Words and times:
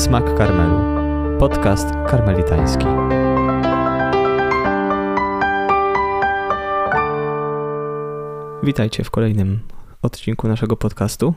Smak 0.00 0.34
Karmelu. 0.34 0.78
Podcast 1.38 1.88
karmelitański. 2.10 2.84
Witajcie 8.62 9.04
w 9.04 9.10
kolejnym 9.10 9.60
odcinku 10.02 10.48
naszego 10.48 10.76
podcastu. 10.76 11.34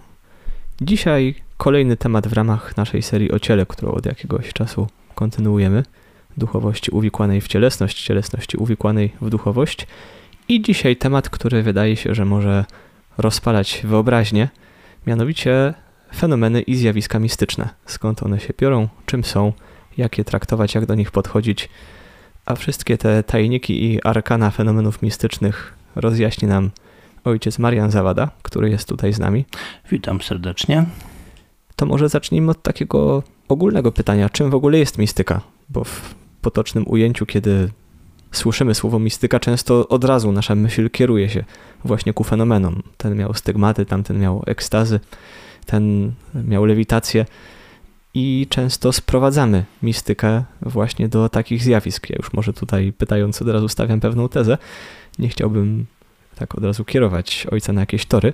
Dzisiaj 0.82 1.36
kolejny 1.58 1.98
temat 1.98 2.28
w 2.28 2.34
ramach 2.34 2.78
naszej 2.78 3.02
serii 3.02 3.32
o 3.32 3.40
ciele, 3.40 3.66
którą 3.66 3.92
od 3.92 4.06
jakiegoś 4.06 4.54
czasu 4.54 4.88
kontynuujemy. 5.16 5.84
Duchowości 6.38 6.92
uwikłanej 6.92 7.42
w 7.42 7.48
cielesność, 7.48 8.04
cielesności 8.04 8.58
uwikłanej 8.58 9.14
w 9.22 9.30
duchowość. 9.30 9.88
I 10.48 10.62
dzisiaj 10.62 10.96
temat, 10.96 11.30
który 11.30 11.64
wydaje 11.64 11.96
się, 11.96 12.16
że 12.16 12.26
może 12.26 12.66
rozpalać 13.18 13.82
wyobraźnię, 13.84 14.50
mianowicie 15.08 15.74
fenomeny 16.16 16.62
i 16.62 16.76
zjawiska 16.76 17.20
mistyczne. 17.20 17.70
Skąd 17.86 18.24
one 18.24 18.40
się 18.40 18.54
biorą, 18.60 18.88
czym 19.06 19.24
są, 19.24 19.54
jak 19.98 20.18
je 20.18 20.24
traktować, 20.24 20.76
jak 20.76 20.86
do 20.86 20.96
nich 20.96 21.12
podchodzić. 21.12 21.70
A 22.46 22.56
wszystkie 22.56 22.98
te 22.98 23.24
tajniki 23.24 23.84
i 23.84 24.04
arkana 24.04 24.52
fenomenów 24.52 25.02
mistycznych 25.02 25.74
rozjaśni 25.96 26.48
nam 26.48 26.72
ojciec 27.24 27.60
Marian 27.60 27.92
Zawada, 27.92 28.30
który 28.42 28.70
jest 28.70 28.88
tutaj 28.88 29.14
z 29.14 29.20
nami. 29.20 29.46
Witam 29.92 30.22
serdecznie. 30.22 30.86
To 31.76 31.86
może 31.86 32.10
zacznijmy 32.10 32.52
od 32.52 32.62
takiego 32.62 33.24
ogólnego 33.48 33.92
pytania, 33.92 34.30
czym 34.30 34.50
w 34.50 34.56
ogóle 34.56 34.78
jest 34.78 34.98
mistyka? 34.98 35.42
Bo 35.70 35.84
w 35.84 36.16
potocznym 36.42 36.88
ujęciu, 36.88 37.26
kiedy 37.26 37.70
słyszymy 38.32 38.76
słowo 38.76 39.00
mistyka, 39.00 39.40
często 39.40 39.88
od 39.88 40.04
razu 40.04 40.32
nasza 40.32 40.56
myśl 40.56 40.90
kieruje 40.90 41.30
się 41.30 41.44
właśnie 41.86 42.14
ku 42.14 42.24
fenomenom. 42.24 42.84
Ten 42.98 43.16
miał 43.16 43.34
stygmaty, 43.34 43.86
tamten 43.86 44.20
miał 44.20 44.44
ekstazy, 44.46 45.00
ten 45.64 46.12
miał 46.34 46.66
lewitację 46.66 47.26
i 48.14 48.48
często 48.50 48.94
sprowadzamy 48.94 49.64
mistykę 49.84 50.44
właśnie 50.62 51.08
do 51.08 51.30
takich 51.30 51.64
zjawisk. 51.64 52.10
Ja 52.10 52.16
już 52.16 52.34
może 52.34 52.54
tutaj 52.54 52.94
pytając 52.98 53.42
od 53.42 53.48
razu 53.48 53.68
stawiam 53.68 54.00
pewną 54.00 54.30
tezę. 54.30 54.58
Nie 55.20 55.30
chciałbym 55.30 55.86
tak 56.36 56.56
od 56.56 56.64
razu 56.64 56.86
kierować 56.86 57.48
ojca 57.52 57.74
na 57.74 57.82
jakieś 57.82 58.06
tory, 58.06 58.34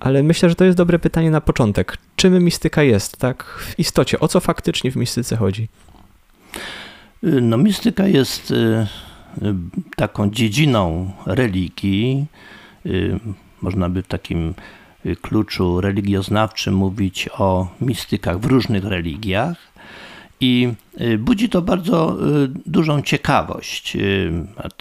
ale 0.00 0.22
myślę, 0.22 0.48
że 0.48 0.54
to 0.54 0.64
jest 0.64 0.78
dobre 0.78 0.98
pytanie 0.98 1.30
na 1.30 1.40
początek. 1.40 1.98
Czym 2.16 2.44
mistyka 2.44 2.82
jest, 2.82 3.16
tak 3.16 3.44
w 3.44 3.78
istocie? 3.78 4.20
O 4.20 4.28
co 4.28 4.40
faktycznie 4.40 4.90
w 4.90 4.96
mistyce 4.96 5.36
chodzi? 5.36 5.68
No, 7.22 7.56
mistyka 7.56 8.06
jest 8.06 8.50
y, 8.50 8.54
y, 8.54 9.54
taką 9.96 10.30
dziedziną 10.30 11.12
religii. 11.26 12.26
Y, 12.86 13.18
można 13.62 13.88
by 13.88 14.02
takim 14.02 14.54
kluczu 15.22 15.80
religioznawczym 15.80 16.74
mówić 16.74 17.28
o 17.38 17.68
mistykach 17.80 18.38
w 18.38 18.44
różnych 18.44 18.84
religiach. 18.84 19.56
I 20.40 20.68
budzi 21.18 21.48
to 21.48 21.62
bardzo 21.62 22.16
dużą 22.66 23.02
ciekawość, 23.02 23.96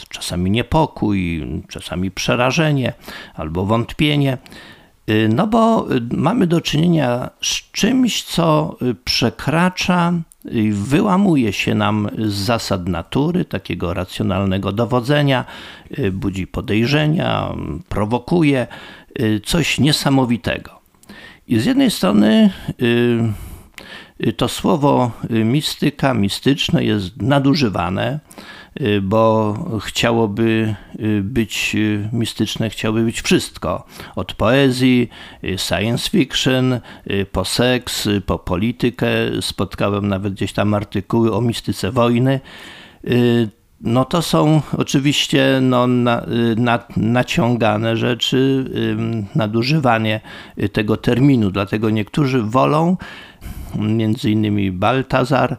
czasami 0.10 0.52
niepokój, 0.52 1.46
czasami 1.70 2.12
przerażenie 2.12 2.94
albo 3.36 3.66
wątpienie. 3.66 4.38
No 5.30 5.48
bo 5.48 5.88
mamy 6.12 6.48
do 6.48 6.62
czynienia 6.62 7.30
z 7.42 7.72
czymś, 7.72 8.24
co 8.24 8.78
przekracza 9.06 10.14
wyłamuje 10.72 11.54
się 11.54 11.76
nam 11.76 12.10
z 12.18 12.34
zasad 12.34 12.88
natury, 12.88 13.46
takiego 13.46 13.94
racjonalnego 13.94 14.72
dowodzenia, 14.72 15.46
budzi 16.12 16.48
podejrzenia, 16.48 17.54
prowokuje 17.90 18.68
coś 19.46 19.80
niesamowitego. 19.80 20.80
I 21.48 21.60
z 21.60 21.66
jednej 21.66 21.92
strony 21.92 22.50
to 24.38 24.48
słowo 24.48 25.12
mistyka, 25.30 26.14
mistyczne 26.14 26.84
jest 26.84 27.22
nadużywane, 27.22 28.20
Y, 28.82 29.02
bo 29.02 29.56
chciałoby 29.80 30.76
y, 31.00 31.22
być 31.24 31.76
y, 31.76 32.10
mistyczne, 32.14 32.70
chciałoby 32.70 33.04
być 33.04 33.22
wszystko. 33.22 33.86
Od 34.16 34.34
poezji, 34.34 35.10
science 35.58 36.10
fiction, 36.10 36.80
po 37.32 37.46
seks, 37.46 38.10
po 38.26 38.40
politykę. 38.40 39.08
Spotkałem 39.42 40.08
nawet 40.08 40.34
gdzieś 40.34 40.54
tam 40.54 40.74
artykuły 40.74 41.34
o 41.34 41.42
mistyce 41.42 41.92
wojny. 41.92 42.40
No 43.84 44.06
to 44.06 44.22
są 44.22 44.62
oczywiście 44.78 45.60
no, 45.62 45.88
na, 45.88 46.26
na, 46.58 46.80
naciągane 46.98 47.98
rzeczy, 47.98 48.66
nadużywanie 49.36 50.22
tego 50.72 50.98
terminu. 50.98 51.52
Dlatego 51.52 51.90
niektórzy 51.90 52.42
wolą 52.42 52.98
między 53.76 54.32
innymi 54.32 54.72
Baltazar 54.72 55.58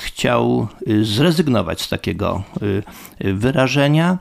chciał 0.00 0.68
y, 0.88 1.04
zrezygnować 1.04 1.82
z 1.82 1.88
takiego 1.88 2.42
y, 3.20 3.34
wyrażenia, 3.34 4.18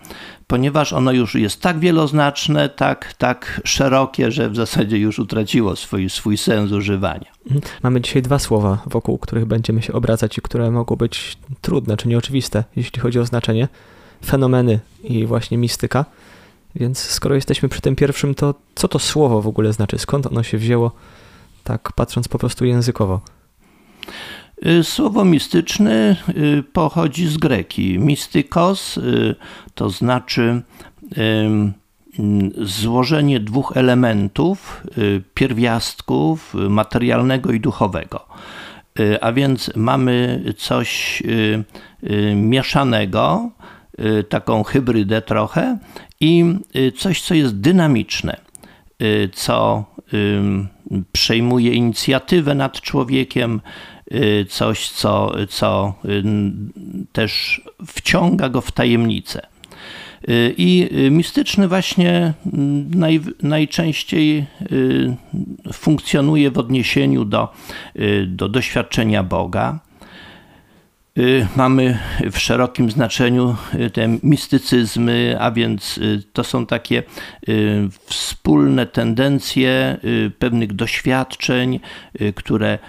ponieważ 0.47 0.93
ono 0.93 1.11
już 1.11 1.35
jest 1.35 1.61
tak 1.61 1.79
wieloznaczne, 1.79 2.69
tak, 2.69 3.13
tak 3.13 3.61
szerokie, 3.63 4.31
że 4.31 4.49
w 4.49 4.55
zasadzie 4.55 4.97
już 4.97 5.19
utraciło 5.19 5.75
swój, 5.75 6.09
swój 6.09 6.37
sens 6.37 6.71
używania. 6.71 7.31
Mhm. 7.45 7.61
Mamy 7.83 8.01
dzisiaj 8.01 8.21
dwa 8.21 8.39
słowa, 8.39 8.77
wokół 8.85 9.17
których 9.17 9.45
będziemy 9.45 9.81
się 9.81 9.93
obracać 9.93 10.37
i 10.37 10.41
które 10.41 10.71
mogą 10.71 10.95
być 10.95 11.37
trudne 11.61 11.97
czy 11.97 12.07
nieoczywiste, 12.07 12.63
jeśli 12.75 12.99
chodzi 12.99 13.19
o 13.19 13.25
znaczenie. 13.25 13.67
Fenomeny 14.25 14.79
i 15.03 15.25
właśnie 15.25 15.57
mistyka. 15.57 16.05
Więc 16.75 16.99
skoro 16.99 17.35
jesteśmy 17.35 17.69
przy 17.69 17.81
tym 17.81 17.95
pierwszym, 17.95 18.35
to 18.35 18.55
co 18.75 18.87
to 18.87 18.99
słowo 18.99 19.41
w 19.41 19.47
ogóle 19.47 19.73
znaczy? 19.73 19.97
Skąd 19.97 20.27
ono 20.27 20.43
się 20.43 20.57
wzięło? 20.57 20.91
Tak 21.65 21.93
patrząc 21.93 22.27
po 22.27 22.39
prostu 22.39 22.65
językowo? 22.65 23.21
Y, 24.65 24.83
słowo 24.83 25.25
mistyczny 25.25 26.15
y, 26.29 26.63
pochodzi 26.73 27.27
z 27.27 27.37
greki. 27.37 27.99
Mistykos 27.99 28.97
y, 28.97 29.35
to 29.75 29.89
znaczy 29.89 30.61
złożenie 32.61 33.39
dwóch 33.39 33.77
elementów, 33.77 34.83
pierwiastków 35.33 36.53
materialnego 36.53 37.51
i 37.51 37.59
duchowego. 37.59 38.25
A 39.21 39.31
więc 39.31 39.71
mamy 39.75 40.43
coś 40.57 41.23
mieszanego, 42.35 43.49
taką 44.29 44.63
hybrydę 44.63 45.21
trochę 45.21 45.77
i 46.19 46.45
coś, 46.97 47.21
co 47.21 47.33
jest 47.33 47.59
dynamiczne, 47.59 48.37
co 49.33 49.85
przejmuje 51.11 51.73
inicjatywę 51.73 52.55
nad 52.55 52.81
człowiekiem, 52.81 53.61
y, 54.13 54.45
coś, 54.49 54.89
co, 54.89 55.31
co 55.49 55.93
y, 56.05 56.23
też 57.11 57.61
wciąga 57.87 58.49
go 58.49 58.61
w 58.61 58.71
tajemnicę. 58.71 59.47
Y, 60.29 60.53
I 60.57 60.89
mistyczny 61.11 61.67
właśnie 61.67 62.33
naj, 62.89 63.21
najczęściej 63.43 64.45
funkcjonuje 65.73 66.51
w 66.51 66.57
odniesieniu 66.57 67.25
do, 67.25 67.53
do 68.27 68.49
doświadczenia 68.49 69.23
Boga. 69.23 69.79
Y, 71.19 71.47
mamy 71.55 71.99
w 72.31 72.39
szerokim 72.39 72.91
znaczeniu 72.91 73.55
y, 73.73 73.89
te 73.89 74.07
mistycyzmy, 74.23 75.37
a 75.39 75.51
więc 75.51 75.97
y, 75.97 76.23
to 76.33 76.43
są 76.43 76.65
takie 76.65 77.03
wspólne 78.05 78.85
tendencje 78.85 79.97
pewnych 80.39 80.73
doświadczeń, 80.73 81.79
które, 82.35 82.79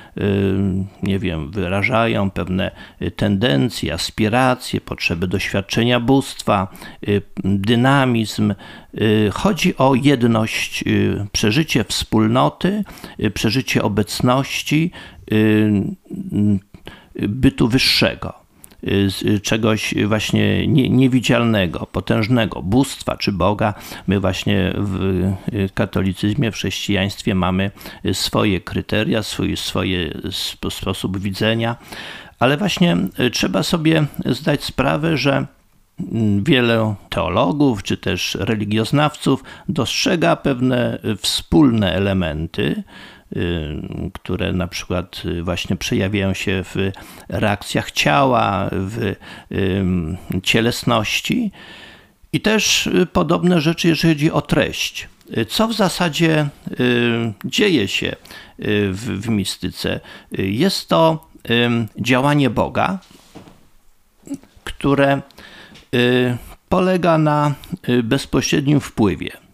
nie 1.03 1.19
wiem, 1.19 1.51
wyrażają 1.51 2.31
pewne 2.31 2.71
tendencje, 3.17 3.95
aspiracje, 3.95 4.81
potrzeby 4.81 5.29
doświadczenia 5.29 6.01
bóstwa, 6.01 6.69
dynamizm. 7.45 8.55
Chodzi 9.33 9.77
o 9.77 9.95
jedność, 9.95 10.85
przeżycie 11.33 11.85
wspólnoty, 11.85 12.85
przeżycie 13.35 13.83
obecności 13.83 14.91
bytu 17.19 17.69
wyższego, 17.69 18.35
y, 18.85 19.41
czegoś 19.41 19.95
właśnie 20.07 20.67
niewidzialnego, 20.69 21.87
potężnego, 21.93 22.63
bóstwa 22.63 23.17
czy 23.17 23.33
Boga. 23.33 23.75
My 24.07 24.21
właśnie 24.21 24.73
w 24.79 25.05
y, 25.53 25.71
katolicyzmie, 25.75 26.53
w 26.53 26.55
chrześcijaństwie 26.55 27.35
mamy 27.35 27.71
swoje 28.13 28.61
kryteria, 28.61 29.23
swój, 29.23 29.57
swoje 29.57 30.11
sposób 30.71 31.19
widzenia, 31.19 31.77
ale 32.39 32.57
właśnie 32.57 32.97
y, 33.21 33.31
trzeba 33.31 33.63
sobie 33.63 34.07
zdać 34.27 34.65
sprawę, 34.65 35.17
że 35.17 35.47
mm, 36.13 36.45
wiele 36.45 36.95
teologów 37.09 37.83
czy 37.83 37.97
też 37.97 38.35
religioznawców 38.41 39.45
dostrzega 39.69 40.37
pewne 40.37 40.99
wspólne 41.23 41.93
elementy, 41.93 42.83
Y, 42.83 43.16
które 44.13 44.53
na 44.53 44.67
przykład 44.67 45.23
y, 45.25 45.43
właśnie 45.43 45.77
przejawiają 45.77 46.35
się 46.35 46.65
w 46.65 46.91
reakcjach 47.29 47.91
ciała, 47.91 48.69
w 48.71 49.15
cielesności. 50.43 51.53
I 52.33 52.41
też 52.41 52.87
y, 52.87 53.07
podobne 53.07 53.61
rzeczy, 53.61 53.89
jeżeli 53.89 54.15
chodzi 54.15 54.31
o 54.31 54.43
treść. 54.43 55.09
Co 55.49 55.69
w 55.69 55.73
zasadzie 55.73 56.49
dzieje 57.45 57.89
się 57.89 58.17
w, 58.59 59.21
w 59.21 59.29
mistyce? 59.29 60.01
Jest 60.33 60.89
to 60.89 61.29
działanie 61.99 62.51
Boga, 62.51 62.99
które 64.65 65.23
polega 66.69 67.19
na 67.19 67.55
bezpośrednim 68.03 68.81
wpływie. 68.81 69.46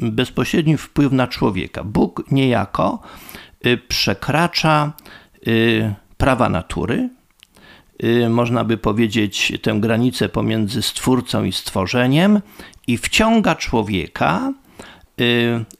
Bezpośredni 0.00 0.76
wpływ 0.76 1.12
na 1.12 1.26
człowieka. 1.26 1.84
Bóg 1.84 2.24
niejako 2.30 3.02
przekracza 3.88 4.92
prawa 6.16 6.48
natury, 6.48 7.10
można 8.30 8.64
by 8.64 8.76
powiedzieć, 8.76 9.52
tę 9.62 9.74
granicę 9.80 10.28
pomiędzy 10.28 10.82
stwórcą 10.82 11.44
i 11.44 11.52
stworzeniem 11.52 12.40
i 12.86 12.98
wciąga 12.98 13.54
człowieka 13.54 14.52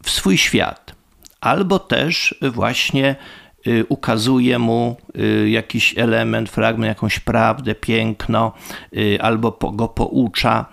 w 0.02 0.10
swój 0.10 0.38
świat. 0.38 0.94
Albo 1.40 1.78
też 1.78 2.34
właśnie 2.52 3.16
Y, 3.16 3.43
ukazuje 3.88 4.58
mu 4.58 4.96
y, 5.18 5.50
jakiś 5.50 5.98
element, 5.98 6.50
fragment, 6.50 6.88
jakąś 6.88 7.20
prawdę, 7.20 7.74
piękno, 7.74 8.52
y, 8.96 9.18
albo 9.20 9.58
go 9.72 9.88
poucza. 9.88 10.66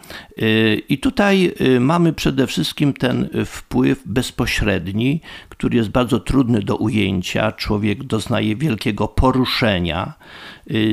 I 0.90 0.98
tutaj 0.98 1.54
mamy 1.80 2.14
przede 2.14 2.48
wszystkim 2.48 2.94
ten 2.94 3.30
wpływ 3.46 4.02
bezpośredni, 4.06 5.22
który 5.50 5.78
jest 5.78 5.90
bardzo 5.90 6.20
trudny 6.20 6.62
do 6.62 6.76
ujęcia. 6.76 7.52
Człowiek 7.52 8.04
doznaje 8.04 8.56
wielkiego 8.56 9.08
poruszenia, 9.08 10.14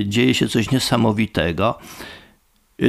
dzieje 0.04 0.34
się 0.34 0.48
coś 0.48 0.70
niesamowitego. 0.70 1.78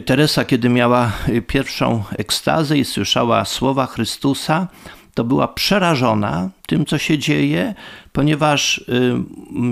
Teresa, 0.06 0.46
kiedy 0.46 0.70
miała 0.70 1.12
pierwszą 1.48 2.04
ekstazę 2.18 2.78
i 2.78 2.86
słyszała 2.86 3.46
słowa 3.46 3.86
Chrystusa, 3.86 4.68
to 5.14 5.24
była 5.24 5.48
przerażona 5.48 6.50
tym, 6.68 6.86
co 6.86 6.98
się 6.98 7.18
dzieje, 7.18 7.74
ponieważ 8.12 8.78
y, 8.78 8.84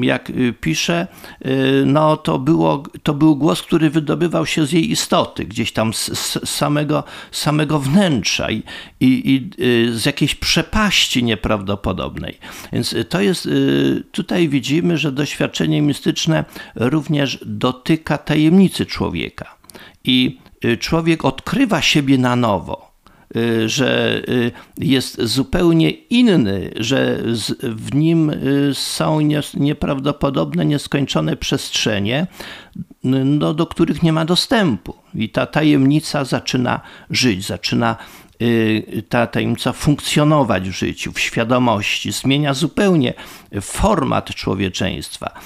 jak 0.02 0.30
y, 0.30 0.54
pisze, 0.62 1.08
y, 1.46 1.84
no 1.86 2.18
to, 2.18 2.40
było, 2.40 2.84
to 3.04 3.14
był 3.14 3.36
głos, 3.36 3.62
który 3.62 3.90
wydobywał 3.90 4.46
się 4.46 4.66
z 4.66 4.72
jej 4.72 4.92
istoty, 4.92 5.46
gdzieś 5.46 5.72
tam 5.72 5.94
z, 5.94 6.06
z 6.06 6.50
samego, 6.50 7.04
samego 7.32 7.80
wnętrza 7.80 8.52
i, 8.52 8.64
i, 9.00 9.36
i, 9.36 9.50
z 9.92 10.06
jakiejś 10.06 10.36
przepaści 10.36 11.24
nieprawdopodobnej. 11.24 12.38
Więc 12.74 12.96
to 13.10 13.22
jest, 13.22 13.50
tutaj 14.12 14.50
widzimy, 14.50 14.98
że 14.98 15.12
doświadczenie 15.12 15.82
mistyczne 15.82 16.46
również 16.76 17.40
dotyka 17.46 18.18
tajemnicy 18.18 18.86
człowieka. 18.86 19.56
I 20.04 20.40
człowiek 20.80 21.26
odkrywa 21.26 21.82
siebie 21.82 22.18
na 22.18 22.36
nowo 22.36 22.87
Y, 22.87 22.87
że 23.66 24.22
y, 24.30 24.52
jest 24.78 25.22
zupełnie 25.22 25.90
inny, 25.90 26.72
że 26.76 27.24
w 27.62 27.96
nim 27.96 28.30
y, 28.30 28.72
są 28.74 29.20
nieprawdopodobne, 29.54 30.66
nieskończone 30.66 31.38
przestrzenie, 31.38 32.28
no, 33.04 33.54
do 33.54 33.66
których 33.66 34.04
nie 34.04 34.14
ma 34.14 34.26
dostępu. 34.26 34.94
I 35.16 35.30
ta 35.30 35.46
tajemnica 35.46 36.26
zaczyna 36.26 36.82
żyć, 37.10 37.46
zaczyna 37.46 37.96
ta 39.10 39.28
tajemnica 39.28 39.74
funkcjonować 39.74 40.70
w 40.70 40.78
życiu, 40.78 41.12
w 41.12 41.20
świadomości, 41.20 42.12
zmienia 42.12 42.54
zupełnie 42.54 43.14
format 43.62 44.36
człowieczeństwa. 44.36 45.40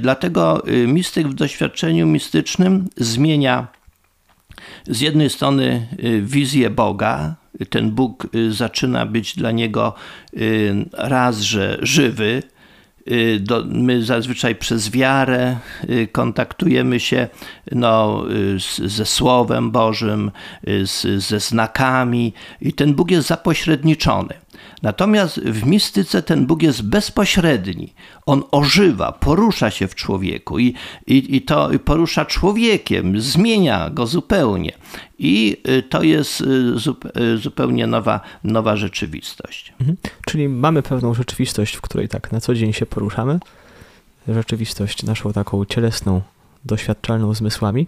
Dlatego 0.00 0.62
mistyk 0.86 1.28
w 1.28 1.34
doświadczeniu 1.34 2.06
mistycznym 2.06 2.88
zmienia 2.96 3.66
z 4.88 5.00
jednej 5.00 5.30
strony 5.30 5.86
y, 6.04 6.22
wizję 6.22 6.70
Boga, 6.70 7.34
ten 7.70 7.90
Bóg 7.90 8.26
y, 8.34 8.52
zaczyna 8.52 9.06
być 9.06 9.36
dla 9.36 9.50
niego 9.50 9.94
y, 10.36 10.74
raz, 10.92 11.40
że 11.40 11.78
żywy. 11.82 12.42
My 13.64 14.02
zazwyczaj 14.04 14.54
przez 14.56 14.90
wiarę 14.90 15.56
kontaktujemy 16.12 17.00
się 17.00 17.28
no, 17.72 18.24
ze 18.84 19.06
Słowem 19.06 19.70
Bożym, 19.70 20.30
z, 20.84 21.24
ze 21.24 21.40
znakami, 21.40 22.32
i 22.60 22.72
ten 22.72 22.94
Bóg 22.94 23.10
jest 23.10 23.28
zapośredniczony. 23.28 24.34
Natomiast 24.84 25.40
w 25.40 25.66
mistyce 25.66 26.22
ten 26.22 26.46
Bóg 26.46 26.62
jest 26.62 26.82
bezpośredni. 26.82 27.94
On 28.26 28.42
ożywa, 28.50 29.12
porusza 29.12 29.70
się 29.70 29.88
w 29.88 29.94
człowieku 29.94 30.58
i, 30.58 30.74
i, 31.06 31.36
i 31.36 31.42
to 31.42 31.70
porusza 31.84 32.24
człowiekiem, 32.24 33.20
zmienia 33.20 33.90
go 33.90 34.06
zupełnie. 34.06 34.72
I 35.18 35.56
y, 35.68 35.82
to 35.82 36.02
jest 36.02 36.40
y, 36.40 36.44
y, 37.20 37.38
zupełnie 37.38 37.86
nowa, 37.86 38.20
nowa 38.44 38.76
rzeczywistość. 38.76 39.72
Mhm. 39.80 39.96
Czyli 40.26 40.48
mamy 40.48 40.82
pewną 40.82 41.14
rzeczywistość, 41.14 41.74
w 41.74 41.80
której 41.80 42.08
tak 42.08 42.32
na 42.32 42.40
co 42.40 42.54
dzień 42.54 42.72
się 42.72 42.86
poruszamy. 42.86 43.38
Rzeczywistość 44.28 45.02
naszą 45.02 45.32
taką 45.32 45.64
cielesną, 45.64 46.20
doświadczalną 46.64 47.34
zmysłami 47.34 47.86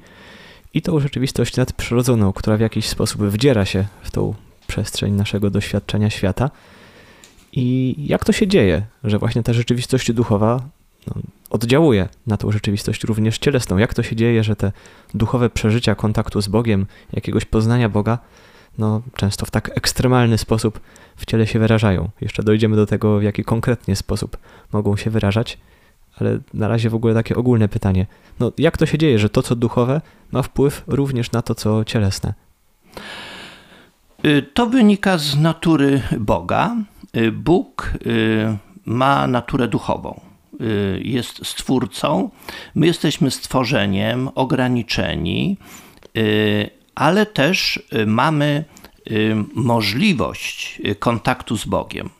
i 0.75 0.83
tą 0.83 1.01
rzeczywistość 1.01 1.57
nadprzyrodzoną, 1.57 2.33
która 2.33 2.57
w 2.57 2.61
jakiś 2.61 2.89
sposób 2.89 3.23
wdziera 3.23 3.65
się 3.65 3.85
w 4.03 4.11
tą 4.11 4.35
przestrzeń 4.67 5.13
naszego 5.13 5.51
doświadczenia 5.51 6.11
świata. 6.11 6.51
I 7.57 7.95
jak 7.99 8.25
to 8.25 8.33
się 8.33 8.47
dzieje, 8.47 8.83
że 9.05 9.19
właśnie 9.19 9.43
ta 9.43 9.53
rzeczywistość 9.53 10.13
duchowa 10.13 10.61
no, 11.07 11.23
oddziałuje 11.51 12.09
na 12.27 12.37
tą 12.37 12.51
rzeczywistość 12.51 13.05
również 13.05 13.39
cielesną? 13.39 13.79
Jak 13.79 13.95
to 13.95 14.03
się 14.03 14.17
dzieje, 14.17 14.45
że 14.45 14.57
te 14.57 14.73
duchowe 15.15 15.51
przeżycia 15.51 15.95
kontaktu 15.95 16.41
z 16.41 16.49
Bogiem, 16.49 16.87
jakiegoś 17.13 17.45
poznania 17.45 17.89
Boga, 17.89 18.19
no, 18.79 19.03
często 19.15 19.47
w 19.47 19.51
tak 19.51 19.71
ekstremalny 19.75 20.39
sposób 20.39 20.81
w 21.17 21.27
ciele 21.27 21.47
się 21.47 21.59
wyrażają? 21.59 22.09
Jeszcze 22.21 22.43
dojdziemy 22.43 22.77
do 22.77 22.87
tego, 22.87 23.19
w 23.19 23.23
jaki 23.23 23.45
konkretnie 23.45 23.97
sposób 23.97 24.37
mogą 24.73 24.97
się 24.97 25.11
wyrażać, 25.11 25.59
ale 26.21 26.39
na 26.55 26.69
razie 26.69 26.91
w 26.91 26.95
ogóle 26.95 27.15
takie 27.15 27.37
ogólne 27.37 27.69
pytanie. 27.69 28.07
No, 28.41 28.53
jak 28.59 28.79
to 28.79 28.87
się 28.87 28.99
dzieje, 28.99 29.19
że 29.19 29.29
to, 29.29 29.43
co 29.43 29.57
duchowe, 29.57 30.01
ma 30.33 30.43
wpływ 30.43 30.85
również 30.87 31.33
na 31.33 31.43
to, 31.43 31.55
co 31.55 31.85
cielesne? 31.85 32.35
Y, 34.25 34.43
to 34.55 34.67
wynika 34.67 35.19
z 35.19 35.37
natury 35.37 36.03
Boga. 36.19 36.77
Y, 37.17 37.33
Bóg 37.33 37.93
y, 38.07 38.57
ma 38.85 39.27
naturę 39.27 39.69
duchową. 39.69 40.21
Jest 40.99 41.47
stwórcą. 41.47 42.31
My 42.75 42.87
jesteśmy 42.87 43.31
stworzeniem 43.31 44.29
ograniczeni, 44.35 45.57
ale 46.95 47.27
też 47.27 47.83
mamy 48.07 48.65
możliwość 49.55 50.83
kontaktu 50.99 51.57
z 51.57 51.65
Bogiem. 51.65 52.11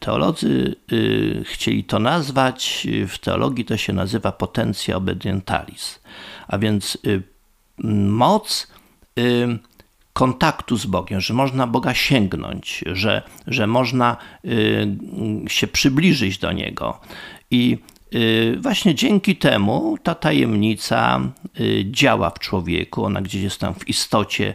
Teolodzy 0.00 0.74
chcieli 1.44 1.84
to 1.84 1.98
nazwać, 1.98 2.86
w 3.08 3.18
teologii 3.18 3.64
to 3.64 3.76
się 3.76 3.92
nazywa 3.92 4.32
potencja 4.32 4.96
obedientalis, 4.96 6.00
a 6.48 6.58
więc 6.58 6.98
moc 8.08 8.72
kontaktu 10.20 10.76
z 10.76 10.86
Bogiem, 10.86 11.20
że 11.20 11.34
można 11.34 11.66
Boga 11.66 11.94
sięgnąć, 11.94 12.84
że, 12.92 13.22
że 13.46 13.66
można 13.66 14.16
y, 14.44 14.88
się 15.48 15.66
przybliżyć 15.66 16.38
do 16.38 16.52
Niego. 16.52 17.00
I 17.50 17.78
y, 18.14 18.58
właśnie 18.60 18.94
dzięki 18.94 19.36
temu 19.36 19.98
ta 20.02 20.14
tajemnica 20.14 21.20
y, 21.60 21.84
działa 21.90 22.30
w 22.30 22.38
człowieku, 22.38 23.04
ona 23.04 23.20
gdzieś 23.20 23.42
jest 23.42 23.60
tam 23.60 23.74
w 23.74 23.88
istocie 23.88 24.54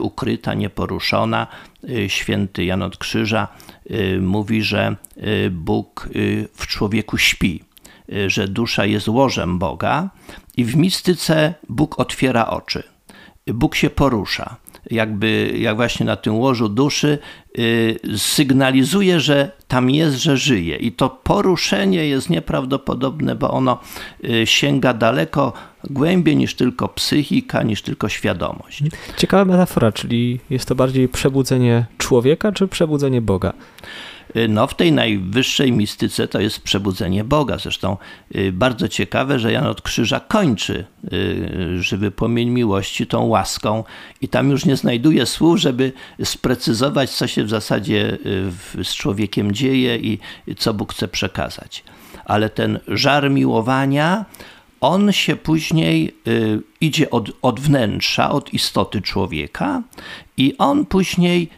ukryta, 0.00 0.54
nieporuszona. 0.54 1.46
Święty 2.08 2.64
Jan 2.64 2.82
od 2.82 2.96
Krzyża 2.96 3.48
mówi, 4.20 4.62
że 4.62 4.96
Bóg 5.50 6.08
w 6.54 6.66
człowieku 6.66 7.18
śpi, 7.18 7.62
że 8.26 8.48
dusza 8.48 8.86
jest 8.86 9.08
łożem 9.08 9.58
Boga 9.58 10.10
i 10.56 10.64
w 10.64 10.76
mistyce 10.76 11.54
Bóg 11.68 12.00
otwiera 12.00 12.46
oczy. 12.46 12.82
Bóg 13.46 13.74
się 13.74 13.90
porusza 13.90 14.63
jakby 14.90 15.54
jak 15.58 15.76
właśnie 15.76 16.06
na 16.06 16.16
tym 16.16 16.34
łożu 16.34 16.68
duszy 16.68 17.18
y, 17.58 17.98
sygnalizuje, 18.16 19.20
że 19.20 19.50
tam 19.68 19.90
jest, 19.90 20.16
że 20.16 20.36
żyje. 20.36 20.76
I 20.76 20.92
to 20.92 21.10
poruszenie 21.10 22.06
jest 22.06 22.30
nieprawdopodobne, 22.30 23.34
bo 23.34 23.50
ono 23.50 23.80
y, 24.24 24.46
sięga 24.46 24.94
daleko 24.94 25.52
głębiej 25.90 26.36
niż 26.36 26.54
tylko 26.54 26.88
psychika, 26.88 27.62
niż 27.62 27.82
tylko 27.82 28.08
świadomość. 28.08 28.82
Ciekawa 29.16 29.44
metafora, 29.44 29.92
czyli 29.92 30.40
jest 30.50 30.68
to 30.68 30.74
bardziej 30.74 31.08
przebudzenie 31.08 31.86
człowieka, 31.98 32.52
czy 32.52 32.68
przebudzenie 32.68 33.20
Boga? 33.20 33.52
Y, 34.36 34.48
no, 34.48 34.66
w 34.66 34.74
tej 34.74 34.92
najwyższej 34.92 35.72
mistyce 35.72 36.28
to 36.28 36.40
jest 36.40 36.62
przebudzenie 36.62 37.24
Boga. 37.24 37.58
Zresztą 37.58 37.96
y, 38.36 38.52
bardzo 38.52 38.88
ciekawe, 38.88 39.38
że 39.38 39.52
Jan 39.52 39.66
od 39.66 39.82
Krzyża 39.82 40.20
kończy 40.20 40.84
y, 41.12 41.82
żywy 41.82 42.10
płomień 42.10 42.50
miłości 42.50 43.06
tą 43.06 43.24
łaską 43.24 43.84
i 44.20 44.28
tam 44.28 44.50
już 44.50 44.64
nie 44.64 44.76
znajduje 44.76 45.26
słów, 45.26 45.58
żeby 45.58 45.92
sprecyzować, 46.24 47.10
co 47.10 47.26
się 47.26 47.44
w 47.44 47.48
zasadzie 47.48 48.18
z 48.82 48.94
człowiekiem 48.94 49.52
dzieje 49.52 49.96
i 49.96 50.18
co 50.56 50.74
Bóg 50.74 50.92
chce 50.92 51.08
przekazać. 51.08 51.84
Ale 52.24 52.50
ten 52.50 52.78
żar 52.88 53.30
miłowania, 53.30 54.24
on 54.80 55.12
się 55.12 55.36
później 55.36 56.16
idzie 56.80 57.10
od, 57.10 57.30
od 57.42 57.60
wnętrza, 57.60 58.30
od 58.30 58.54
istoty 58.54 59.02
człowieka 59.02 59.82
i 60.36 60.54
on 60.58 60.86
później 60.86 61.48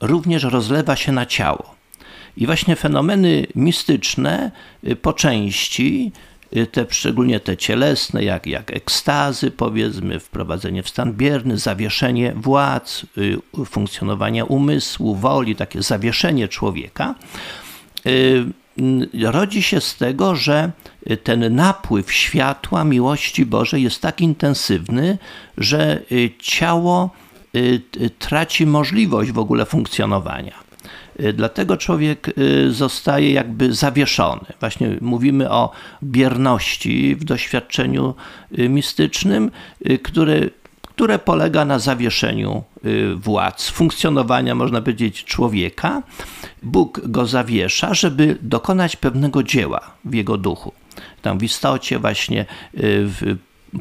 również 0.00 0.42
rozlewa 0.42 0.96
się 0.96 1.12
na 1.12 1.26
ciało. 1.26 1.75
I 2.36 2.46
właśnie 2.46 2.76
fenomeny 2.76 3.46
mistyczne 3.54 4.50
y, 4.84 4.96
po 4.96 5.12
części 5.12 6.12
te, 6.72 6.86
szczególnie 6.90 7.40
te 7.40 7.56
cielesne, 7.56 8.24
jak, 8.24 8.46
jak 8.46 8.70
ekstazy, 8.70 9.50
powiedzmy, 9.50 10.20
wprowadzenie 10.20 10.82
w 10.82 10.88
stan 10.88 11.12
bierny, 11.12 11.58
zawieszenie 11.58 12.32
władz, 12.36 13.06
funkcjonowania 13.66 14.44
umysłu, 14.44 15.14
woli, 15.14 15.56
takie 15.56 15.82
zawieszenie 15.82 16.48
człowieka, 16.48 17.14
rodzi 19.22 19.62
się 19.62 19.80
z 19.80 19.96
tego, 19.96 20.34
że 20.34 20.70
ten 21.22 21.54
napływ 21.54 22.12
światła 22.12 22.84
miłości 22.84 23.46
Bożej 23.46 23.82
jest 23.82 24.02
tak 24.02 24.20
intensywny, 24.20 25.18
że 25.58 26.02
ciało 26.38 27.10
traci 28.18 28.66
możliwość 28.66 29.32
w 29.32 29.38
ogóle 29.38 29.66
funkcjonowania. 29.66 30.65
Y, 31.20 31.32
dlatego 31.32 31.76
człowiek 31.76 32.38
y, 32.38 32.72
zostaje 32.72 33.32
jakby 33.32 33.72
zawieszony. 33.72 34.44
Właśnie 34.60 34.96
mówimy 35.00 35.50
o 35.50 35.70
bierności 36.02 37.16
w 37.16 37.24
doświadczeniu 37.24 38.14
y, 38.58 38.68
mistycznym, 38.68 39.50
które, 40.02 41.18
polega 41.18 41.64
na 41.64 41.78
zawieszeniu 41.78 42.64
władz, 43.16 43.68
funkcjonowania, 43.68 44.54
można 44.54 44.80
powiedzieć, 44.80 45.24
człowieka. 45.24 46.02
Bóg 46.62 47.00
go 47.04 47.26
zawiesza, 47.26 47.94
żeby 47.94 48.38
dokonać 48.42 48.96
pewnego 48.96 49.42
dzieła 49.42 49.80
w 50.04 50.14
jego 50.14 50.38
duchu. 50.38 50.72
Tam 51.22 51.38
w 51.38 51.42
istocie 51.42 51.98
właśnie 51.98 52.46
w 52.74 53.36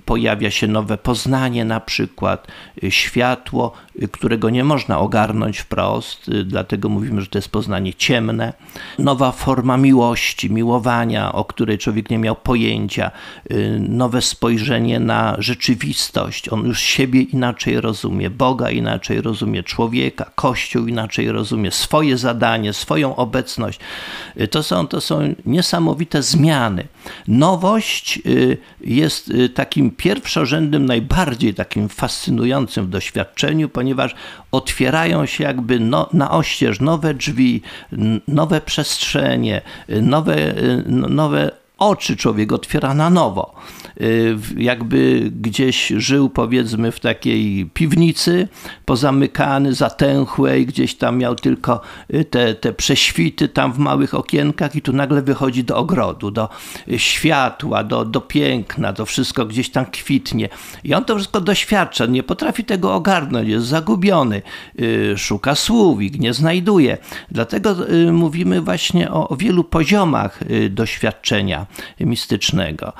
pojawia 0.05 0.51
się 0.51 0.67
nowe 0.67 0.97
poznanie, 0.97 1.65
na 1.65 1.79
przykład 1.79 2.47
y, 2.83 2.91
światło, 2.91 3.71
y, 4.03 4.07
którego 4.07 4.49
nie 4.49 4.63
można 4.63 4.99
ogarnąć 4.99 5.59
wprost, 5.59 6.29
y, 6.29 6.43
dlatego 6.43 6.89
mówimy, 6.89 7.21
że 7.21 7.27
to 7.27 7.37
jest 7.37 7.49
poznanie 7.49 7.93
ciemne. 7.93 8.53
Nowa 8.99 9.31
forma 9.31 9.77
miłości, 9.77 10.49
miłowania, 10.49 11.33
o 11.33 11.45
której 11.45 11.77
człowiek 11.77 12.09
nie 12.09 12.17
miał 12.17 12.35
pojęcia, 12.35 13.11
nowe 13.79 14.21
spojrzenie 14.21 14.99
na 14.99 15.35
rzeczywistość. 15.39 16.49
On 16.49 16.65
już 16.65 16.79
siebie 16.79 17.21
inaczej 17.21 17.81
rozumie, 17.81 18.29
Boga 18.29 18.69
inaczej 18.69 19.21
rozumie, 19.21 19.63
człowieka, 19.63 20.31
Kościół 20.35 20.87
inaczej 20.87 21.31
rozumie, 21.31 21.71
swoje 21.71 22.17
zadanie, 22.17 22.73
swoją 22.73 23.15
obecność. 23.15 23.79
To 24.51 24.63
są, 24.63 24.87
to 24.87 25.01
są 25.01 25.35
niesamowite 25.45 26.23
zmiany. 26.23 26.87
Nowość 27.27 28.19
jest 28.81 29.33
takim 29.53 29.75
takim 29.75 29.91
pierwszorzędnym, 29.91 30.85
najbardziej 30.85 31.53
takim 31.53 31.89
fascynującym 31.89 32.85
w 32.85 32.89
doświadczeniu, 32.89 33.69
ponieważ 33.69 34.15
otwierają 34.51 35.25
się 35.25 35.43
jakby 35.43 35.79
no, 35.79 36.09
na 36.13 36.31
oścież 36.31 36.79
nowe 36.79 37.13
drzwi, 37.13 37.61
nowe 38.27 38.61
przestrzenie, 38.61 39.61
nowe, 40.01 40.53
nowe 41.09 41.51
oczy 41.77 42.17
człowiek 42.17 42.51
otwiera 42.51 42.93
na 42.93 43.09
nowo. 43.09 43.55
Y, 44.01 44.37
jakby 44.57 45.31
gdzieś 45.41 45.87
żył 45.87 46.29
powiedzmy 46.29 46.91
w 46.91 46.99
takiej 46.99 47.69
piwnicy, 47.73 48.47
pozamykany, 48.85 49.73
zatęchłej, 49.73 50.65
gdzieś 50.65 50.95
tam 50.95 51.17
miał 51.17 51.35
tylko 51.35 51.81
y, 52.13 52.25
te, 52.25 52.55
te 52.55 52.73
prześwity 52.73 53.49
tam 53.49 53.73
w 53.73 53.77
małych 53.77 54.13
okienkach 54.13 54.75
i 54.75 54.81
tu 54.81 54.93
nagle 54.93 55.21
wychodzi 55.21 55.63
do 55.63 55.77
ogrodu, 55.77 56.31
do 56.31 56.49
światła, 56.97 57.83
do, 57.83 58.05
do 58.05 58.21
piękna, 58.21 58.93
to 58.93 59.05
wszystko 59.05 59.45
gdzieś 59.45 59.69
tam 59.69 59.85
kwitnie. 59.85 60.49
I 60.83 60.93
on 60.93 61.05
to 61.05 61.15
wszystko 61.15 61.41
doświadcza, 61.41 62.05
nie 62.05 62.23
potrafi 62.23 62.63
tego 62.63 62.95
ogarnąć, 62.95 63.49
jest 63.49 63.65
zagubiony, 63.65 64.41
y, 64.79 65.13
szuka 65.17 65.55
słówik, 65.55 66.19
nie 66.19 66.33
znajduje. 66.33 66.97
Dlatego 67.31 67.75
mówimy 68.11 68.61
właśnie 68.61 69.11
o, 69.11 69.29
o 69.29 69.35
wielu 69.35 69.63
poziomach 69.63 70.39
doświadczenia 70.69 71.64
mistycznego. 71.99 72.93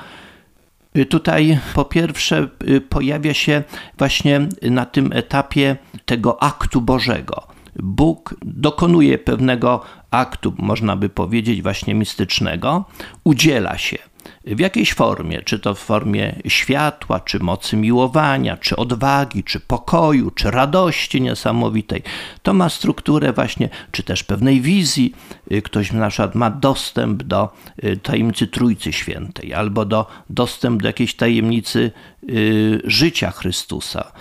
Y, 0.96 1.06
tutaj 1.06 1.58
po 1.74 1.84
pierwsze 1.84 2.48
y, 2.68 2.80
pojawia 2.80 3.34
się 3.34 3.62
właśnie 3.98 4.48
na 4.62 4.84
tym 4.84 5.12
etapie 5.12 5.76
tego 6.04 6.42
aktu 6.42 6.80
Bożego. 6.80 7.46
Bóg 7.78 8.34
dokonuje 8.42 9.18
pewnego 9.18 9.82
aktu, 10.10 10.54
można 10.58 10.96
by 10.96 11.08
powiedzieć, 11.08 11.62
właśnie 11.62 11.94
mistycznego, 11.94 12.84
udziela 13.24 13.78
się 13.78 13.98
w 14.44 14.60
jakiejś 14.60 14.94
formie, 14.94 15.42
czy 15.42 15.58
to 15.58 15.74
w 15.74 15.78
formie 15.78 16.34
światła, 16.48 17.20
czy 17.20 17.38
mocy 17.38 17.76
miłowania, 17.76 18.56
czy 18.56 18.76
odwagi, 18.76 19.44
czy 19.44 19.60
pokoju, 19.60 20.30
czy 20.30 20.50
radości 20.50 21.20
niesamowitej. 21.20 22.02
To 22.42 22.54
ma 22.54 22.68
strukturę 22.68 23.32
właśnie, 23.32 23.68
czy 23.92 24.02
też 24.02 24.24
pewnej 24.24 24.60
wizji. 24.60 25.14
Y, 25.52 25.62
ktoś 25.62 25.92
na 25.92 26.08
przykład 26.08 26.34
ma 26.34 26.50
dostęp 26.50 27.22
do 27.22 27.52
y, 27.84 27.96
tajemnicy 27.96 28.46
Trójcy 28.46 28.92
Świętej, 28.92 29.54
albo 29.54 29.84
do 29.84 30.06
dostęp 30.30 30.82
do 30.82 30.88
jakiejś 30.88 31.14
tajemnicy 31.14 31.90
y, 32.28 32.80
życia 32.84 33.30
Chrystusa, 33.30 34.12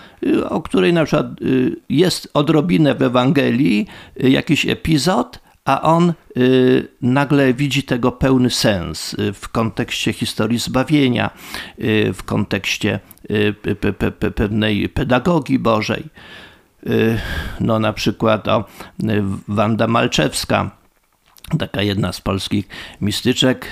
o 0.49 0.61
której 0.61 0.93
na 0.93 1.05
przykład 1.05 1.27
jest 1.89 2.29
odrobinę 2.33 2.95
w 2.95 3.01
Ewangelii, 3.01 3.87
jakiś 4.15 4.65
epizod, 4.65 5.39
a 5.65 5.81
on 5.81 6.13
y, 6.37 6.87
nagle 7.01 7.53
widzi 7.53 7.83
tego 7.83 8.11
pełny 8.11 8.49
sens 8.49 9.13
y, 9.13 9.33
w 9.33 9.49
kontekście 9.49 10.13
historii 10.13 10.59
zbawienia, 10.59 11.29
y, 11.79 12.13
w 12.13 12.23
kontekście 12.23 12.99
pewnej 14.35 14.89
pedagogii 14.89 15.59
Bożej. 15.59 16.03
No 17.59 17.79
na 17.79 17.93
przykład 17.93 18.47
o, 18.47 18.65
Wanda 19.47 19.87
Malczewska, 19.87 20.71
taka 21.59 21.81
jedna 21.81 22.13
z 22.13 22.21
polskich 22.21 22.67
mistyczek, 23.01 23.67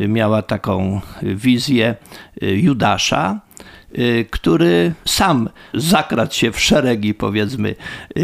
miała 0.00 0.42
taką 0.42 1.00
wizję 1.22 1.94
Judasza, 2.40 3.40
który 4.30 4.92
sam 5.04 5.48
zakradł 5.74 6.34
się 6.34 6.52
w 6.52 6.60
szeregi, 6.60 7.14
powiedzmy, 7.14 7.74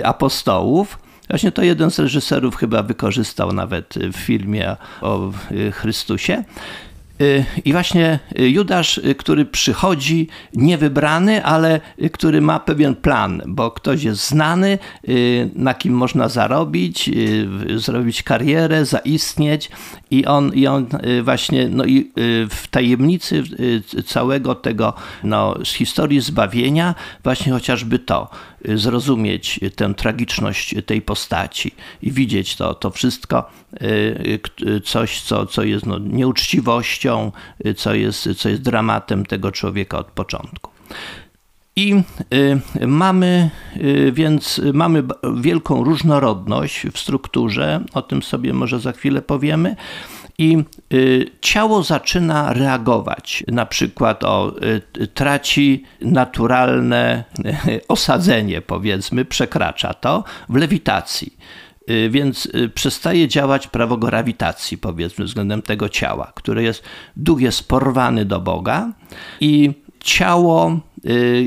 apostołów 0.05 0.99
Właśnie 1.31 1.53
to 1.53 1.63
jeden 1.63 1.91
z 1.91 1.99
reżyserów 1.99 2.57
chyba 2.57 2.83
wykorzystał 2.83 3.53
nawet 3.53 3.95
w 4.13 4.17
filmie 4.17 4.77
o 5.01 5.33
Chrystusie. 5.73 6.45
Y, 7.21 7.45
I 7.65 7.73
właśnie 7.73 8.19
Judasz, 8.37 8.99
y, 8.99 9.15
który 9.15 9.45
przychodzi 9.45 10.29
niewybrany, 10.55 11.45
ale 11.45 11.81
który 12.13 12.41
ma 12.41 12.61
pewien 12.61 12.95
plan, 12.95 13.43
bo 13.47 13.71
ktoś 13.71 14.03
jest 14.03 14.29
znany, 14.29 14.79
y, 15.09 15.51
na 15.55 15.75
kim 15.75 15.95
można 15.95 16.29
zarobić, 16.29 17.11
zrobić 17.77 18.23
karierę, 18.23 18.85
zaistnieć 18.85 19.71
i 20.11 20.27
on, 20.27 20.55
i 20.55 20.67
on 20.67 20.87
właśnie 21.23 21.69
no 21.69 21.85
i 21.85 22.13
w 22.51 22.69
tajemnicy 22.71 23.43
całego 24.07 24.55
tego 24.55 24.95
no, 25.25 25.55
z 25.65 25.73
historii 25.73 26.21
zbawienia 26.21 26.95
właśnie 27.25 27.53
chociażby 27.53 27.99
to, 27.99 28.31
zrozumieć 28.65 29.61
tę 29.77 29.95
tragiczność 29.95 30.75
tej 30.87 31.03
postaci 31.03 31.75
i 32.03 32.13
widzieć 32.13 32.57
to, 32.57 32.75
to 32.75 32.91
wszystko, 32.91 33.51
coś, 34.85 35.21
co, 35.21 35.47
co 35.47 35.63
jest 35.63 35.87
no, 35.87 35.99
nieuczciwością, 35.99 37.33
co 37.77 37.95
jest, 37.95 38.29
co 38.37 38.49
jest 38.49 38.63
dramatem 38.63 39.27
tego 39.27 39.53
człowieka 39.53 39.99
od 39.99 40.07
początku. 40.07 40.71
I 41.77 42.03
y, 42.35 42.87
mamy 42.87 43.51
y, 43.77 44.13
więc 44.13 44.61
mamy 44.75 45.03
wielką 45.37 45.85
różnorodność 45.85 46.87
w 46.93 46.99
strukturze, 46.99 47.85
o 47.95 48.03
tym 48.03 48.23
sobie 48.23 48.53
może 48.53 48.81
za 48.81 48.93
chwilę 48.93 49.23
powiemy. 49.23 49.77
I 50.39 50.59
y, 50.93 51.31
ciało 51.41 51.83
zaczyna 51.83 52.53
reagować. 52.53 53.45
Na 53.49 53.67
przykład 53.67 54.25
o, 54.25 54.55
traci 55.15 55.85
naturalne 56.01 57.25
osadzenie, 57.89 58.61
powiedzmy, 58.61 59.25
przekracza 59.25 59.95
to 59.95 60.25
w 60.49 60.57
lewitacji. 60.57 61.37
Więc 62.11 62.49
przestaje 62.75 63.29
działać 63.29 63.67
prawo 63.67 63.97
grawitacji, 63.97 64.79
powiedzmy, 64.79 65.25
względem 65.25 65.63
tego 65.63 65.89
ciała, 65.89 66.33
które 66.35 66.63
jest, 66.63 66.83
duch 67.17 67.41
jest 67.41 67.69
porwany 67.69 68.25
do 68.25 68.41
Boga 68.41 68.93
i 69.41 69.73
ciało 70.01 70.81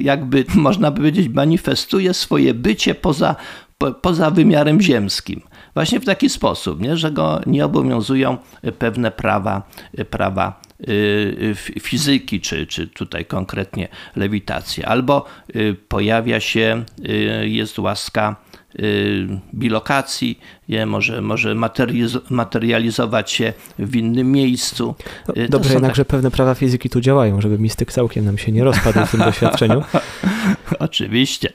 jakby 0.01 0.45
można 0.55 0.91
powiedzieć, 0.91 1.29
manifestuje 1.29 2.13
swoje 2.13 2.53
bycie 2.53 2.95
poza, 2.95 3.35
poza 4.01 4.31
wymiarem 4.31 4.81
ziemskim. 4.81 5.41
Właśnie 5.73 5.99
w 5.99 6.05
taki 6.05 6.29
sposób, 6.29 6.81
nie? 6.81 6.97
że 6.97 7.11
go 7.11 7.41
nie 7.45 7.65
obowiązują 7.65 8.37
pewne 8.79 9.11
prawa, 9.11 9.69
prawa 10.09 10.61
y, 10.89 11.55
fizyki, 11.81 12.41
czy, 12.41 12.67
czy 12.67 12.87
tutaj 12.87 13.25
konkretnie 13.25 13.87
lewitacja. 14.15 14.87
Albo 14.87 15.25
y, 15.55 15.75
pojawia 15.87 16.39
się, 16.39 16.83
jest 17.43 17.79
łaska 17.79 18.35
Y, 18.52 18.52
bilokacji, 19.53 20.39
nie, 20.69 20.85
może, 20.85 21.21
może 21.21 21.55
materializować 22.29 23.31
się 23.31 23.53
w 23.79 23.95
innym 23.95 24.31
miejscu. 24.31 24.95
Y, 25.37 25.49
dobrze 25.49 25.73
jednak, 25.73 25.91
tak... 25.91 25.95
że 25.95 26.05
pewne 26.05 26.31
prawa 26.31 26.55
fizyki 26.55 26.89
tu 26.89 27.01
działają, 27.01 27.41
żeby 27.41 27.59
mistyk 27.59 27.91
całkiem 27.91 28.25
nam 28.25 28.37
się 28.37 28.51
nie 28.51 28.63
rozpadł 28.63 29.05
w 29.05 29.11
tym 29.11 29.19
doświadczeniu. 29.29 29.83
Oczywiście. 30.79 31.53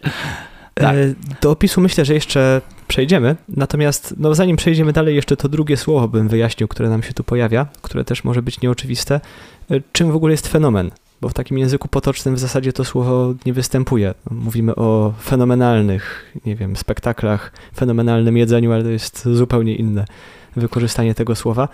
Tak. 0.75 0.97
Do 1.41 1.51
opisu 1.51 1.81
myślę, 1.81 2.05
że 2.05 2.15
jeszcze 2.15 2.61
przejdziemy. 2.89 3.37
Natomiast 3.49 4.15
no, 4.19 4.35
zanim 4.35 4.57
przejdziemy 4.57 4.93
dalej, 4.93 5.17
jeszcze 5.17 5.37
to 5.37 5.49
drugie 5.49 5.77
słowo 5.77 6.09
bym 6.09 6.29
wyjaśnił, 6.29 6.69
które 6.69 6.89
nam 6.89 7.03
się 7.03 7.13
tu 7.13 7.25
pojawia, 7.25 7.67
które 7.83 8.05
też 8.05 8.25
może 8.25 8.43
być 8.43 8.61
nieoczywiste. 8.61 9.21
Czym 9.93 10.13
w 10.13 10.17
ogóle 10.17 10.33
jest 10.33 10.49
fenomen? 10.49 10.91
Bo 11.21 11.29
w 11.29 11.35
takim 11.35 11.59
języku 11.59 11.89
potocznym 11.89 12.35
w 12.35 12.39
zasadzie 12.39 12.73
to 12.73 12.85
słowo 12.85 13.35
nie 13.47 13.53
występuje. 13.53 14.15
Mówimy 14.31 14.75
o 14.75 15.15
fenomenalnych, 15.23 16.33
nie 16.47 16.57
wiem, 16.57 16.77
spektaklach, 16.77 17.53
fenomenalnym 17.77 18.37
jedzeniu, 18.37 18.73
ale 18.73 18.83
to 18.83 18.89
jest 18.89 19.29
zupełnie 19.33 19.75
inne 19.75 20.05
wykorzystanie 20.57 21.15
tego 21.15 21.37
słowa. 21.37 21.69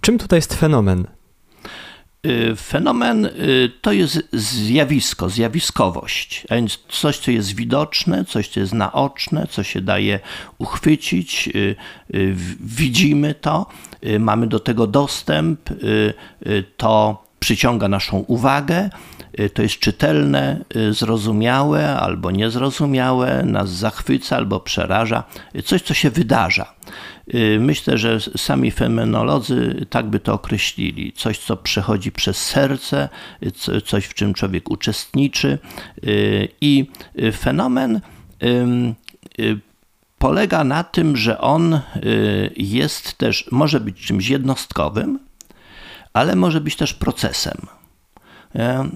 Czym 0.00 0.18
tutaj 0.18 0.38
jest 0.38 0.54
fenomen? 0.54 1.06
Y, 2.26 2.56
fenomen 2.56 3.26
y, 3.26 3.72
to 3.80 3.92
jest 3.92 4.28
zjawisko, 4.32 5.28
zjawiskowość, 5.28 6.46
a 6.50 6.54
więc 6.54 6.78
coś, 6.88 7.18
co 7.18 7.30
jest 7.30 7.54
widoczne, 7.54 8.24
coś, 8.24 8.48
co 8.48 8.60
jest 8.60 8.72
naoczne, 8.72 9.46
co 9.50 9.62
się 9.62 9.80
daje 9.80 10.20
uchwycić, 10.58 11.48
y, 11.54 11.76
widzimy 12.60 13.34
to, 13.34 13.66
mamy 14.18 14.46
do 14.46 14.60
tego 14.60 14.86
dostęp, 14.86 15.60
to 16.76 17.25
przyciąga 17.46 17.88
naszą 17.88 18.18
uwagę, 18.18 18.90
to 19.54 19.62
jest 19.62 19.78
czytelne, 19.78 20.64
zrozumiałe 20.90 21.96
albo 21.96 22.30
niezrozumiałe, 22.30 23.42
nas 23.42 23.70
zachwyca 23.70 24.36
albo 24.36 24.60
przeraża, 24.60 25.24
coś, 25.64 25.82
co 25.82 25.94
się 25.94 26.10
wydarza. 26.10 26.74
Y, 27.34 27.58
myślę, 27.60 27.98
że 27.98 28.20
sami 28.20 28.70
fenomenolodzy 28.70 29.86
tak 29.90 30.06
by 30.06 30.20
to 30.20 30.34
określili. 30.34 31.12
Coś, 31.12 31.38
co 31.38 31.56
przechodzi 31.56 32.12
przez 32.12 32.36
serce, 32.36 33.08
coś, 33.84 34.04
w 34.04 34.14
czym 34.14 34.34
człowiek 34.34 34.70
uczestniczy. 34.70 35.58
Y, 36.04 36.48
I 36.60 36.86
fenomen 37.32 38.00
y, 39.38 39.58
polega 40.18 40.64
na 40.64 40.84
tym, 40.84 41.16
że 41.16 41.40
on 41.40 41.80
jest 42.56 43.18
też, 43.18 43.48
może 43.50 43.80
być 43.80 44.06
czymś 44.06 44.28
jednostkowym, 44.28 45.25
ale 46.16 46.36
może 46.36 46.60
być 46.60 46.76
też 46.76 46.94
procesem 46.94 47.56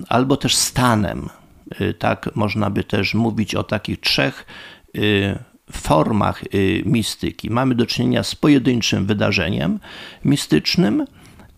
albo 0.08 0.36
też 0.36 0.56
stanem. 0.56 1.28
Tak 1.98 2.30
można 2.34 2.70
by 2.70 2.84
też 2.84 3.14
mówić 3.14 3.54
o 3.54 3.62
takich 3.62 4.00
trzech 4.00 4.46
formach 5.72 6.42
y, 6.54 6.82
mistyki. 6.86 7.50
Mamy 7.50 7.74
do 7.74 7.86
czynienia 7.86 8.22
z 8.22 8.34
pojedynczym 8.34 9.06
wydarzeniem 9.06 9.80
mistycznym, 10.24 11.04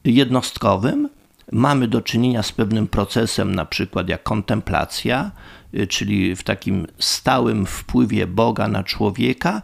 jednostkowym. 0.04 1.08
Mamy 1.52 1.88
do 1.88 2.02
czynienia 2.02 2.42
z 2.42 2.52
pewnym 2.52 2.86
procesem, 2.86 3.54
na 3.54 3.64
przykład 3.64 4.08
jak 4.08 4.22
kontemplacja, 4.22 5.30
y, 5.74 5.86
czyli 5.86 6.36
w 6.36 6.42
takim 6.42 6.86
stałym 6.98 7.66
wpływie 7.66 8.26
Boga 8.26 8.68
na 8.68 8.84
człowieka, 8.84 9.62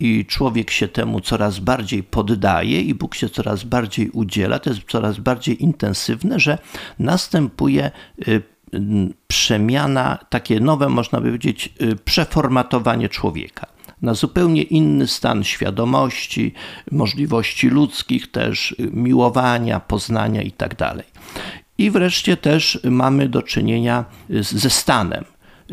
i 0.00 0.26
człowiek 0.26 0.70
się 0.70 0.88
temu 0.88 1.20
coraz 1.20 1.58
bardziej 1.58 2.02
poddaje, 2.02 2.80
i 2.80 2.94
Bóg 2.94 3.14
się 3.14 3.28
coraz 3.28 3.64
bardziej 3.64 4.10
udziela, 4.10 4.58
to 4.58 4.70
jest 4.70 4.82
coraz 4.88 5.18
bardziej 5.18 5.62
intensywne, 5.62 6.40
że 6.40 6.58
następuje 6.98 7.90
y, 8.28 8.42
przemiana, 9.26 10.18
takie 10.30 10.60
nowe, 10.60 10.88
można 10.88 11.20
by 11.20 11.26
powiedzieć, 11.26 11.74
przeformatowanie 12.04 13.08
człowieka 13.08 13.66
na 14.02 14.14
zupełnie 14.14 14.62
inny 14.62 15.06
stan 15.06 15.44
świadomości, 15.44 16.54
możliwości 16.90 17.68
ludzkich, 17.68 18.30
też 18.30 18.74
miłowania, 18.92 19.80
poznania 19.80 20.42
itd. 20.42 20.74
Tak 20.76 21.04
I 21.78 21.90
wreszcie 21.90 22.36
też 22.36 22.80
mamy 22.84 23.28
do 23.28 23.42
czynienia 23.42 24.04
ze 24.40 24.70
stanem. 24.70 25.24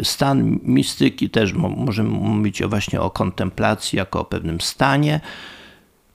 Stan 0.04 0.60
mistyki 0.64 1.30
też 1.30 1.54
możemy 1.54 2.10
mówić 2.10 2.64
właśnie 2.64 3.02
o 3.02 3.10
kontemplacji 3.10 3.98
jako 3.98 4.20
o 4.20 4.26
pewnym 4.26 4.62
stanie. 4.62 5.22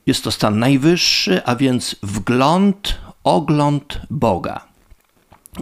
Jest 0.06 0.24
to 0.24 0.30
stan 0.30 0.58
najwyższy, 0.58 1.44
a 1.44 1.56
więc 1.56 1.96
wgląd, 2.02 2.98
ogląd 3.24 4.00
Boga. 4.10 4.72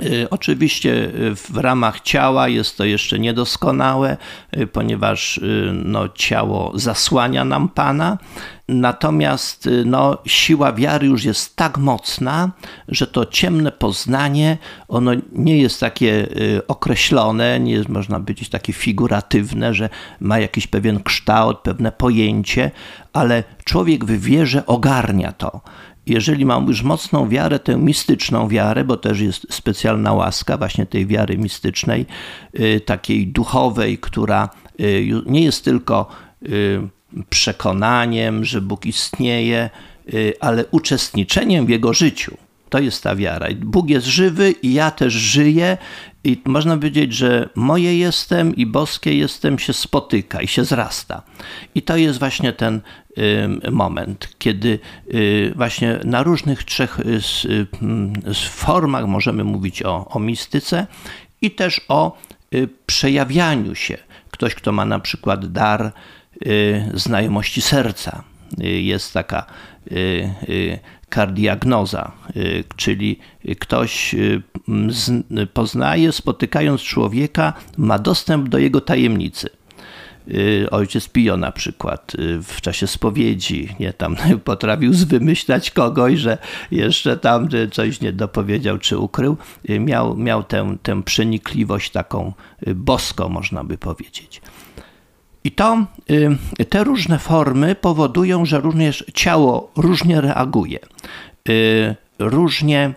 Y, 0.02 0.30
oczywiście 0.30 0.90
y, 1.04 1.36
w 1.36 1.56
ramach 1.56 2.00
ciała 2.00 2.48
jest 2.48 2.76
to 2.76 2.84
jeszcze 2.84 3.18
niedoskonałe, 3.18 4.16
y, 4.56 4.66
ponieważ 4.66 5.40
no, 5.72 6.08
ciało 6.08 6.72
zasłania 6.74 7.44
nam 7.44 7.68
Pana, 7.68 8.18
natomiast 8.70 9.68
no, 9.84 10.18
siła 10.26 10.72
wiary 10.72 11.06
już 11.06 11.24
jest 11.24 11.56
tak 11.56 11.78
mocna, 11.78 12.50
że 12.88 13.06
to 13.06 13.26
ciemne 13.26 13.72
poznanie, 13.72 14.58
ono 14.88 15.10
nie 15.32 15.58
jest 15.58 15.80
takie 15.80 16.28
określone, 16.68 17.60
nie 17.60 17.72
jest, 17.72 17.88
można 17.88 18.20
powiedzieć, 18.20 18.48
takie 18.48 18.72
figuratywne, 18.72 19.74
że 19.74 19.88
ma 20.20 20.38
jakiś 20.38 20.66
pewien 20.66 21.02
kształt, 21.02 21.58
pewne 21.58 21.92
pojęcie, 21.92 22.70
ale 23.12 23.44
człowiek 23.64 24.04
w 24.04 24.20
wierze 24.20 24.66
ogarnia 24.66 25.32
to. 25.32 25.60
Jeżeli 26.06 26.46
mam 26.46 26.66
już 26.66 26.82
mocną 26.82 27.28
wiarę, 27.28 27.58
tę 27.58 27.76
mistyczną 27.76 28.48
wiarę, 28.48 28.84
bo 28.84 28.96
też 28.96 29.20
jest 29.20 29.46
specjalna 29.50 30.12
łaska 30.12 30.56
właśnie 30.56 30.86
tej 30.86 31.06
wiary 31.06 31.38
mistycznej, 31.38 32.06
y, 32.60 32.80
takiej 32.80 33.26
duchowej, 33.26 33.98
która 33.98 34.48
y, 34.80 35.22
nie 35.26 35.44
jest 35.44 35.64
tylko 35.64 36.08
y, 36.48 36.88
przekonaniem, 37.30 38.44
że 38.44 38.60
Bóg 38.60 38.86
istnieje, 38.86 39.70
ale 40.40 40.64
uczestniczeniem 40.66 41.66
w 41.66 41.68
Jego 41.68 41.94
życiu. 41.94 42.36
To 42.70 42.78
jest 42.78 43.02
ta 43.02 43.16
wiara. 43.16 43.46
Bóg 43.56 43.90
jest 43.90 44.06
żywy 44.06 44.54
i 44.62 44.72
ja 44.72 44.90
też 44.90 45.12
żyję. 45.12 45.78
I 46.24 46.42
można 46.44 46.76
powiedzieć, 46.76 47.14
że 47.14 47.48
moje 47.54 47.98
jestem 47.98 48.56
i 48.56 48.66
boskie 48.66 49.14
jestem 49.14 49.58
się 49.58 49.72
spotyka 49.72 50.42
i 50.42 50.48
się 50.48 50.64
zrasta. 50.64 51.22
I 51.74 51.82
to 51.82 51.96
jest 51.96 52.18
właśnie 52.18 52.52
ten 52.52 52.80
moment, 53.70 54.28
kiedy 54.38 54.78
y, 55.14 55.52
właśnie 55.56 56.00
na 56.04 56.22
różnych 56.22 56.64
trzech 56.64 57.00
y, 57.00 57.20
y, 58.30 58.34
formach 58.34 59.06
możemy 59.06 59.44
mówić 59.44 59.82
o, 59.82 60.08
o 60.08 60.18
mistyce 60.18 60.86
i 61.42 61.50
też 61.50 61.80
o 61.88 62.18
przejawianiu 62.86 63.74
się. 63.74 63.98
Ktoś, 64.30 64.54
kto 64.54 64.72
ma 64.72 64.84
na 64.84 64.98
przykład 64.98 65.52
dar 65.52 65.92
znajomości 66.94 67.62
serca. 67.62 68.22
Jest 68.58 69.12
taka 69.12 69.46
kardiagnoza, 71.08 72.12
czyli 72.76 73.18
ktoś 73.58 74.14
poznaje, 75.54 76.12
spotykając 76.12 76.80
człowieka, 76.80 77.52
ma 77.76 77.98
dostęp 77.98 78.48
do 78.48 78.58
jego 78.58 78.80
tajemnicy. 78.80 79.50
Y, 80.28 80.70
ojciec 80.70 81.08
Pio 81.08 81.36
na 81.36 81.52
przykład 81.52 82.14
y, 82.14 82.42
w 82.42 82.60
czasie 82.60 82.86
spowiedzi, 82.86 83.68
nie 83.80 83.92
tam 83.92 84.16
potrafił 84.44 84.92
zwymyślać 84.92 85.70
kogoś, 85.70 86.18
że 86.18 86.38
jeszcze 86.70 87.16
tam 87.16 87.48
coś 87.72 88.00
nie 88.00 88.12
dopowiedział 88.12 88.78
czy 88.78 88.98
ukrył, 88.98 89.36
y, 89.70 89.80
miał, 89.80 90.16
miał 90.16 90.42
tę, 90.42 90.76
tę 90.82 91.02
przenikliwość 91.02 91.90
taką 91.90 92.32
boską, 92.74 93.28
można 93.28 93.64
by 93.64 93.78
powiedzieć. 93.78 94.42
I 95.44 95.50
to, 95.52 95.86
te 96.68 96.84
różne 96.84 97.18
formy 97.18 97.74
powodują, 97.74 98.44
że 98.44 98.60
również 98.60 99.04
ciało 99.14 99.70
różnie 99.76 100.20
reaguje, 100.20 100.78
różnie 102.18 102.94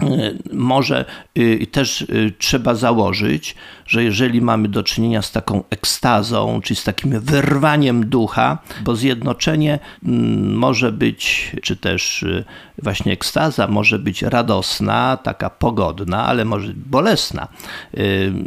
E, 0.00 0.32
może 0.52 1.04
y, 1.38 1.66
też 1.66 2.00
y, 2.00 2.32
trzeba 2.38 2.74
założyć, 2.74 3.54
że 3.92 4.04
jeżeli 4.04 4.40
mamy 4.40 4.68
do 4.68 4.82
czynienia 4.82 5.22
z 5.22 5.32
taką 5.32 5.64
ekstazą, 5.70 6.60
czyli 6.64 6.80
z 6.80 6.84
takim 6.84 7.20
wyrwaniem 7.20 8.06
ducha, 8.06 8.58
bo 8.84 8.96
zjednoczenie 8.96 9.78
mm, 10.04 10.54
może 10.56 10.92
być, 10.92 11.52
czy 11.62 11.76
też 11.76 12.22
y, 12.22 12.44
właśnie 12.82 13.12
ekstaza 13.12 13.68
może 13.68 13.98
być 13.98 14.22
radosna, 14.22 15.18
taka 15.22 15.50
pogodna, 15.50 16.26
ale 16.26 16.44
może 16.44 16.72
bolesna. 16.76 17.48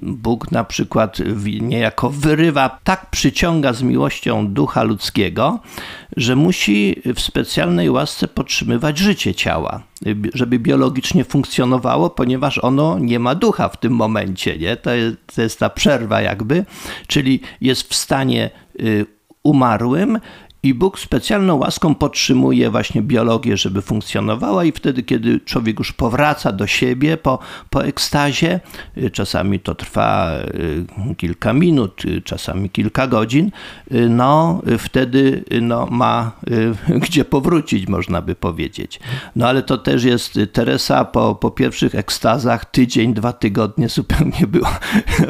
Bóg 0.01 0.51
na 0.51 0.63
przykład 0.63 1.17
niejako 1.61 2.09
wyrywa, 2.09 2.79
tak 2.83 3.09
przyciąga 3.09 3.73
z 3.73 3.81
miłością 3.81 4.47
ducha 4.47 4.83
ludzkiego, 4.83 5.59
że 6.17 6.35
musi 6.35 7.01
w 7.15 7.19
specjalnej 7.21 7.89
łasce 7.89 8.27
podtrzymywać 8.27 8.97
życie 8.97 9.35
ciała, 9.35 9.83
żeby 10.33 10.59
biologicznie 10.59 11.25
funkcjonowało, 11.25 12.09
ponieważ 12.09 12.57
ono 12.57 12.99
nie 12.99 13.19
ma 13.19 13.35
ducha 13.35 13.69
w 13.69 13.77
tym 13.77 13.93
momencie. 13.93 14.57
Nie? 14.57 14.77
To, 14.77 14.91
jest, 14.91 15.34
to 15.35 15.41
jest 15.41 15.59
ta 15.59 15.69
przerwa, 15.69 16.21
jakby, 16.21 16.65
czyli 17.07 17.41
jest 17.61 17.89
w 17.89 17.95
stanie 17.95 18.49
y, 18.79 19.05
umarłym 19.43 20.19
I 20.65 20.73
Bóg 20.73 20.99
specjalną 20.99 21.55
łaską 21.55 21.95
podtrzymuje 21.95 22.69
właśnie 22.69 23.01
biologię, 23.01 23.57
żeby 23.57 23.81
funkcjonowała, 23.81 24.63
i 24.63 24.71
wtedy, 24.71 25.03
kiedy 25.03 25.39
człowiek 25.39 25.79
już 25.79 25.91
powraca 25.91 26.51
do 26.51 26.67
siebie 26.67 27.17
po, 27.17 27.39
po 27.69 27.85
ekstazie, 27.85 28.59
y, 28.97 29.11
czasami 29.11 29.59
to 29.59 29.75
trwa 29.75 30.31
y, 31.11 31.15
kilka 31.15 31.53
minut, 31.53 32.03
czasami 32.23 32.69
kilka 32.69 33.07
godzin, 33.07 33.51
no 34.09 34.61
wtedy 34.77 35.43
no, 35.61 35.87
ma 35.91 36.31
gdzie 37.05 37.25
powrócić, 37.25 37.87
można 37.87 38.21
by 38.21 38.35
powiedzieć. 38.35 38.99
No 39.35 39.47
ale 39.47 39.63
to 39.63 39.77
też 39.77 40.03
jest 40.03 40.39
Teresa 40.53 41.05
po, 41.05 41.35
po 41.35 41.51
pierwszych 41.51 41.95
ekstazach, 41.95 42.65
tydzień, 42.65 43.13
dwa 43.13 43.33
tygodnie 43.33 43.89
zupełnie 43.89 44.47
była 44.47 44.79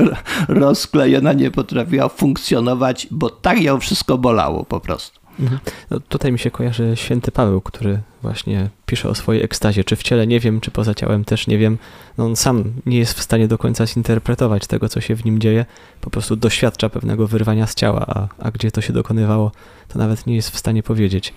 rozklejona, 0.48 1.34
nie 1.34 1.52
potrafiła 1.52 2.10
funkcjonować, 2.10 3.08
bo 3.12 3.30
tak 3.30 3.62
ją 3.62 3.80
wszystko 3.80 4.18
bolało 4.18 4.64
po 4.64 4.80
prostu. 4.80 5.25
Mhm. 5.40 5.60
No, 5.90 6.00
tutaj 6.00 6.32
mi 6.32 6.40
się 6.40 6.52
kojarzy 6.52 6.92
święty 6.96 7.32
Paweł, 7.32 7.62
który 7.62 8.00
właśnie 8.22 8.70
pisze 8.86 9.10
o 9.10 9.16
swojej 9.16 9.44
ekstazie. 9.44 9.84
Czy 9.84 9.96
w 9.96 10.04
ciele 10.04 10.28
nie 10.28 10.40
wiem, 10.40 10.62
czy 10.62 10.72
poza 10.72 10.94
ciałem 10.94 11.26
też 11.26 11.48
nie 11.48 11.58
wiem. 11.58 11.78
No 12.18 12.26
on 12.26 12.36
sam 12.36 12.74
nie 12.86 12.98
jest 12.98 13.14
w 13.14 13.22
stanie 13.22 13.48
do 13.48 13.58
końca 13.58 13.88
zinterpretować 13.88 14.68
tego, 14.68 14.90
co 14.90 15.02
się 15.02 15.16
w 15.16 15.26
nim 15.26 15.40
dzieje. 15.40 15.66
Po 16.02 16.10
prostu 16.10 16.36
doświadcza 16.36 16.90
pewnego 16.90 17.28
wyrwania 17.28 17.68
z 17.68 17.76
ciała, 17.76 18.06
a, 18.08 18.28
a 18.40 18.52
gdzie 18.52 18.72
to 18.72 18.82
się 18.82 18.94
dokonywało, 18.94 19.52
to 19.88 20.00
nawet 20.00 20.28
nie 20.28 20.36
jest 20.36 20.50
w 20.50 20.58
stanie 20.58 20.84
powiedzieć. 20.84 21.34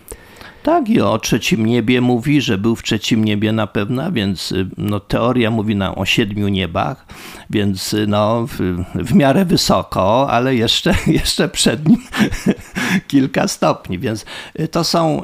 Tak, 0.63 0.89
i 0.89 1.01
o 1.01 1.19
trzecim 1.19 1.67
niebie 1.67 2.01
mówi, 2.01 2.41
że 2.41 2.59
był 2.59 2.77
w 2.77 2.83
trzecim 2.83 3.25
niebie 3.25 3.53
na 3.53 3.67
pewno, 3.67 4.13
więc 4.13 4.53
y, 4.53 4.69
no, 4.77 5.01
teoria 5.01 5.51
mówi 5.51 5.77
nam 5.77 5.99
o 5.99 6.05
siedmiu 6.05 6.49
niebach, 6.49 7.07
więc 7.51 7.93
y, 7.93 8.07
no, 8.07 8.47
w, 8.47 8.59
w 8.95 9.15
miarę 9.15 9.45
wysoko, 9.45 10.31
ale 10.31 10.55
jeszcze, 10.55 10.95
jeszcze 11.07 11.49
przed 11.49 11.89
nim 11.89 11.99
kilka 13.09 13.49
stopni. 13.49 13.99
Więc 13.99 14.25
y, 14.61 14.69
to 14.69 14.85
są 14.85 15.23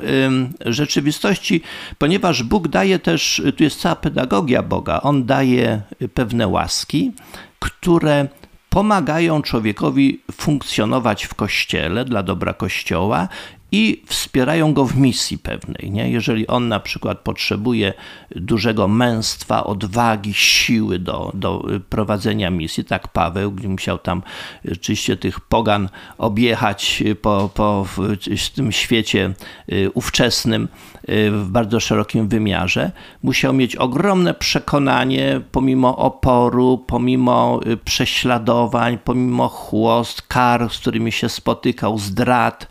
rzeczywistości, 0.61 1.63
ponieważ 1.99 2.43
Bóg 2.43 2.69
daje 2.69 2.99
też, 2.99 3.43
tu 3.57 3.63
jest 3.63 3.81
cała 3.81 3.97
pedagogia 3.97 4.63
Boga, 4.63 5.01
On 5.03 5.27
daje 5.27 5.83
pewne 6.15 6.49
łaski, 6.49 7.13
które 7.59 8.29
pomagają 8.71 9.43
człowiekowi 9.43 10.23
funkcjonować 10.33 11.25
w 11.25 11.35
kościele 11.35 12.05
dla 12.05 12.23
dobra 12.23 12.55
kościoła 12.55 13.29
i 13.75 14.03
wspierają 14.07 14.75
go 14.75 14.85
w 14.85 14.97
misji 14.97 15.39
pewnej. 15.39 15.91
Nie? 15.91 16.11
Jeżeli 16.11 16.47
on 16.47 16.69
na 16.69 16.81
przykład 16.81 17.19
potrzebuje 17.19 17.93
dużego 18.37 18.89
męstwa, 18.89 19.65
odwagi, 19.65 20.35
siły 20.35 20.99
do, 20.99 21.31
do 21.35 21.67
prowadzenia 21.91 22.51
misji, 22.51 22.85
tak 22.85 23.09
Paweł, 23.09 23.53
gdzie 23.53 23.69
musiał 23.69 23.99
tam 23.99 24.23
rzeczywiście 24.65 25.17
tych 25.17 25.41
pogan 25.41 25.89
objechać 26.19 27.03
po, 27.23 27.51
po 27.55 27.87
w 27.95 28.51
tym 28.55 28.73
świecie 28.73 29.35
y, 29.73 29.91
ówczesnym 29.95 30.69
w 31.09 31.47
bardzo 31.49 31.81
szerokim 31.81 32.29
wymiarze, 32.29 32.93
musiał 33.23 33.53
mieć 33.53 33.77
ogromne 33.77 34.35
przekonanie, 34.35 35.41
pomimo 35.53 35.97
oporu, 35.97 36.85
pomimo 36.87 37.61
y, 37.67 37.77
prześladowań, 37.77 38.99
pomimo 39.05 39.49
chłost, 39.49 40.23
kar, 40.23 40.71
z 40.71 40.79
którymi 40.79 41.13
się 41.13 41.29
spotykał, 41.29 41.99
zdrad, 41.99 42.69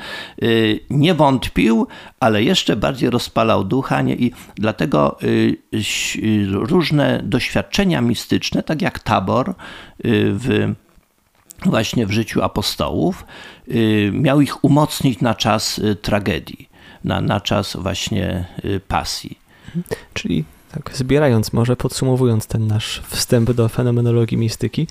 nie 0.90 1.14
wątpił, 1.14 1.88
ale 2.20 2.44
jeszcze 2.44 2.76
bardziej 2.76 3.10
rozpalał 3.10 3.64
ducha 3.64 4.02
nie? 4.02 4.16
i 4.16 4.32
dlatego 4.56 5.18
y, 5.24 5.58
y, 5.74 6.46
różne 6.52 7.22
doświadczenia 7.24 8.02
mistyczne, 8.02 8.64
tak 8.64 8.82
jak 8.82 9.00
tabor 9.00 9.50
y, 9.50 9.54
w 10.34 10.74
właśnie 11.66 12.06
w 12.06 12.12
życiu 12.12 12.44
apostołów, 12.44 13.26
miał 14.12 14.42
ich 14.42 14.64
umocnić 14.64 15.22
na 15.22 15.36
czas 15.36 15.82
tragedii, 16.02 16.70
na, 17.04 17.22
na 17.22 17.42
czas 17.42 17.78
właśnie 17.80 18.46
pasji. 18.88 19.38
Czyli 20.14 20.46
tak 20.72 20.92
zbierając, 20.94 21.54
może 21.54 21.76
podsumowując 21.76 22.48
ten 22.48 22.68
nasz 22.68 23.02
wstęp 23.08 23.52
do 23.52 23.70
fenomenologii 23.70 24.38
mistyki, 24.38 24.88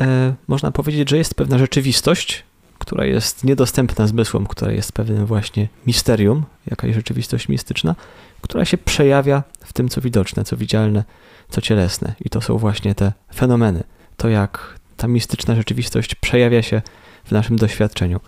e, 0.00 0.34
można 0.48 0.70
powiedzieć, 0.70 1.10
że 1.10 1.18
jest 1.18 1.34
pewna 1.34 1.58
rzeczywistość, 1.58 2.44
która 2.78 3.04
jest 3.04 3.44
niedostępna 3.44 4.06
zmysłom, 4.06 4.46
która 4.46 4.72
jest 4.72 4.92
pewnym 4.92 5.26
właśnie 5.26 5.68
misterium, 5.86 6.44
jakaś 6.66 6.94
rzeczywistość 6.94 7.48
mistyczna, 7.48 7.94
która 8.40 8.64
się 8.64 8.78
przejawia 8.78 9.42
w 9.60 9.72
tym, 9.72 9.88
co 9.88 10.00
widoczne, 10.00 10.44
co 10.44 10.56
widzialne, 10.56 11.04
co 11.48 11.60
cielesne. 11.60 12.14
I 12.20 12.30
to 12.30 12.40
są 12.40 12.58
właśnie 12.58 12.94
te 12.94 13.12
fenomeny. 13.34 13.82
To, 14.16 14.28
jak 14.28 14.78
ta 14.96 15.08
mistyczna 15.08 15.54
rzeczywistość 15.54 16.14
przejawia 16.14 16.62
się 16.62 16.82
w 17.24 17.32
naszym 17.32 17.56
doświadczeniu. 17.56 18.20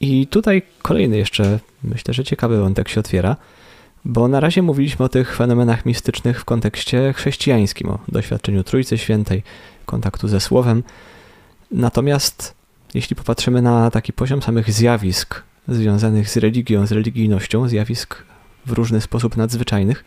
I 0.00 0.26
tutaj 0.26 0.62
kolejny 0.82 1.16
jeszcze, 1.16 1.58
myślę, 1.82 2.14
że 2.14 2.24
ciekawy 2.24 2.58
wątek 2.58 2.88
się 2.88 3.00
otwiera, 3.00 3.36
bo 4.04 4.28
na 4.28 4.40
razie 4.40 4.62
mówiliśmy 4.62 5.04
o 5.04 5.08
tych 5.08 5.36
fenomenach 5.36 5.86
mistycznych 5.86 6.40
w 6.40 6.44
kontekście 6.44 7.12
chrześcijańskim, 7.12 7.90
o 7.90 7.98
doświadczeniu 8.08 8.64
Trójcy 8.64 8.98
Świętej, 8.98 9.42
kontaktu 9.86 10.28
ze 10.28 10.40
Słowem. 10.40 10.82
Natomiast 11.70 12.54
jeśli 12.94 13.16
popatrzymy 13.16 13.62
na 13.62 13.90
taki 13.90 14.12
poziom 14.12 14.42
samych 14.42 14.72
zjawisk 14.72 15.42
związanych 15.68 16.30
z 16.30 16.36
religią, 16.36 16.86
z 16.86 16.92
religijnością, 16.92 17.68
zjawisk 17.68 18.22
w 18.66 18.72
różny 18.72 19.00
sposób 19.00 19.36
nadzwyczajnych, 19.36 20.04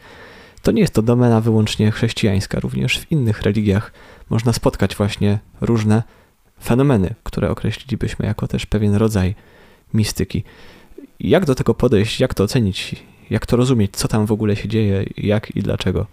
to 0.62 0.72
nie 0.72 0.82
jest 0.82 0.94
to 0.94 1.02
domena 1.02 1.42
wyłącznie 1.42 1.92
chrześcijańska. 1.92 2.60
Również 2.60 3.00
w 3.00 3.12
innych 3.12 3.42
religiach 3.42 3.92
można 4.30 4.54
spotkać 4.54 4.96
właśnie 4.96 5.40
różne 5.62 6.04
fenomeny, 6.64 7.16
które 7.24 7.50
określilibyśmy 7.50 8.26
jako 8.26 8.48
też 8.48 8.66
pewien 8.66 8.96
rodzaj 8.96 9.36
mistyki. 9.94 10.44
Jak 11.20 11.46
do 11.46 11.56
tego 11.56 11.74
podejść, 11.74 12.20
jak 12.20 12.34
to 12.34 12.44
ocenić, 12.44 12.96
jak 13.30 13.46
to 13.46 13.58
rozumieć, 13.58 13.92
co 13.96 14.08
tam 14.08 14.26
w 14.26 14.32
ogóle 14.32 14.56
się 14.56 14.68
dzieje, 14.68 15.06
jak 15.18 15.56
i 15.56 15.62
dlaczego? 15.62 16.06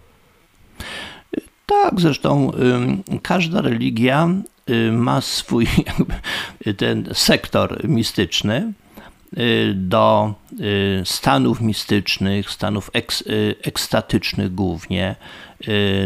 Tak, 1.65 2.01
zresztą 2.01 2.51
każda 3.21 3.61
religia 3.61 4.29
Y, 4.69 4.91
ma 4.91 5.21
swój 5.21 5.67
ten 6.77 7.09
sektor 7.13 7.87
mistyczny 7.87 8.73
y, 9.37 9.73
do 9.75 10.33
y, 10.59 11.01
stanów 11.05 11.61
mistycznych, 11.61 12.49
stanów 12.49 12.89
eks, 12.93 13.23
ekstatycznych 13.63 14.55
głównie. 14.55 15.15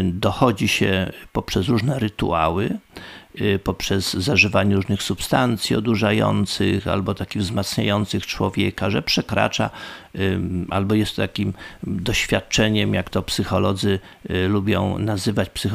Dochodzi 0.04 0.68
się 0.68 1.12
poprzez 1.32 1.68
różne 1.68 1.98
rytuały, 1.98 2.78
poprzez 3.64 4.14
zażywanie 4.14 4.76
różnych 4.76 5.02
substancji 5.02 5.76
odurzających 5.76 6.88
albo 6.88 7.14
takich 7.14 7.42
wzmacniających 7.42 8.26
człowieka, 8.26 8.90
że 8.90 9.02
przekracza 9.02 9.70
albo 10.70 10.94
jest 10.94 11.16
takim 11.16 11.52
doświadczeniem, 11.82 12.94
jak 12.94 13.10
to 13.10 13.22
psycholodzy 13.22 13.98
y, 14.30 14.48
lubią 14.48 14.98
nazywać, 14.98 15.50
y, 15.66 15.70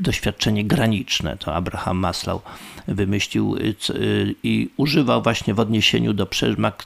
doświadczenie 0.00 0.64
graniczne. 0.64 1.36
To 1.36 1.54
Abraham 1.54 1.96
Maslow 1.96 2.42
wymyślił 2.88 3.56
y, 3.56 4.34
i 4.42 4.70
używał 4.76 5.22
właśnie 5.22 5.54
w 5.54 5.60
odniesieniu 5.60 6.12
do 6.12 6.28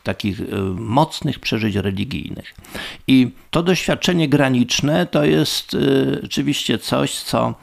takich 0.02 0.40
mocnych 0.76 1.38
przeżyć 1.38 1.76
religijnych. 1.76 2.54
I 3.06 3.30
to 3.50 3.62
doświadczenie 3.62 4.28
graniczne 4.28 5.06
to 5.06 5.24
jest 5.24 5.76
oczywiście 6.24 6.78
coś, 6.78 7.14
co, 7.14 7.54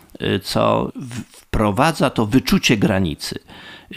co 0.44 0.92
wprowadza 1.32 2.10
to 2.10 2.26
wyczucie 2.26 2.78
granicy. 2.78 3.40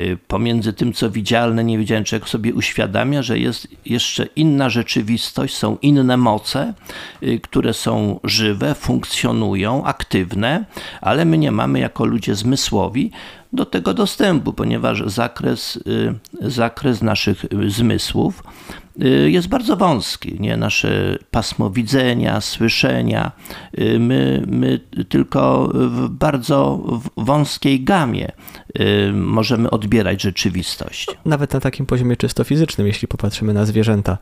Y, 0.00 0.18
pomiędzy 0.28 0.72
tym, 0.72 0.92
co 0.92 1.10
widzialne, 1.10 1.64
niewidzialne, 1.64 2.04
człowiek 2.04 2.28
sobie 2.28 2.54
uświadamia, 2.54 3.22
że 3.22 3.38
jest 3.38 3.68
jeszcze 3.84 4.26
inna 4.36 4.70
rzeczywistość, 4.70 5.56
są 5.56 5.76
inne 5.82 6.16
moce, 6.16 6.74
y, 7.22 7.40
które 7.40 7.74
są 7.74 8.20
żywe, 8.24 8.74
funkcjonują, 8.74 9.84
aktywne, 9.84 10.64
ale 11.00 11.24
my 11.24 11.38
nie 11.38 11.50
mamy 11.50 11.78
jako 11.78 12.04
ludzie 12.04 12.34
zmysłowi 12.34 13.10
do 13.52 13.66
tego 13.66 13.94
dostępu, 13.94 14.52
ponieważ 14.52 15.02
zakres, 15.06 15.76
y, 15.76 16.14
zakres 16.50 17.02
naszych 17.02 17.44
zmysłów 17.68 18.42
Y, 18.42 18.83
jest 19.26 19.48
bardzo 19.48 19.76
wąski. 19.76 20.40
Nie? 20.40 20.56
Nasze 20.56 21.18
pasmo 21.30 21.70
widzenia, 21.70 22.40
słyszenia, 22.40 23.32
y, 23.78 23.98
my, 23.98 24.42
my 24.46 24.80
tylko 25.08 25.70
w 25.74 26.08
bardzo 26.08 26.82
wąskiej 27.16 27.84
gamie 27.84 28.32
y, 28.80 29.12
możemy 29.12 29.70
odbierać 29.70 30.22
rzeczywistość. 30.22 31.06
Nawet 31.24 31.52
na 31.52 31.60
takim 31.60 31.86
poziomie 31.86 32.16
czysto 32.16 32.44
fizycznym, 32.44 32.86
jeśli 32.86 33.08
popatrzymy 33.08 33.54
na 33.54 33.66
zwierzęta, 33.66 34.18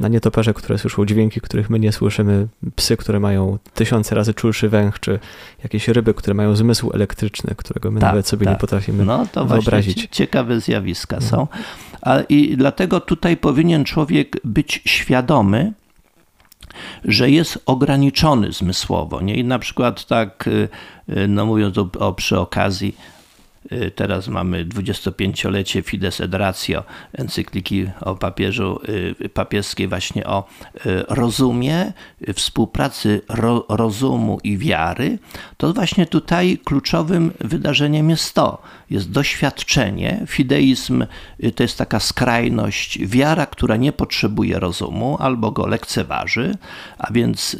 na 0.00 0.08
nietoperze, 0.08 0.54
które 0.54 0.78
słyszą 0.78 1.06
dźwięki, 1.06 1.40
których 1.40 1.70
my 1.70 1.78
nie 1.78 1.92
słyszymy, 1.92 2.48
psy, 2.76 2.96
które 2.96 3.20
mają 3.20 3.58
tysiące 3.74 4.14
razy 4.14 4.34
czulszy 4.34 4.68
węch, 4.68 5.00
czy 5.00 5.18
jakieś 5.62 5.88
ryby, 5.88 6.14
które 6.14 6.34
mają 6.34 6.56
zmysł 6.56 6.90
elektryczny, 6.94 7.54
którego 7.56 7.90
my 7.90 8.00
tak, 8.00 8.10
nawet 8.10 8.28
sobie 8.28 8.44
tak. 8.44 8.54
nie 8.54 8.60
potrafimy 8.60 9.04
no, 9.04 9.26
to 9.32 9.44
wyobrazić. 9.44 10.08
Ciekawe 10.10 10.60
zjawiska 10.60 11.16
mhm. 11.16 11.30
są. 11.30 11.46
A, 12.02 12.20
I 12.28 12.56
dlatego 12.56 13.00
tutaj 13.00 13.36
powinien 13.36 13.84
człowiek 13.84 14.36
być 14.44 14.82
świadomy, 14.84 15.72
że 17.04 17.30
jest 17.30 17.58
ograniczony 17.66 18.52
zmysłowo. 18.52 19.20
Nie? 19.20 19.34
I 19.34 19.44
na 19.44 19.58
przykład 19.58 20.06
tak, 20.06 20.46
y, 20.46 20.68
y, 21.08 21.28
no 21.28 21.46
mówiąc 21.46 21.78
o, 21.78 21.88
o 21.98 22.12
przy 22.12 22.38
okazji, 22.38 22.96
teraz 23.94 24.28
mamy 24.28 24.66
25-lecie 24.66 25.82
Fides 25.82 26.20
et 26.20 26.34
Ratio, 26.34 26.84
encykliki 27.12 27.90
o 28.00 28.14
papieżu 28.14 28.80
y, 29.24 29.28
papieskiej 29.28 29.88
właśnie 29.88 30.26
o 30.26 30.48
y, 30.86 31.04
rozumie, 31.08 31.92
współpracy 32.34 33.20
ro, 33.28 33.66
rozumu 33.68 34.38
i 34.44 34.58
wiary. 34.58 35.18
To 35.56 35.72
właśnie 35.72 36.06
tutaj 36.06 36.58
kluczowym 36.64 37.32
wydarzeniem 37.40 38.10
jest 38.10 38.34
to, 38.34 38.62
jest 38.90 39.10
doświadczenie. 39.10 40.24
Fideizm 40.26 41.06
to 41.54 41.62
jest 41.62 41.78
taka 41.78 42.00
skrajność, 42.00 42.98
wiara, 43.06 43.46
która 43.46 43.76
nie 43.76 43.92
potrzebuje 43.92 44.58
rozumu 44.58 45.16
albo 45.20 45.50
go 45.50 45.66
lekceważy, 45.66 46.54
a 46.98 47.12
więc 47.12 47.56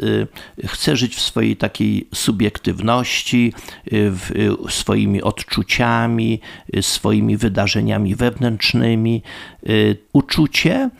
chce 0.66 0.96
żyć 0.96 1.16
w 1.16 1.20
swojej 1.20 1.56
takiej 1.56 2.08
subiektywności, 2.14 3.52
w 3.92 4.30
swoimi 4.68 5.22
odczuciami, 5.22 6.40
Y, 6.76 6.82
swoimi 6.82 7.36
wydarzeniami 7.36 8.14
wewnętrznymi. 8.14 9.22
Y, 9.68 9.96
uczucie 10.12 10.90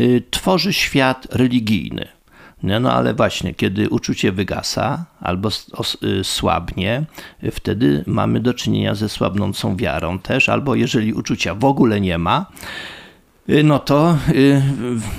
y, 0.00 0.22
tworzy 0.30 0.72
świat 0.72 1.26
religijny. 1.30 2.08
No, 2.62 2.80
no 2.80 2.92
ale 2.92 3.14
właśnie, 3.14 3.54
kiedy 3.54 3.88
uczucie 3.88 4.32
wygasa 4.32 5.04
albo 5.20 5.48
słabnie, 6.22 7.04
wtedy 7.52 8.04
mamy 8.06 8.40
do 8.40 8.54
czynienia 8.54 8.94
ze 8.94 9.08
słabnącą 9.08 9.76
wiarą 9.76 10.18
też, 10.18 10.48
albo 10.48 10.74
jeżeli 10.74 11.12
uczucia 11.12 11.54
w 11.54 11.64
ogóle 11.64 12.00
nie 12.00 12.18
ma, 12.18 12.46
Y, 12.46 12.99
no 13.64 13.78
to 13.78 14.18
y, 14.28 14.62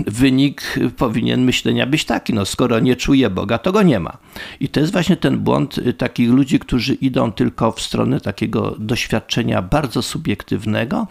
wynik 0.08 0.80
powinien 0.98 1.44
myślenia 1.44 1.86
być 1.86 2.06
taki, 2.06 2.34
no 2.34 2.46
skoro 2.46 2.80
nie 2.80 2.96
czuje 2.96 3.30
Boga, 3.30 3.58
to 3.58 3.72
go 3.72 3.82
nie 3.84 4.00
ma. 4.00 4.18
I 4.60 4.70
to 4.70 4.80
jest 4.80 4.92
właśnie 4.92 5.18
ten 5.18 5.40
błąd 5.40 5.78
y, 5.78 5.94
takich 5.94 6.30
ludzi, 6.30 6.60
którzy 6.60 6.94
idą 6.94 7.32
tylko 7.32 7.72
w 7.72 7.82
stronę 7.82 8.22
takiego 8.22 8.76
doświadczenia 8.80 9.62
bardzo 9.62 10.02
subiektywnego 10.02 11.08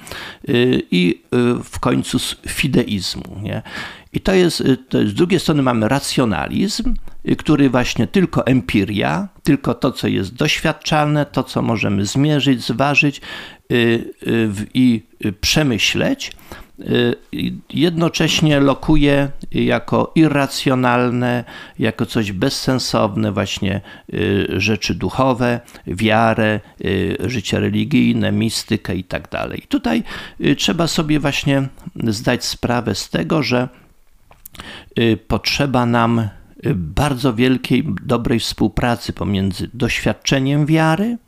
i 0.90 1.22
w 1.64 1.80
końcu 1.80 2.18
fideizmu. 2.48 3.40
Nie? 3.42 3.62
I 4.12 4.20
to 4.20 4.34
jest, 4.34 4.62
to 4.88 4.98
jest, 4.98 5.10
z 5.10 5.14
drugiej 5.14 5.40
strony 5.40 5.62
mamy 5.62 5.88
racjonalizm, 5.88 6.94
który 7.38 7.70
właśnie 7.70 8.06
tylko 8.06 8.46
empiria, 8.46 9.28
tylko 9.42 9.74
to, 9.74 9.92
co 9.92 10.08
jest 10.08 10.34
doświadczalne, 10.34 11.26
to, 11.26 11.42
co 11.42 11.62
możemy 11.62 12.06
zmierzyć, 12.06 12.62
zważyć 12.62 13.20
i 14.74 15.02
przemyśleć, 15.40 16.30
Y, 16.30 16.69
jednocześnie 17.70 18.60
lokuje 18.60 19.28
jako 19.52 20.12
irracjonalne, 20.14 21.44
jako 21.78 22.06
coś 22.06 22.32
bezsensowne 22.32 23.32
właśnie 23.32 23.80
y, 24.14 24.46
rzeczy 24.56 24.94
duchowe, 24.94 25.60
wiarę, 25.86 26.60
y, 26.84 27.16
życie 27.24 27.60
religijne, 27.60 28.32
mistykę 28.32 28.94
i 28.96 29.04
tak 29.04 29.30
dalej. 29.30 29.62
Tutaj 29.68 30.02
trzeba 30.56 30.86
sobie 30.86 31.20
właśnie 31.20 31.68
zdać 32.06 32.44
sprawę 32.44 32.94
z 32.94 33.10
tego, 33.10 33.42
że 33.42 33.68
potrzeba 35.28 35.86
nam 35.86 36.28
bardzo 36.74 37.34
wielkiej, 37.34 37.84
dobrej 38.02 38.40
współpracy 38.40 39.12
pomiędzy 39.12 39.70
doświadczeniem 39.74 40.66
wiary, 40.66 41.18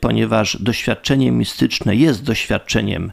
ponieważ 0.00 0.62
doświadczenie 0.62 1.32
mistyczne 1.32 1.96
jest 1.96 2.24
doświadczeniem 2.24 3.12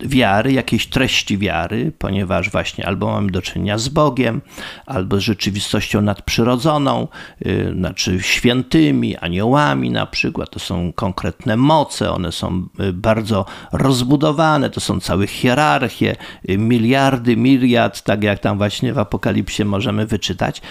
wiary, 0.00 0.52
jakiejś 0.52 0.86
treści 0.86 1.38
wiary, 1.38 1.92
ponieważ 1.98 2.50
właśnie 2.50 2.86
albo 2.86 3.06
mamy 3.06 3.30
do 3.30 3.42
czynienia 3.42 3.78
z 3.78 3.88
Bogiem, 3.88 4.40
albo 4.86 5.16
z 5.16 5.20
rzeczywistością 5.20 6.02
nadprzyrodzoną, 6.02 7.08
yy, 7.40 7.72
znaczy 7.74 8.22
świętymi, 8.22 9.16
aniołami 9.16 9.90
na 9.90 10.06
przykład. 10.06 10.50
To 10.50 10.58
są 10.58 10.92
konkretne 10.92 11.56
moce, 11.56 12.12
one 12.12 12.32
są 12.32 12.68
y, 12.80 12.92
bardzo 12.92 13.44
rozbudowane, 13.72 14.70
to 14.70 14.80
są 14.80 15.00
całe 15.00 15.26
hierarchie, 15.26 16.16
yy, 16.44 16.58
miliardy, 16.58 17.36
miliard, 17.36 18.02
tak 18.02 18.22
jak 18.22 18.38
tam 18.38 18.58
właśnie 18.58 18.92
w 18.92 18.98
Apokalipsie 18.98 19.64
możemy 19.64 20.06
wyczytać. 20.06 20.62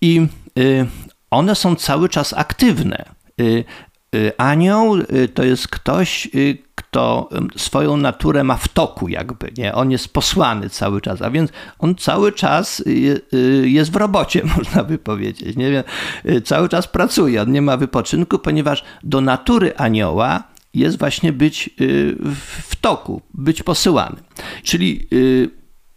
I 0.00 0.26
one 1.30 1.54
są 1.54 1.76
cały 1.76 2.08
czas 2.08 2.32
aktywne. 2.32 3.04
Y, 3.40 3.64
y, 4.14 4.32
anioł 4.36 4.96
to 5.34 5.44
jest 5.44 5.68
ktoś, 5.68 6.28
kto 6.92 7.28
swoją 7.56 7.96
naturę 7.96 8.44
ma 8.44 8.56
w 8.56 8.68
toku 8.68 9.08
jakby, 9.08 9.52
nie? 9.58 9.74
On 9.74 9.90
jest 9.90 10.12
posłany 10.12 10.70
cały 10.70 11.00
czas, 11.00 11.22
a 11.22 11.30
więc 11.30 11.50
on 11.78 11.94
cały 11.94 12.32
czas 12.32 12.80
y, 12.80 13.20
y, 13.34 13.68
jest 13.68 13.92
w 13.92 13.96
robocie, 13.96 14.42
można 14.56 14.84
by 14.84 14.98
powiedzieć, 14.98 15.56
nie 15.56 15.84
y, 16.26 16.40
cały 16.40 16.68
czas 16.68 16.88
pracuje, 16.88 17.42
on 17.42 17.52
nie 17.52 17.62
ma 17.62 17.76
wypoczynku, 17.76 18.38
ponieważ 18.38 18.84
do 19.02 19.20
natury 19.20 19.76
anioła 19.76 20.42
jest 20.74 20.98
właśnie 20.98 21.32
być 21.32 21.70
w 22.68 22.76
toku, 22.80 23.22
być 23.34 23.62
posyłanym. 23.62 24.22
Czyli 24.62 25.08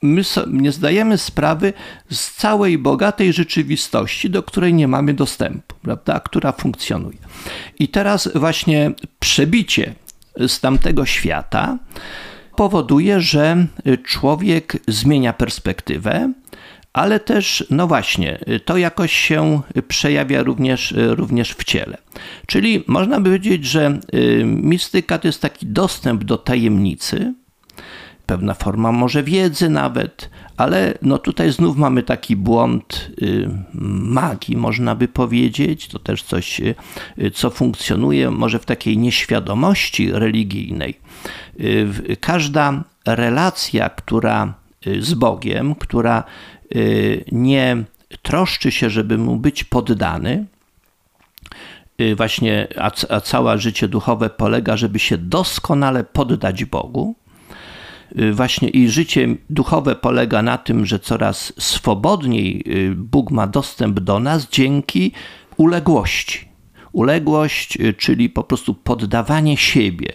my 0.02 0.22
nie 0.48 0.72
zdajemy 0.72 1.18
sprawy 1.18 1.74
z 2.10 2.32
całej 2.32 2.78
bogatej 2.78 3.34
rzeczywistości, 3.34 4.30
do 4.30 4.44
której 4.44 4.74
nie 4.74 4.88
mamy 4.88 5.14
dostępu, 5.14 5.76
prawda, 5.82 6.20
która 6.20 6.52
funkcjonuje. 6.52 7.18
I 7.80 7.88
teraz 7.88 8.30
właśnie 8.36 8.92
przebicie 9.20 9.96
z 10.48 10.60
tamtego 10.60 11.06
świata 11.06 11.78
powoduje, 12.56 13.22
że 13.22 13.68
człowiek 14.04 14.78
zmienia 14.88 15.34
perspektywę, 15.34 16.34
ale 16.94 17.20
też, 17.20 17.68
no 17.70 17.88
właśnie, 17.88 18.40
to 18.66 18.78
jakoś 18.78 19.12
się 19.12 19.62
przejawia 19.88 20.44
również, 20.44 20.94
również 20.98 21.54
w 21.54 21.64
ciele. 21.64 21.98
Czyli 22.48 22.84
można 22.88 23.20
by 23.20 23.24
powiedzieć, 23.24 23.66
że 23.66 24.00
y, 24.14 24.44
mistyka 24.46 25.18
to 25.18 25.28
jest 25.28 25.42
taki 25.42 25.66
dostęp 25.66 26.24
do 26.24 26.38
tajemnicy, 26.38 27.34
pewna 28.26 28.54
forma 28.54 28.92
może 28.92 29.24
wiedzy 29.24 29.70
nawet, 29.70 30.30
ale 30.58 30.94
no 31.02 31.18
tutaj 31.18 31.52
znów 31.52 31.78
mamy 31.78 32.04
taki 32.04 32.36
błąd 32.36 33.12
y, 33.22 33.50
magii, 34.04 34.58
można 34.58 34.96
by 34.96 35.08
powiedzieć. 35.08 35.88
To 35.88 36.00
też 36.00 36.24
coś, 36.24 36.62
y, 36.62 36.76
co 37.34 37.50
funkcjonuje 37.50 38.32
może 38.32 38.60
w 38.60 38.66
takiej 38.66 38.98
nieświadomości 38.98 40.12
religijnej. 40.12 41.00
Y, 41.60 42.18
każda 42.20 42.84
relacja, 43.06 43.90
która 43.90 44.54
z 45.00 45.14
Bogiem, 45.14 45.76
która 45.76 46.24
nie 47.32 47.84
troszczy 48.22 48.72
się, 48.72 48.90
żeby 48.90 49.18
mu 49.18 49.36
być 49.38 49.64
poddany, 49.64 50.46
właśnie, 52.18 52.68
a, 52.78 52.92
a 53.10 53.22
całe 53.22 53.60
życie 53.60 53.88
duchowe 53.88 54.30
polega, 54.30 54.78
żeby 54.78 55.00
się 55.00 55.18
doskonale 55.18 56.04
poddać 56.04 56.66
Bogu, 56.66 57.16
Y, 57.25 57.25
właśnie 58.32 58.70
i 58.70 58.90
życie 58.90 59.36
duchowe 59.50 59.96
polega 59.96 60.42
na 60.42 60.58
tym, 60.58 60.86
że 60.86 61.00
coraz 61.00 61.54
swobodniej 61.58 62.64
y, 62.68 62.96
Bóg 62.96 63.32
ma 63.32 63.48
dostęp 63.48 64.00
do 64.00 64.20
nas 64.20 64.50
dzięki 64.50 65.12
uległości. 65.58 66.55
Uległość, 66.96 67.78
y, 67.80 67.94
czyli 67.94 68.30
po 68.30 68.44
prostu 68.44 68.74
poddawanie 68.74 69.58
siebie, 69.58 70.14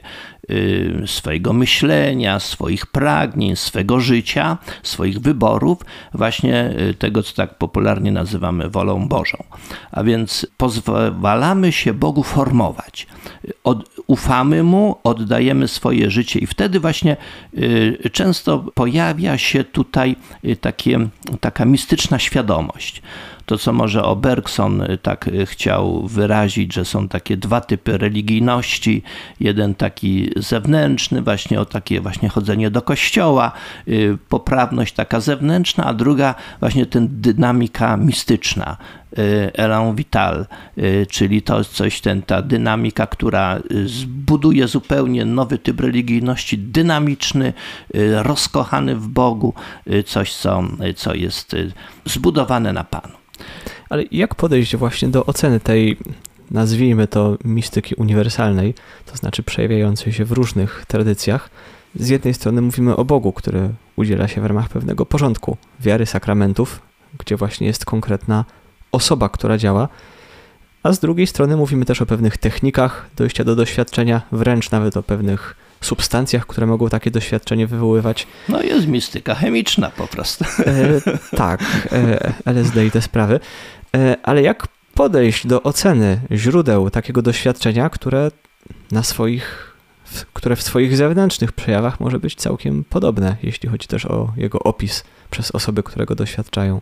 swojego 1.07 1.53
myślenia, 1.53 2.41
swoich 2.41 2.87
pragnień, 2.87 3.57
swego 3.57 4.01
życia, 4.01 4.59
swoich 4.83 5.21
wyborów, 5.21 5.79
właśnie 6.15 6.75
tego, 6.99 7.23
co 7.23 7.35
tak 7.35 7.59
popularnie 7.59 8.13
nazywamy 8.13 8.69
wolą 8.69 9.09
Bożą. 9.09 9.45
A 9.93 10.05
więc 10.05 10.47
pozwalamy 10.57 11.73
się 11.73 11.95
Bogu 11.95 12.23
formować. 12.23 13.07
Od, 13.65 13.91
ufamy 14.07 14.63
Mu, 14.63 14.97
oddajemy 15.05 15.69
swoje 15.69 16.11
życie 16.11 16.39
i 16.39 16.47
wtedy 16.47 16.81
właśnie 16.81 17.17
y, 17.59 18.11
często 18.13 18.59
pojawia 18.75 19.39
się 19.39 19.65
tutaj 19.65 20.17
y, 20.45 20.57
takie, 20.57 21.09
taka 21.41 21.65
mistyczna 21.65 22.19
świadomość. 22.19 23.03
To, 23.51 23.59
co 23.59 23.73
może 23.73 24.03
o 24.05 24.17
Bergson 24.17 24.81
y, 24.81 24.99
tak 24.99 25.31
chciał 25.45 26.07
wyrazić, 26.07 26.75
że 26.75 26.85
są 26.85 27.09
takie 27.09 27.37
dwa 27.37 27.61
typy 27.61 27.99
religijności. 27.99 29.03
Jeden 29.41 29.75
taki 29.75 30.31
zewnętrzny, 30.37 31.23
właśnie 31.23 31.61
o 31.61 31.65
takie 31.65 32.01
właśnie 32.01 32.29
chodzenie 32.29 32.71
do 32.71 32.83
kościoła, 32.83 33.53
poprawność 34.29 34.95
taka 34.95 35.21
zewnętrzna, 35.21 35.85
a 35.85 35.95
druga 35.95 36.35
właśnie 36.61 36.87
ten 36.87 37.09
dynamika 37.11 37.97
mistyczna, 37.97 38.77
Y, 39.19 39.51
Elan 39.55 39.95
Vital, 39.95 40.47
y, 40.79 41.07
czyli 41.11 41.43
to 41.43 41.65
coś, 41.65 42.01
ten, 42.01 42.23
ta 42.23 42.43
dynamika, 42.43 43.07
która 43.07 43.59
y, 43.71 43.89
zbuduje 43.89 44.69
zupełnie 44.69 45.25
nowy 45.25 45.59
typ 45.59 45.81
religijności, 45.81 46.59
dynamiczny, 46.59 47.53
rozkochany 48.23 48.97
w 48.97 49.09
Bogu, 49.09 49.55
coś, 50.07 50.35
co, 50.35 50.63
co 50.97 51.15
jest 51.15 51.57
zbudowane 52.05 52.73
na 52.73 52.85
Panu. 52.85 53.20
Ale 53.89 54.05
jak 54.11 54.35
podejść 54.35 54.77
właśnie 54.77 55.09
do 55.09 55.27
oceny 55.27 55.61
tej, 55.61 55.97
nazwijmy 56.51 57.07
to, 57.07 57.37
mistyki 57.45 57.95
uniwersalnej, 57.95 58.75
to 59.07 59.17
znaczy 59.17 59.43
przejawiającej 59.43 60.13
się 60.13 60.25
w 60.25 60.33
różnych 60.33 60.85
tradycjach? 60.87 61.51
Z 61.95 62.09
jednej 62.09 62.35
strony 62.35 62.63
mówimy 62.63 62.97
o 62.97 63.05
Bogu, 63.05 63.33
który 63.33 63.69
udziela 63.97 64.29
się 64.29 64.41
w 64.41 64.47
ramach 64.47 64.69
pewnego 64.69 65.07
porządku 65.07 65.57
wiary 65.81 66.07
sakramentów, 66.07 66.81
gdzie 67.19 67.37
właśnie 67.37 67.67
jest 67.67 67.85
konkretna 67.85 68.45
osoba, 68.93 69.29
która 69.29 69.59
działa, 69.59 69.89
a 70.83 70.93
z 70.93 70.99
drugiej 70.99 71.27
strony 71.27 71.57
mówimy 71.57 71.85
też 71.85 72.03
o 72.03 72.07
pewnych 72.07 72.37
technikach 72.37 73.07
dojścia 73.17 73.45
do 73.45 73.57
doświadczenia, 73.57 74.23
wręcz 74.33 74.71
nawet 74.71 74.97
o 74.97 75.03
pewnych 75.03 75.57
substancjach, 75.81 76.47
które 76.47 76.67
mogą 76.67 76.89
takie 76.89 77.11
doświadczenie 77.11 77.67
wywoływać. 77.67 78.27
No 78.49 78.63
jest 78.63 78.87
mistyka 78.87 79.35
chemiczna 79.35 79.91
po 79.91 80.07
prostu. 80.07 80.45
E, 80.67 81.01
tak, 81.37 81.61
e, 81.93 82.33
LSD 82.45 82.87
i 82.87 82.91
te 82.91 83.03
sprawy. 83.03 83.41
E, 83.97 84.17
ale 84.23 84.43
jak 84.43 84.69
podejść 84.95 85.47
do 85.47 85.63
oceny 85.63 86.21
źródeł 86.33 86.91
takiego 86.91 87.23
doświadczenia, 87.23 87.91
które 87.91 88.31
na 88.93 89.03
swoich, 89.03 89.77
które 90.33 90.57
w 90.57 90.63
swoich 90.63 90.97
zewnętrznych 90.97 91.53
przejawach 91.53 92.01
może 92.01 92.19
być 92.19 92.35
całkiem 92.35 92.85
podobne, 92.85 93.37
jeśli 93.43 93.69
chodzi 93.69 93.89
też 93.89 94.07
o 94.07 94.33
jego 94.37 94.59
opis 94.59 95.05
przez 95.31 95.51
osoby, 95.51 95.83
które 95.83 96.07
go 96.07 96.15
doświadczają? 96.15 96.81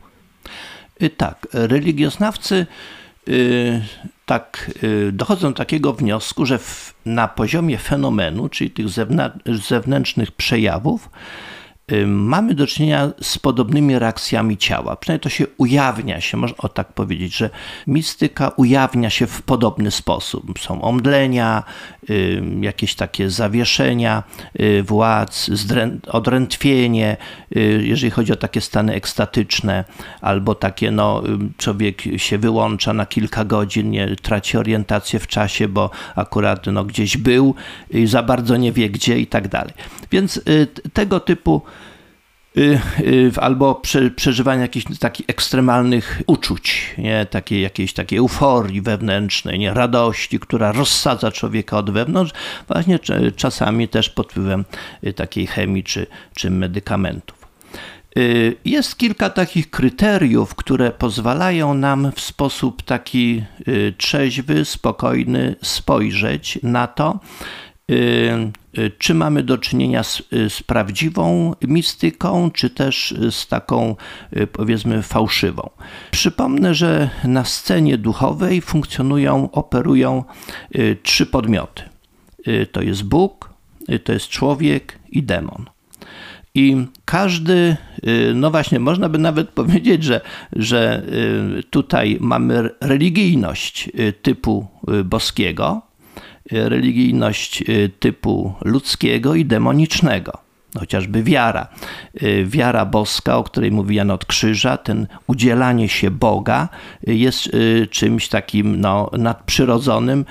Y, 1.03 1.11
tak, 1.11 1.47
religioznawcy 1.53 2.67
tak 4.27 4.71
y, 4.83 5.13
dochodzą 5.13 5.49
do 5.49 5.55
takiego 5.55 5.93
wniosku, 5.93 6.47
że 6.47 6.59
na 7.07 7.29
poziomie 7.29 7.79
fenomenu, 7.79 8.49
czyli 8.49 8.71
tych 8.71 8.87
zewnętrznych 9.69 10.33
przejawów, 10.33 11.11
mamy 12.07 12.55
do 12.55 12.67
czynienia 12.67 13.11
z 13.23 13.39
podobnymi 13.39 13.99
reakcjami 13.99 14.57
ciała. 14.57 14.97
Przynajmniej 14.97 15.21
to 15.21 15.29
się 15.29 15.47
ujawnia 15.57 16.21
się, 16.21 16.37
można 16.37 16.57
o 16.59 16.69
tak 16.69 16.93
powiedzieć, 16.93 17.37
że 17.37 17.51
mistyka 17.87 18.49
ujawnia 18.49 19.11
się 19.11 19.27
w 19.27 19.43
podobny 19.43 19.91
sposób. 19.91 20.59
Są 20.59 20.83
omdlenia, 20.83 21.65
jakieś 22.61 22.95
takie 22.95 23.31
zawieszenia 23.31 24.23
y, 24.61 24.83
władz, 24.83 25.51
odrętwienie, 26.07 27.17
y, 27.57 27.81
jeżeli 27.85 28.11
chodzi 28.11 28.33
o 28.33 28.37
takie 28.37 28.61
stany 28.61 28.95
ekstatyczne, 28.95 29.85
albo 30.21 30.55
takie, 30.55 30.91
no, 30.91 31.23
człowiek 31.59 32.03
się 32.17 32.39
wyłącza 32.39 32.93
na 32.93 33.07
kilka 33.07 33.45
godzin, 33.45 33.91
nie 33.91 34.17
traci 34.17 34.59
orientację 34.59 35.19
w 35.19 35.27
czasie, 35.27 35.69
bo 35.69 35.91
akurat 36.15 36.67
no, 36.67 36.85
gdzieś 36.85 37.17
był 37.17 37.55
i 37.91 38.07
za 38.07 38.23
bardzo 38.23 38.57
nie 38.57 38.73
wie 38.73 38.91
gdzie 38.91 39.19
i 39.19 39.27
tak 39.27 39.49
dalej. 39.49 39.75
Więc 40.11 40.37
y, 40.37 40.67
tego 40.93 41.21
typu 41.21 41.63
Y, 42.59 42.81
y, 43.01 43.33
albo 43.41 43.83
przeżywanie 44.17 44.63
jakichś 44.63 44.99
takich 44.99 45.27
ekstremalnych 45.29 46.23
uczuć, 46.27 46.95
nie? 46.99 47.27
Takiej, 47.27 47.63
jakiejś 47.63 47.93
takiej 47.93 48.19
euforii 48.19 48.81
wewnętrznej, 48.81 49.59
nie? 49.59 49.75
radości, 49.75 50.41
która 50.41 50.73
rozsadza 50.73 51.33
człowieka 51.33 51.79
od 51.79 51.91
wewnątrz, 51.91 52.33
właśnie 52.69 52.99
czasami 53.37 53.89
też 53.89 54.11
pod 54.11 54.33
wpływem 54.33 54.65
y, 55.05 55.13
takiej 55.13 55.47
chemii 55.47 55.85
czy, 55.85 56.07
czy 56.35 56.51
medykamentów. 56.51 57.39
Jest 58.65 58.99
kilka 58.99 59.31
takich 59.31 59.71
kryteriów, 59.71 60.55
które 60.55 60.91
pozwalają 60.91 61.75
nam 61.75 62.13
w 62.15 62.21
sposób 62.21 62.83
taki 62.83 63.45
trzeźwy, 63.99 64.65
spokojny 64.65 65.57
spojrzeć 65.63 66.59
na 66.63 66.87
to, 66.87 67.21
czy 68.99 69.15
mamy 69.15 69.43
do 69.43 69.59
czynienia 69.59 70.03
z, 70.03 70.23
y, 70.33 70.51
z, 70.51 70.63
prawdziwą 70.63 71.55
mistyką, 71.63 72.51
czy 72.51 72.71
też 72.71 73.15
z 73.31 73.47
taką, 73.47 73.97
powiedzmy, 74.53 75.03
fałszywą. 75.03 75.71
Przypomnę, 76.11 76.75
że 76.75 77.11
na 77.25 77.45
scenie 77.45 77.99
duchowej 77.99 78.61
funkcjonują, 78.61 79.51
operują 79.51 80.25
trzy 81.03 81.27
podmioty: 81.27 81.83
to 82.73 82.83
jest 82.83 83.05
Bóg, 83.05 83.51
to 84.05 84.13
jest 84.13 84.29
człowiek 84.29 84.99
i 85.11 85.23
demon. 85.23 85.65
I 86.55 86.87
każdy, 87.05 87.77
no 88.35 88.51
właśnie, 88.51 88.81
można 88.81 89.09
by 89.09 89.19
nawet 89.19 89.49
powiedzieć, 89.61 90.05
że, 90.05 90.21
że 90.53 91.03
tutaj 91.71 92.17
mamy 92.21 92.71
religijność 92.81 93.91
typu 94.23 94.67
boskiego, 95.05 95.88
religijność 96.51 97.63
y, 97.69 97.91
typu 98.01 98.55
ludzkiego 98.65 99.35
i 99.35 99.45
demonicznego. 99.45 100.39
Chociażby 100.79 101.23
wiara. 101.23 101.69
Y, 102.23 102.47
wiara 102.47 102.87
boska, 102.87 103.37
o 103.37 103.45
której 103.45 103.71
mówi 103.71 103.97
Jan 103.97 104.11
od 104.11 104.25
Krzyża, 104.25 104.77
ten 104.77 105.07
udzielanie 105.27 105.89
się 105.89 106.11
Boga 106.11 106.69
y, 107.09 107.15
jest 107.15 107.51
czymś 107.91 108.29
takim 108.29 108.81
no, 108.81 109.11
nadprzyrodzonym, 109.19 110.25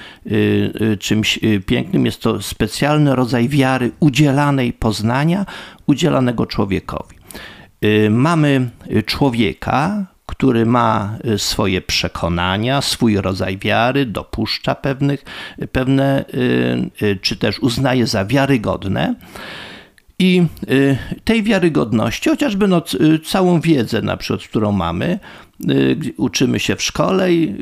czymś 0.99 1.39
pięknym. 1.65 2.05
Jest 2.05 2.21
to 2.21 2.41
specjalny 2.41 3.15
rodzaj 3.15 3.49
wiary 3.49 3.91
udzielanej 3.99 4.73
poznania, 4.73 5.45
udzielanego 5.87 6.45
człowiekowi. 6.45 7.17
Mamy 8.09 8.69
człowieka, 9.05 10.05
który 10.27 10.65
ma 10.65 11.17
y, 11.25 11.39
swoje 11.39 11.81
przekonania, 11.81 12.81
swój 12.81 13.17
rodzaj 13.17 13.57
wiary, 13.57 14.05
dopuszcza 14.05 14.75
pewnych, 14.75 15.25
pewne, 15.71 16.25
y, 16.33 17.05
y, 17.05 17.19
czy 17.21 17.35
też 17.35 17.59
uznaje 17.59 18.07
za 18.07 18.25
wiarygodne. 18.25 19.15
I 20.19 20.43
tej 21.23 21.43
wiarygodności, 21.43 22.29
chociażby 22.29 22.67
no, 22.67 22.81
całą 23.25 23.61
wiedzę, 23.61 24.01
na 24.01 24.17
przykład, 24.17 24.47
którą 24.47 24.71
mamy, 24.71 25.19
uczymy 26.17 26.59
się 26.59 26.75
w 26.75 26.81
szkole 26.81 27.33
i 27.33 27.55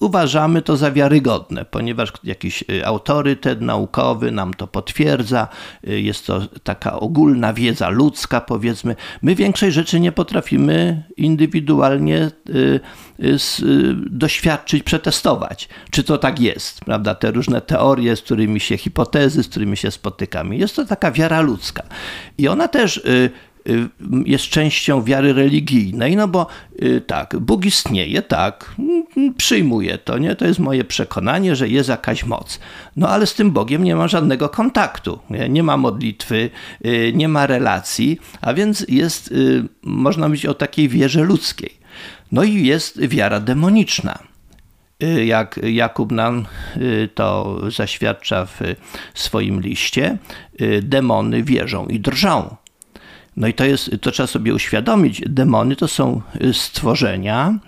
uważamy 0.00 0.62
to 0.62 0.76
za 0.76 0.90
wiarygodne, 0.90 1.64
ponieważ 1.64 2.12
jakiś 2.24 2.64
y, 2.70 2.86
autorytet 2.86 3.60
naukowy 3.60 4.30
nam 4.30 4.54
to 4.54 4.66
potwierdza, 4.66 5.48
y, 5.88 6.00
jest 6.00 6.26
to 6.26 6.40
taka 6.62 7.00
ogólna 7.00 7.52
wiedza 7.52 7.88
ludzka, 7.88 8.40
powiedzmy. 8.40 8.96
My 9.22 9.34
większej 9.34 9.72
rzeczy 9.72 10.00
nie 10.00 10.12
potrafimy 10.12 11.02
indywidualnie 11.16 12.30
y, 12.48 12.80
doświadczyć, 14.10 14.82
przetestować, 14.82 15.68
czy 15.90 16.04
to 16.04 16.18
tak 16.18 16.40
jest, 16.40 16.80
prawda? 16.84 17.14
Te 17.14 17.30
różne 17.30 17.60
teorie, 17.60 18.16
z 18.16 18.22
którymi 18.22 18.60
się, 18.60 18.76
hipotezy, 18.76 19.42
z 19.42 19.48
którymi 19.48 19.76
się 19.76 19.90
spotykamy. 19.90 20.56
Jest 20.56 20.76
to 20.76 20.84
taka 20.84 21.12
wiara 21.12 21.40
ludzka. 21.40 21.82
I 22.38 22.48
ona 22.48 22.68
też 22.68 23.02
jest 24.24 24.44
częścią 24.44 25.02
wiary 25.02 25.32
religijnej, 25.32 26.16
no 26.16 26.28
bo 26.28 26.46
y, 26.82 27.00
tak, 27.06 27.36
Bóg 27.40 27.64
istnieje, 27.64 28.22
tak, 28.22 28.74
mm, 28.78 29.34
przyjmuję 29.34 29.98
to, 29.98 30.18
nie? 30.18 30.36
To 30.36 30.46
jest 30.46 30.58
moje 30.58 30.84
przekonanie, 30.84 31.56
że 31.56 31.68
jest 31.68 31.88
jakaś 31.88 32.24
moc. 32.24 32.60
No 32.96 33.08
ale 33.08 33.26
z 33.26 33.34
tym 33.34 33.50
Bogiem 33.50 33.84
nie 33.84 33.96
ma 33.96 34.08
żadnego 34.08 34.48
kontaktu, 34.48 35.18
nie, 35.30 35.48
nie 35.48 35.62
ma 35.62 35.76
modlitwy, 35.76 36.50
y, 36.84 37.12
nie 37.14 37.28
ma 37.28 37.46
relacji, 37.46 38.18
a 38.40 38.54
więc 38.54 38.86
jest, 38.88 39.34
można 39.82 40.28
mówić 40.28 40.46
o 40.46 40.54
takiej 40.54 40.88
wierze 40.88 41.22
ludzkiej. 41.24 41.80
No 42.32 42.42
i 42.42 42.66
jest 42.66 43.00
wiara 43.06 43.40
demoniczna 43.40 44.18
jak 45.24 45.60
Jakub 45.62 46.12
nam 46.12 46.46
to 47.14 47.60
zaświadcza 47.70 48.46
w 48.46 48.60
swoim 49.14 49.60
liście, 49.60 50.18
demony 50.82 51.42
wierzą 51.42 51.86
i 51.86 52.00
drżą. 52.00 52.56
No 53.36 53.48
i 53.48 53.54
to 53.54 53.64
jest, 53.64 53.90
to 54.00 54.10
trzeba 54.10 54.26
sobie 54.26 54.54
uświadomić, 54.54 55.22
demony 55.26 55.76
to 55.76 55.88
są 55.88 56.22
y, 56.42 56.54
stworzenia, 56.54 57.58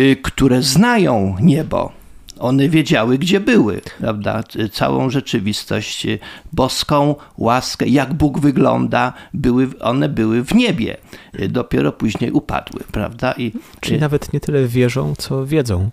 y, 0.00 0.16
które 0.22 0.62
znają 0.62 1.36
niebo. 1.40 1.92
One 2.38 2.68
wiedziały, 2.68 3.18
gdzie 3.18 3.40
były, 3.40 3.80
prawda? 3.98 4.42
Całą 4.72 5.10
rzeczywistość 5.10 6.06
y, 6.06 6.18
boską, 6.52 7.14
łaskę, 7.38 7.86
jak 7.86 8.14
Bóg 8.14 8.40
wygląda, 8.40 9.12
były, 9.34 9.68
one 9.80 10.08
były 10.08 10.44
w 10.44 10.54
niebie. 10.54 10.96
Dopiero 11.48 11.92
później 11.92 12.32
upadły, 12.32 12.80
prawda? 12.92 13.32
I, 13.32 13.52
Czyli 13.80 14.00
nawet 14.00 14.32
nie 14.32 14.40
tyle 14.40 14.66
wierzą, 14.66 15.14
co 15.18 15.46
wiedzą. 15.46 15.90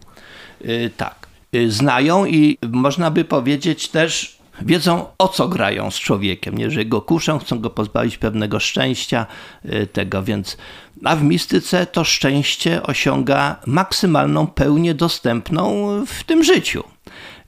Tak. 0.98 1.28
Znają 1.68 2.26
i 2.26 2.58
można 2.72 3.12
by 3.12 3.26
powiedzieć 3.26 3.90
też, 3.90 4.39
wiedzą 4.62 5.06
o 5.18 5.28
co 5.28 5.48
grają 5.48 5.92
z 5.92 5.96
człowiekiem, 5.96 6.58
nie? 6.58 6.72
że 6.72 6.86
go 6.86 7.02
kuszą, 7.02 7.40
chcą 7.40 7.60
go 7.60 7.70
pozbawić 7.70 8.18
pewnego 8.18 8.60
szczęścia, 8.60 9.26
y, 9.66 9.88
tego, 9.88 10.24
więc 10.24 10.58
a 11.04 11.16
w 11.16 11.24
mistyce 11.24 11.86
to 11.86 12.04
szczęście 12.04 12.84
osiąga 12.84 13.56
maksymalną 13.66 14.48
pełnię 14.48 14.94
dostępną 14.94 15.90
w 16.06 16.24
tym 16.24 16.44
życiu 16.44 16.84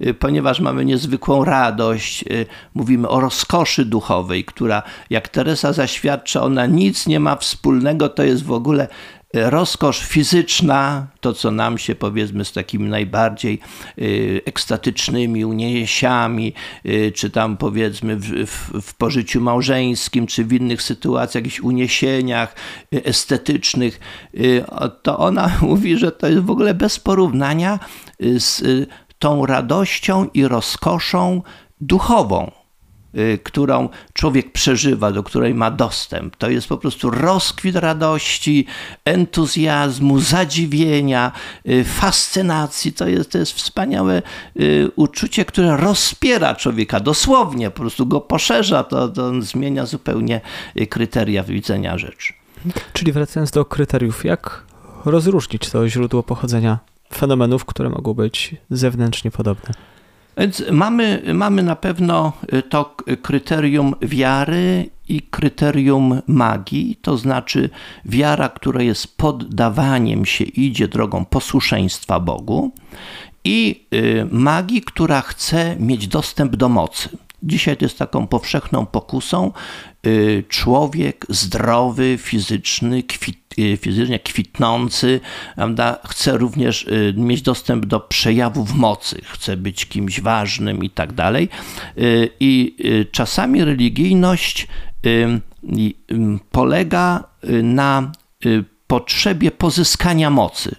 y, 0.06 0.14
ponieważ 0.14 0.60
mamy 0.60 0.86
niezwykłą 0.86 1.46
radość, 1.46 2.24
y, 2.24 2.46
mówimy 2.74 3.10
o 3.10 3.20
rozkoszy 3.20 3.86
duchowej, 3.86 4.46
która, 4.46 4.84
jak 5.10 5.30
Teresa 5.30 5.74
zaświadcza, 5.74 6.42
ona 6.42 6.66
nic 6.66 7.08
nie 7.08 7.20
ma 7.20 7.36
wspólnego, 7.36 8.10
to 8.10 8.24
jest 8.24 8.44
w 8.44 8.52
ogóle 8.52 8.88
rozkosz 9.34 10.06
fizyczna, 10.06 11.08
to 11.20 11.34
co 11.34 11.52
nam 11.52 11.78
się 11.78 11.96
powiedzmy 11.96 12.46
z 12.46 12.52
takimi 12.52 12.90
najbardziej 12.90 13.60
y, 13.98 14.42
ekstatycznymi 14.46 15.46
uniesiami, 15.46 16.54
y, 16.86 17.12
czy 17.16 17.30
tam 17.30 17.58
powiedzmy 17.58 18.16
w, 18.16 18.46
w, 18.48 18.82
w 18.82 18.94
pożyciu 18.94 19.42
małżeńskim, 19.42 20.28
czy 20.28 20.46
w 20.46 20.54
innych 20.54 20.82
sytuacjach, 20.82 21.44
jakichś 21.44 21.60
uniesieniach 21.60 22.56
y, 22.94 23.04
estetycznych, 23.04 24.00
to 25.04 25.18
ona 25.18 25.52
mówi, 25.62 25.98
że 25.98 26.12
to 26.12 26.28
jest 26.28 26.44
w 26.44 26.52
ogóle 26.52 26.74
bez 26.74 27.00
porównania 27.00 27.80
z 28.20 28.64
tą 29.20 29.46
radością 29.46 30.30
i 30.34 30.48
rozkoszą 30.48 31.42
duchową 31.82 32.61
którą 33.44 33.90
człowiek 34.14 34.52
przeżywa, 34.52 35.12
do 35.12 35.24
której 35.24 35.54
ma 35.54 35.72
dostęp. 35.72 36.36
To 36.36 36.50
jest 36.50 36.68
po 36.68 36.78
prostu 36.78 37.10
rozkwit 37.10 37.76
radości, 37.76 38.66
entuzjazmu, 39.06 40.20
zadziwienia, 40.20 41.32
y, 41.70 41.84
fascynacji. 41.84 42.94
To 42.94 43.08
jest, 43.08 43.32
to 43.32 43.38
jest 43.38 43.52
wspaniałe 43.52 44.22
y, 44.60 44.92
uczucie, 44.96 45.46
które 45.46 45.78
rozpiera 45.78 46.56
człowieka 46.56 47.00
dosłownie, 47.00 47.72
po 47.72 47.80
prostu 47.80 48.06
go 48.06 48.22
poszerza, 48.22 48.84
to, 48.84 49.10
to 49.10 49.42
zmienia 49.42 49.86
zupełnie 49.86 50.42
kryteria 50.90 51.44
widzenia 51.44 51.98
rzeczy. 51.98 52.34
Czyli 52.94 53.12
wracając 53.12 53.52
do 53.52 53.66
kryteriów, 53.66 54.26
jak 54.26 54.64
rozróżnić 55.06 55.70
to 55.70 55.90
źródło 55.90 56.24
pochodzenia 56.24 56.80
fenomenów, 57.14 57.66
które 57.66 57.90
mogą 57.90 58.14
być 58.14 58.56
zewnętrznie 58.70 59.32
podobne? 59.32 59.91
Więc 60.42 60.64
mamy, 60.72 61.22
mamy 61.34 61.64
na 61.64 61.76
pewno 61.76 62.34
y, 62.54 62.62
to 62.62 62.96
kryterium 63.22 63.96
wiary 64.02 64.90
i 65.10 65.22
kryterium 65.22 66.22
magii, 66.28 66.98
to 67.02 67.18
znaczy 67.18 67.70
wiara, 68.06 68.50
która 68.50 68.82
jest 68.82 69.18
poddawaniem 69.18 70.26
się, 70.26 70.44
idzie 70.44 70.88
drogą 70.88 71.26
posłuszeństwa 71.26 72.20
Bogu, 72.20 72.72
i 73.44 73.86
y, 73.94 74.28
magii, 74.32 74.82
która 74.82 75.22
chce 75.22 75.76
mieć 75.80 76.08
dostęp 76.08 76.56
do 76.56 76.70
mocy. 76.70 77.10
Dzisiaj 77.44 77.78
to 77.78 77.86
jest 77.86 78.00
taką 78.00 78.28
powszechną 78.28 78.86
pokusą. 78.86 79.52
Y, 80.08 80.44
człowiek 80.50 81.26
zdrowy, 81.30 82.18
fizyczny, 82.22 83.04
kwit, 83.04 83.40
y, 83.60 83.78
fizycznie 83.78 84.20
kwitnący, 84.20 85.20
prawda, 85.56 86.00
chce 86.08 86.38
również 86.38 86.84
y, 86.84 87.14
mieć 87.18 87.42
dostęp 87.42 87.86
do 87.86 88.00
przejawów 88.00 88.74
mocy, 88.74 89.22
chce 89.24 89.58
być 89.58 89.86
kimś 89.86 90.22
ważnym 90.22 90.84
i 90.84 90.90
tak 90.90 91.14
dalej. 91.14 91.50
I 92.40 92.76
czasami 93.12 93.64
religijność 93.64 94.68
polega 96.52 97.24
na 97.64 98.12
potrzebie 98.88 99.52
pozyskania 99.52 100.30
mocy 100.30 100.76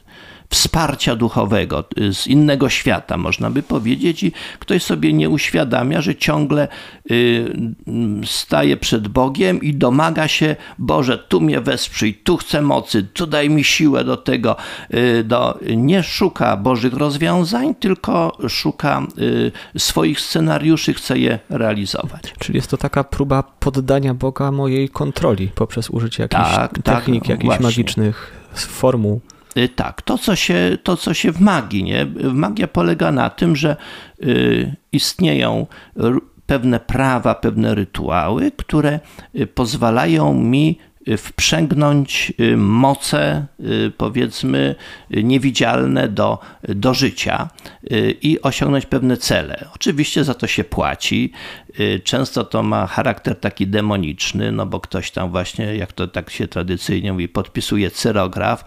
wsparcia 0.53 1.16
duchowego 1.16 1.84
y, 1.98 2.14
z 2.14 2.26
innego 2.26 2.68
świata, 2.68 3.16
można 3.16 3.50
by 3.50 3.62
powiedzieć, 3.62 4.22
i 4.22 4.32
ktoś 4.59 4.82
sobie 4.82 5.12
nie 5.12 5.30
uświadamia, 5.30 6.00
że 6.00 6.14
ciągle 6.14 6.68
y, 7.11 7.53
staje 8.24 8.76
przed 8.76 9.09
Bogiem 9.09 9.62
i 9.62 9.74
domaga 9.74 10.28
się, 10.28 10.57
Boże, 10.78 11.18
tu 11.18 11.40
mnie 11.40 11.61
wesprzyj, 11.61 12.14
tu 12.14 12.36
chcę 12.36 12.62
mocy, 12.62 13.03
tu 13.03 13.26
daj 13.26 13.50
mi 13.50 13.64
siłę 13.64 14.05
do 14.05 14.16
tego. 14.16 14.57
Y, 14.94 15.24
do, 15.24 15.59
nie 15.76 16.03
szuka 16.03 16.57
Bożych 16.57 16.94
rozwiązań, 16.94 17.74
tylko 17.74 18.38
szuka 18.48 19.03
swoich 19.78 20.20
scenariuszy, 20.20 20.94
chce 20.94 21.18
je 21.18 21.38
realizować. 21.50 22.22
Czyli 22.38 22.57
jest 22.57 22.70
to 22.70 22.76
taka 22.76 23.05
próba 23.05 23.42
poddania 23.42 24.14
Boga 24.14 24.53
mojej 24.53 24.88
kontroli 24.88 25.48
poprzez 25.55 25.90
użycie 25.90 26.22
jakichś 26.22 26.55
tak, 26.55 26.78
tak 26.82 26.96
technik, 26.96 27.22
tak, 27.22 27.28
jakichś 27.28 27.46
właśnie. 27.46 27.66
magicznych 27.66 28.32
formuł. 28.55 29.20
Y, 29.57 29.68
tak, 29.68 30.03
to 30.03 30.18
co, 30.18 30.36
się, 30.36 30.78
to 30.82 30.96
co 30.96 31.14
się 31.14 31.32
w 31.32 31.40
magii, 31.40 31.84
nie? 31.84 32.07
Magia 32.32 32.68
polega 32.68 33.12
na 33.12 33.30
tym, 33.30 33.57
że 33.57 33.76
y, 34.22 34.76
istnieją 34.92 35.66
pewne 36.46 36.80
prawa, 36.80 37.34
pewne 37.34 37.74
rytuały, 37.74 38.50
które 38.50 39.00
y, 39.36 39.46
pozwalają 39.46 40.34
mi 40.34 40.78
wprzęgnąć 41.18 42.32
y, 42.40 42.57
moce, 42.57 43.46
y, 43.61 43.92
powiedzmy, 43.96 44.74
niewidzialne 45.11 46.09
do, 46.09 46.38
do 46.62 46.94
życia 46.94 47.48
y, 47.92 48.16
i 48.22 48.42
osiągnąć 48.42 48.86
pewne 48.86 49.16
cele. 49.16 49.68
Oczywiście 49.74 50.24
za 50.24 50.34
to 50.34 50.46
się 50.46 50.64
płaci. 50.64 51.32
Często 52.05 52.44
to 52.44 52.62
ma 52.62 52.86
charakter 52.86 53.40
taki 53.40 53.66
demoniczny, 53.66 54.53
no 54.53 54.66
bo 54.66 54.80
ktoś 54.80 55.11
tam 55.11 55.30
właśnie, 55.30 55.76
jak 55.76 55.92
to 55.92 56.09
tak 56.09 56.30
się 56.30 56.48
tradycyjnie 56.48 57.12
mówi, 57.12 57.28
podpisuje 57.28 57.90
cyrograf 57.90 58.64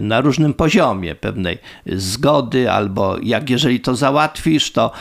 na 0.00 0.20
różnym 0.20 0.54
poziomie 0.54 1.14
pewnej 1.14 1.58
zgody, 1.86 2.70
albo 2.70 3.16
jak 3.22 3.50
jeżeli 3.50 3.80
to 3.80 3.96
załatwisz, 3.96 4.72
to, 4.72 4.92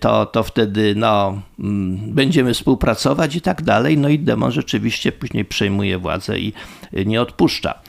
to, 0.00 0.26
to 0.26 0.42
wtedy 0.42 0.94
no, 0.96 1.42
mm, 1.58 2.14
będziemy 2.14 2.54
współpracować 2.54 3.36
i 3.36 3.40
tak 3.40 3.62
dalej. 3.62 3.98
No 3.98 4.08
i 4.08 4.18
demon 4.18 4.52
rzeczywiście 4.52 5.12
później 5.12 5.44
przejmuje 5.44 5.98
władzę 5.98 6.21
władzę 6.22 6.38
i 6.38 6.52
nie 7.06 7.22
odpuszcza. 7.22 7.82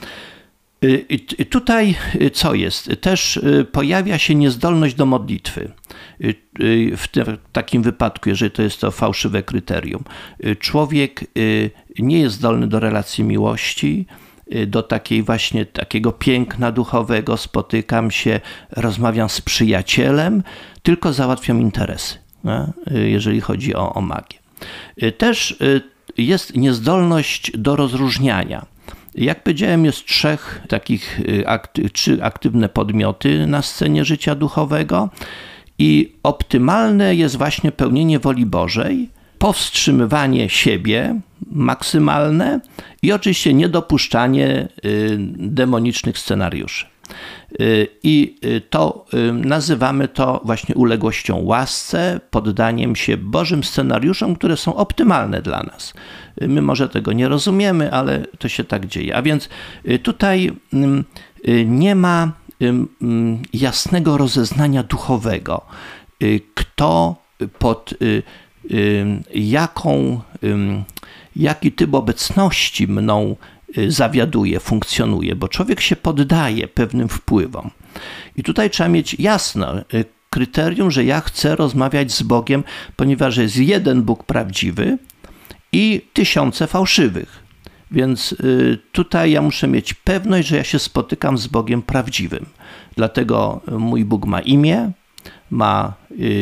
Y, 0.84 1.04
I 1.08 1.46
tutaj 1.46 1.94
y, 2.20 2.30
co 2.30 2.54
jest? 2.54 2.90
Też 3.00 3.36
y, 3.36 3.66
pojawia 3.72 4.18
się 4.18 4.34
niezdolność 4.34 4.94
do 4.94 5.06
modlitwy. 5.06 5.72
W 6.96 7.06
takim 7.52 7.82
wypadku, 7.82 8.28
jeżeli 8.28 8.50
to 8.50 8.62
jest 8.62 8.80
to 8.80 8.90
fałszywe 8.90 9.42
kryterium. 9.42 10.04
Człowiek 10.58 11.24
nie 11.98 12.18
jest 12.18 12.34
zdolny 12.34 12.66
do 12.66 12.80
relacji 12.80 13.24
miłości, 13.24 14.06
do 14.66 14.82
takiej 14.82 15.22
właśnie 15.22 15.66
takiego 15.66 16.12
piękna 16.12 16.72
duchowego, 16.72 17.36
spotykam 17.36 18.10
się, 18.10 18.40
rozmawiam 18.70 19.28
z 19.28 19.40
przyjacielem, 19.40 20.42
tylko 20.82 21.12
załatwiam 21.12 21.60
interesy, 21.60 22.18
jeżeli 22.90 23.40
chodzi 23.40 23.74
o, 23.74 23.94
o 23.94 24.00
magię. 24.00 24.38
Też 25.18 25.56
jest 26.18 26.56
niezdolność 26.56 27.52
do 27.58 27.76
rozróżniania. 27.76 28.66
Jak 29.14 29.42
powiedziałem, 29.42 29.84
jest 29.84 30.06
trzech 30.06 30.62
takich, 30.68 31.20
y, 31.78 31.90
trzy 31.92 32.18
aktywne 32.22 32.68
podmioty 32.68 33.46
na 33.46 33.62
scenie 33.62 34.04
życia 34.04 34.34
duchowego 34.34 35.10
i 35.78 36.12
optymalne 36.22 37.14
jest 37.14 37.36
właśnie 37.36 37.72
pełnienie 37.72 38.18
woli 38.18 38.46
Bożej, 38.46 39.08
powstrzymywanie 39.38 40.48
siebie 40.48 41.20
maksymalne 41.52 42.60
i 43.02 43.12
oczywiście 43.12 43.54
niedopuszczanie 43.54 44.68
y, 44.84 45.16
demonicznych 45.38 46.18
scenariuszy. 46.18 46.86
Y, 47.60 47.88
I 48.02 48.36
y, 48.44 48.60
to 48.70 49.06
y, 49.14 49.32
nazywamy 49.32 50.08
to 50.08 50.40
właśnie 50.44 50.74
uległością 50.74 51.36
łasce, 51.36 52.20
poddaniem 52.30 52.96
się 52.96 53.16
Bożym 53.16 53.64
scenariuszom, 53.64 54.36
które 54.36 54.56
są 54.56 54.76
optymalne 54.76 55.42
dla 55.42 55.62
nas. 55.62 55.94
My 56.40 56.62
może 56.62 56.88
tego 56.88 57.12
nie 57.12 57.28
rozumiemy, 57.28 57.92
ale 57.92 58.26
to 58.38 58.48
się 58.48 58.64
tak 58.64 58.86
dzieje. 58.86 59.16
A 59.16 59.22
więc 59.22 59.48
tutaj 60.02 60.52
nie 61.66 61.94
ma 61.94 62.32
jasnego 63.52 64.16
rozeznania 64.16 64.82
duchowego, 64.82 65.62
kto 66.54 67.16
pod 67.58 67.94
jaką, 69.34 70.20
jaki 71.36 71.72
typ 71.72 71.94
obecności 71.94 72.88
mną 72.88 73.36
Y, 73.36 73.53
zawiaduje, 73.88 74.60
funkcjonuje, 74.60 75.36
bo 75.36 75.48
człowiek 75.48 75.80
się 75.80 75.96
poddaje 75.96 76.68
pewnym 76.68 77.08
wpływom. 77.08 77.70
I 78.36 78.42
tutaj 78.42 78.70
trzeba 78.70 78.88
mieć 78.88 79.16
jasne 79.18 79.84
y, 79.94 80.04
kryterium, 80.30 80.90
że 80.90 81.04
ja 81.04 81.20
chcę 81.20 81.56
rozmawiać 81.56 82.12
z 82.12 82.22
Bogiem, 82.22 82.64
ponieważ 82.96 83.36
jest 83.36 83.56
jeden 83.56 84.02
Bóg 84.02 84.24
prawdziwy 84.24 84.98
i 85.72 86.00
tysiące 86.12 86.66
fałszywych. 86.66 87.44
Więc 87.90 88.32
y, 88.32 88.78
tutaj 88.92 89.30
ja 89.30 89.42
muszę 89.42 89.68
mieć 89.68 89.94
pewność, 89.94 90.48
że 90.48 90.56
ja 90.56 90.64
się 90.64 90.78
spotykam 90.78 91.38
z 91.38 91.46
Bogiem 91.46 91.82
prawdziwym. 91.82 92.46
Dlatego 92.96 93.60
mój 93.78 94.04
Bóg 94.04 94.26
ma 94.26 94.40
imię, 94.40 94.92
ma 95.50 95.94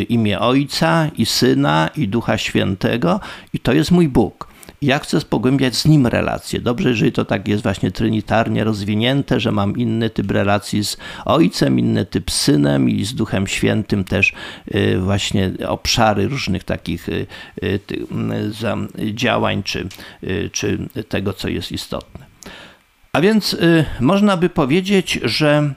imię 0.09 0.41
Ojca 0.41 1.11
i 1.17 1.27
Syna 1.27 1.91
i 1.97 2.09
Ducha 2.09 2.39
Świętego 2.39 3.21
i 3.53 3.59
to 3.59 3.73
jest 3.73 3.91
mój 3.91 4.09
Bóg 4.09 4.52
ja 4.83 4.99
chcę 4.99 5.21
pogłębiać 5.21 5.77
z 5.77 5.87
nim 5.87 6.07
relacje. 6.07 6.61
Dobrze, 6.61 6.89
jeżeli 6.89 7.13
to 7.13 7.25
tak 7.25 7.49
jest 7.49 7.63
właśnie 7.63 7.91
trinitarnie 7.91 8.65
rozwinięte, 8.65 9.41
że 9.41 9.53
mam 9.53 9.77
inny 9.77 10.11
typ 10.11 10.31
relacji 10.31 10.85
z 10.85 10.97
Ojcem, 11.25 11.79
inny 11.79 12.07
typ 12.07 12.31
z 12.31 12.41
Synem 12.41 12.91
i 12.91 13.05
z 13.05 13.15
Duchem 13.15 13.47
Świętym 13.47 14.05
też 14.05 14.33
y, 14.75 14.99
właśnie 14.99 15.51
obszary 15.69 16.29
różnych 16.29 16.65
takich 16.65 17.09
y, 17.09 17.27
y, 17.63 17.81
działań 19.15 19.63
czy, 19.63 19.89
czy 20.53 20.79
tego, 21.09 21.33
co 21.33 21.49
jest 21.49 21.73
istotne. 21.73 22.27
A 23.13 23.21
więc 23.21 23.57
można 24.01 24.37
by 24.37 24.49
powiedzieć, 24.49 25.21
że 25.23 25.75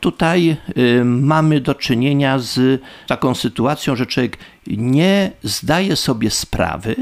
Tutaj 0.00 0.56
mamy 1.04 1.60
do 1.60 1.74
czynienia 1.74 2.38
z 2.38 2.82
taką 3.06 3.34
sytuacją, 3.34 3.96
że 3.96 4.06
człowiek 4.06 4.38
nie 4.66 5.32
zdaje 5.42 5.96
sobie 5.96 6.30
sprawy, 6.30 6.96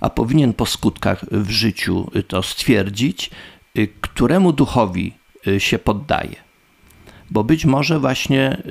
a 0.00 0.10
powinien 0.10 0.52
po 0.52 0.66
skutkach 0.66 1.24
w 1.30 1.50
życiu 1.50 2.10
to 2.28 2.42
stwierdzić, 2.42 3.30
y, 3.78 3.88
któremu 4.00 4.52
duchowi 4.52 5.12
się 5.58 5.78
poddaje. 5.78 6.36
bo 7.30 7.44
być 7.44 7.64
może 7.64 8.00
właśnie 8.00 8.62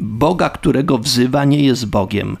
Boga, 0.00 0.50
którego 0.50 0.98
wzywa, 0.98 1.44
nie 1.44 1.62
jest 1.64 1.86
Bogiem 1.86 2.36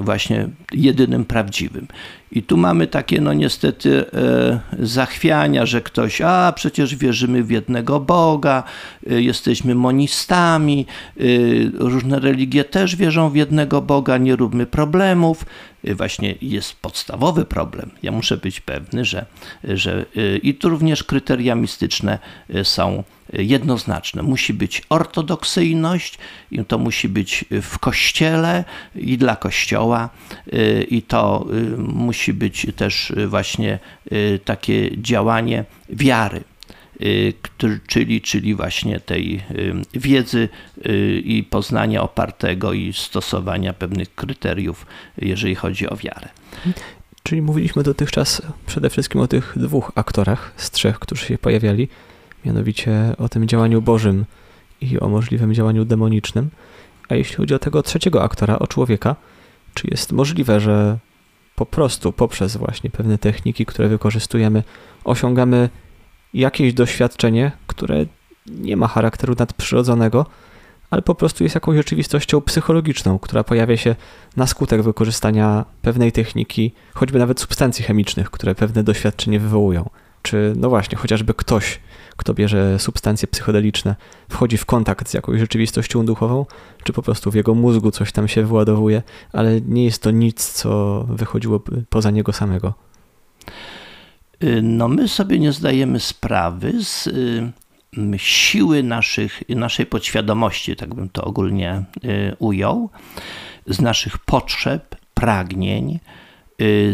właśnie 0.00 0.48
jedynym 0.72 1.24
prawdziwym. 1.24 1.88
I 2.32 2.42
tu 2.42 2.56
mamy 2.56 2.86
takie, 2.86 3.20
no 3.20 3.32
niestety, 3.32 4.04
e, 4.12 4.60
zachwiania, 4.78 5.66
że 5.66 5.80
ktoś, 5.80 6.20
a 6.20 6.52
przecież 6.56 6.96
wierzymy 6.96 7.42
w 7.42 7.50
jednego 7.50 8.00
Boga, 8.00 8.62
e, 9.10 9.22
jesteśmy 9.22 9.74
monistami, 9.74 10.86
e, 11.16 11.22
różne 11.74 12.20
religie 12.20 12.64
też 12.64 12.96
wierzą 12.96 13.30
w 13.30 13.36
jednego 13.36 13.82
Boga, 13.82 14.18
nie 14.18 14.36
róbmy 14.36 14.66
problemów. 14.66 15.46
E, 15.86 15.94
właśnie 15.94 16.34
jest 16.42 16.74
podstawowy 16.74 17.44
problem. 17.44 17.90
Ja 18.02 18.12
muszę 18.12 18.36
być 18.36 18.60
pewny, 18.60 19.04
że, 19.04 19.26
że 19.64 20.06
e, 20.16 20.36
i 20.36 20.54
tu 20.54 20.68
również 20.68 21.04
kryteria 21.04 21.54
mistyczne 21.54 22.18
e, 22.50 22.64
są 22.64 23.04
jednoznaczne. 23.32 24.22
Musi 24.22 24.54
być 24.54 24.82
ortodoksyjność, 24.88 26.18
i 26.50 26.64
to 26.64 26.78
musi 26.78 27.08
być 27.08 27.44
w 27.62 27.78
kościele 27.78 28.64
i 28.94 29.18
dla 29.18 29.36
kościoła, 29.36 30.10
i 30.88 31.02
to 31.02 31.46
musi 31.78 32.32
być 32.32 32.66
też 32.76 33.12
właśnie 33.26 33.78
takie 34.44 35.02
działanie 35.02 35.64
wiary. 35.88 36.44
Czyli, 37.86 38.20
czyli 38.20 38.54
właśnie 38.54 39.00
tej 39.00 39.42
wiedzy 39.94 40.48
i 41.24 41.46
poznania 41.50 42.02
opartego 42.02 42.72
i 42.72 42.92
stosowania 42.92 43.72
pewnych 43.72 44.14
kryteriów, 44.14 44.86
jeżeli 45.18 45.54
chodzi 45.54 45.88
o 45.88 45.96
wiarę. 45.96 46.28
Czyli 47.22 47.42
mówiliśmy 47.42 47.82
dotychczas 47.82 48.42
przede 48.66 48.90
wszystkim 48.90 49.20
o 49.20 49.28
tych 49.28 49.54
dwóch 49.56 49.92
aktorach 49.94 50.52
z 50.56 50.70
trzech, 50.70 50.98
którzy 50.98 51.26
się 51.26 51.38
pojawiali 51.38 51.88
mianowicie 52.44 53.14
o 53.18 53.28
tym 53.28 53.48
działaniu 53.48 53.82
Bożym 53.82 54.24
i 54.80 55.00
o 55.00 55.08
możliwym 55.08 55.54
działaniu 55.54 55.84
demonicznym. 55.84 56.50
A 57.08 57.14
jeśli 57.14 57.36
chodzi 57.36 57.54
o 57.54 57.58
tego 57.58 57.82
trzeciego 57.82 58.22
aktora, 58.22 58.58
o 58.58 58.66
człowieka, 58.66 59.16
czy 59.74 59.88
jest 59.90 60.12
możliwe, 60.12 60.60
że 60.60 60.98
po 61.54 61.66
prostu 61.66 62.12
poprzez 62.12 62.56
właśnie 62.56 62.90
pewne 62.90 63.18
techniki, 63.18 63.66
które 63.66 63.88
wykorzystujemy, 63.88 64.62
osiągamy 65.04 65.68
jakieś 66.40 66.74
doświadczenie, 66.74 67.52
które 67.66 68.06
nie 68.46 68.76
ma 68.76 68.88
charakteru 68.88 69.34
nadprzyrodzonego, 69.38 70.26
ale 70.90 71.02
po 71.02 71.14
prostu 71.14 71.44
jest 71.44 71.54
jakąś 71.54 71.76
rzeczywistością 71.76 72.40
psychologiczną, 72.40 73.18
która 73.18 73.44
pojawia 73.44 73.76
się 73.76 73.96
na 74.36 74.46
skutek 74.46 74.82
wykorzystania 74.82 75.64
pewnej 75.82 76.12
techniki, 76.12 76.72
choćby 76.94 77.18
nawet 77.18 77.40
substancji 77.40 77.84
chemicznych, 77.84 78.30
które 78.30 78.54
pewne 78.54 78.84
doświadczenie 78.84 79.40
wywołują. 79.40 79.90
Czy, 80.22 80.52
no 80.56 80.68
właśnie, 80.68 80.98
chociażby 80.98 81.34
ktoś 81.34 81.80
kto 82.16 82.34
bierze 82.34 82.78
substancje 82.78 83.28
psychodeliczne, 83.28 83.96
wchodzi 84.28 84.56
w 84.56 84.64
kontakt 84.64 85.08
z 85.08 85.14
jakąś 85.14 85.40
rzeczywistością 85.40 86.06
duchową, 86.06 86.46
czy 86.84 86.92
po 86.92 87.02
prostu 87.02 87.30
w 87.30 87.34
jego 87.34 87.54
mózgu 87.54 87.90
coś 87.90 88.12
tam 88.12 88.28
się 88.28 88.42
wyładowuje, 88.42 89.02
ale 89.32 89.60
nie 89.60 89.84
jest 89.84 90.02
to 90.02 90.10
nic, 90.10 90.52
co 90.52 91.04
wychodziło 91.08 91.60
poza 91.88 92.10
niego 92.10 92.32
samego. 92.32 92.74
Y, 94.44 94.62
no, 94.62 94.88
my 94.88 95.08
sobie 95.08 95.38
nie 95.38 95.52
zdajemy 95.52 96.00
sprawy 96.00 96.84
z 96.84 97.06
y, 97.06 97.52
siły 98.16 98.82
naszych, 98.82 99.42
naszej 99.48 99.86
podświadomości, 99.86 100.76
tak 100.76 100.94
bym 100.94 101.08
to 101.08 101.24
ogólnie 101.24 101.82
y, 102.04 102.36
ujął, 102.38 102.90
z 103.66 103.80
naszych 103.80 104.18
potrzeb, 104.18 104.96
pragnień, 105.14 105.98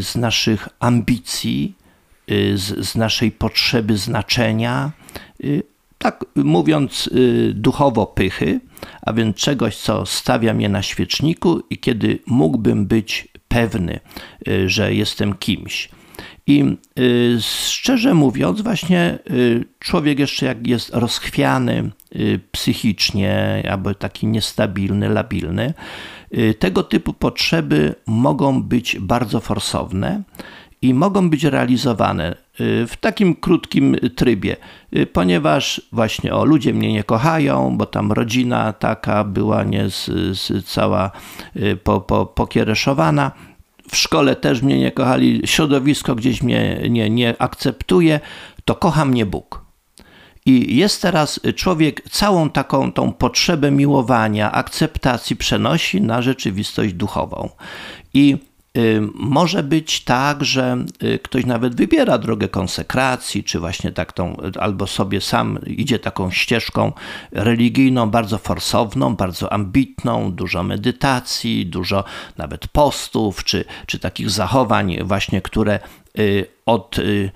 z 0.01 0.17
naszych 0.17 0.69
ambicji, 0.81 1.75
z, 2.55 2.87
z 2.89 2.95
naszej 2.97 3.31
potrzeby 3.31 3.97
znaczenia, 3.97 4.91
tak 5.99 6.25
mówiąc 6.35 7.11
duchowo 7.55 8.07
pychy, 8.07 8.61
a 9.03 9.13
więc 9.13 9.37
czegoś, 9.37 9.77
co 9.77 10.07
stawia 10.07 10.55
mnie 10.55 10.69
na 10.69 10.83
świeczniku 10.83 11.63
i 11.71 11.79
kiedy 11.79 12.19
mógłbym 12.27 12.87
być 12.87 13.29
pewny, 13.49 14.01
że 14.67 14.95
jestem 14.95 15.35
kimś. 15.35 15.89
I 16.47 16.77
szczerze 17.41 18.15
mówiąc, 18.15 18.61
właśnie 18.61 19.19
człowiek 19.79 20.19
jeszcze 20.19 20.47
jak 20.47 20.67
jest 20.67 20.91
rozchwiany 20.95 21.91
psychicznie, 22.53 23.63
albo 23.71 23.95
taki 23.95 24.27
niestabilny, 24.27 25.09
labilny, 25.09 25.75
tego 26.59 26.83
typu 26.83 27.13
potrzeby 27.13 27.95
mogą 28.07 28.63
być 28.63 28.99
bardzo 28.99 29.41
forsowne 29.41 30.23
i 30.83 30.95
mogą 30.95 31.31
być 31.31 31.45
realizowane 31.45 32.37
y, 32.61 32.87
w 32.87 32.97
takim 32.97 33.35
krótkim 33.35 33.97
trybie, 34.17 34.57
y, 34.97 35.07
ponieważ 35.07 35.81
właśnie 35.93 36.35
o 36.35 36.45
ludzie 36.45 36.75
mnie 36.75 36.93
nie 36.93 37.05
kochają, 37.05 37.77
bo 37.77 37.87
tam 37.87 38.13
rodzina 38.13 38.73
taka 38.73 39.25
była 39.25 39.65
nie 39.65 39.91
z, 39.91 40.05
z 40.39 40.67
cała 40.67 41.11
y, 41.57 41.77
po, 41.77 42.01
po, 42.01 42.27
pokiereszowana. 42.27 43.31
W 43.93 43.97
szkole 43.97 44.37
też 44.37 44.63
mnie 44.63 44.79
nie 44.79 44.93
kochali, 44.93 45.43
środowisko 45.45 46.15
gdzieś 46.15 46.43
mnie 46.43 46.81
nie, 46.91 47.11
nie 47.11 47.43
akceptuje, 47.43 48.21
to 48.65 48.75
kocha 48.75 49.05
mnie 49.05 49.27
Bóg. 49.27 49.65
I 50.47 50.77
jest 50.77 51.03
teraz 51.03 51.41
człowiek 51.57 52.03
całą 52.11 52.51
taką 52.51 52.93
tą 52.93 53.13
potrzebę 53.13 53.71
miłowania, 53.71 54.53
akceptacji 54.53 55.37
przenosi 55.37 56.01
na 56.01 56.23
rzeczywistość 56.23 56.95
duchową. 56.95 57.49
I 58.15 58.37
może 59.15 59.63
być 59.63 60.05
tak, 60.05 60.45
że 60.45 60.85
y, 61.03 61.19
ktoś 61.19 61.47
nawet 61.47 61.77
wybiera 61.77 62.19
drogę 62.19 62.49
konsekracji, 62.49 63.45
czy 63.45 63.61
właśnie 63.61 63.93
tak 63.93 64.13
tą, 64.13 64.37
albo 64.61 64.87
sobie 64.87 65.21
sam 65.21 65.59
idzie 65.67 65.99
taką 65.99 66.31
ścieżką 66.31 66.93
religijną, 67.33 68.11
bardzo 68.11 68.39
forsowną, 68.39 69.17
bardzo 69.17 69.53
ambitną, 69.53 70.33
dużo 70.33 70.63
medytacji, 70.63 71.67
dużo 71.67 72.05
nawet 72.37 72.69
postów, 72.69 73.45
czy, 73.45 73.65
czy 73.87 73.99
takich 73.99 74.31
zachowań 74.31 74.97
właśnie, 75.05 75.43
które 75.43 75.79
y, 76.19 76.47
od, 76.67 76.99
y, 76.99 77.31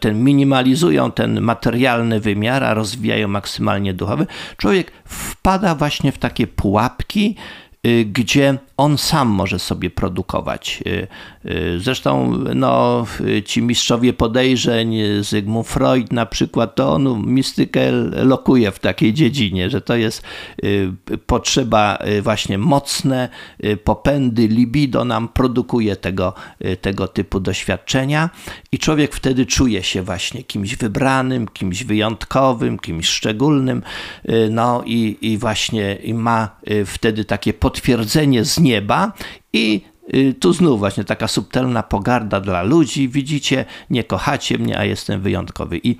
ten 0.00 0.24
minimalizują 0.24 1.10
ten 1.12 1.40
materialny 1.40 2.20
wymiar, 2.20 2.64
a 2.64 2.74
rozwijają 2.74 3.28
maksymalnie 3.28 3.94
duchowy, 3.94 4.26
człowiek 4.56 4.92
wpada 5.04 5.74
właśnie 5.74 6.12
w 6.12 6.18
takie 6.18 6.46
pułapki, 6.46 7.36
Y, 7.36 7.63
gdzie 8.04 8.58
on 8.76 8.98
sam 8.98 9.28
może 9.28 9.58
sobie 9.58 9.90
produkować. 9.90 10.82
Y, 10.86 11.06
y, 11.50 11.80
zresztą 11.80 12.38
no, 12.54 13.06
ci 13.44 13.62
mistrzowie 13.62 14.12
podejrzeń, 14.12 14.96
Zygmunt 15.20 15.66
Freud 15.66 16.12
na 16.12 16.26
przykład, 16.26 16.74
to 16.74 16.92
on 16.92 17.26
mistykę 17.26 17.90
lokuje 18.24 18.70
w 18.70 18.78
takiej 18.78 19.14
dziedzinie, 19.14 19.70
że 19.70 19.80
to 19.80 19.96
jest 19.96 20.22
potrzeba 21.26 21.98
właśnie 22.22 22.58
mocne, 22.58 23.28
popędy, 23.84 24.48
libido 24.48 25.04
nam 25.04 25.28
produkuje 25.28 25.96
tego, 25.96 26.34
tego 26.80 27.08
typu 27.08 27.40
doświadczenia 27.40 28.30
i 28.72 28.78
człowiek 28.78 29.14
wtedy 29.14 29.46
czuje 29.46 29.82
się 29.82 30.02
właśnie 30.02 30.42
kimś 30.42 30.76
wybranym, 30.76 31.48
kimś 31.48 31.84
wyjątkowym, 31.84 32.78
kimś 32.78 33.08
szczególnym, 33.08 33.82
no 34.50 34.82
i, 34.86 35.18
i 35.20 35.38
właśnie 35.38 35.98
ma 36.14 36.48
wtedy 36.86 37.24
takie 37.24 37.52
potwierdzenie 37.74 38.44
z 38.44 38.60
nieba 38.60 39.12
i 39.52 39.80
y, 40.14 40.34
tu 40.40 40.52
znów 40.52 40.78
właśnie 40.78 41.04
taka 41.04 41.28
subtelna 41.28 41.82
pogarda 41.82 42.40
dla 42.40 42.62
ludzi. 42.62 43.08
Widzicie, 43.08 43.64
nie 43.90 44.04
kochacie 44.04 44.58
mnie, 44.58 44.78
a 44.78 44.84
jestem 44.84 45.20
wyjątkowy. 45.20 45.78
I 45.78 45.96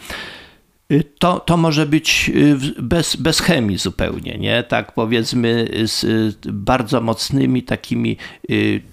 y, 0.92 1.04
to, 1.18 1.40
to 1.40 1.56
może 1.56 1.86
być 1.86 2.30
y, 2.34 2.82
bez, 2.82 3.16
bez 3.16 3.40
chemii 3.40 3.78
zupełnie, 3.78 4.38
nie? 4.38 4.62
Tak 4.62 4.92
powiedzmy 4.92 5.68
z 5.84 6.36
bardzo 6.46 7.00
mocnymi 7.00 7.62
takimi, 7.62 8.16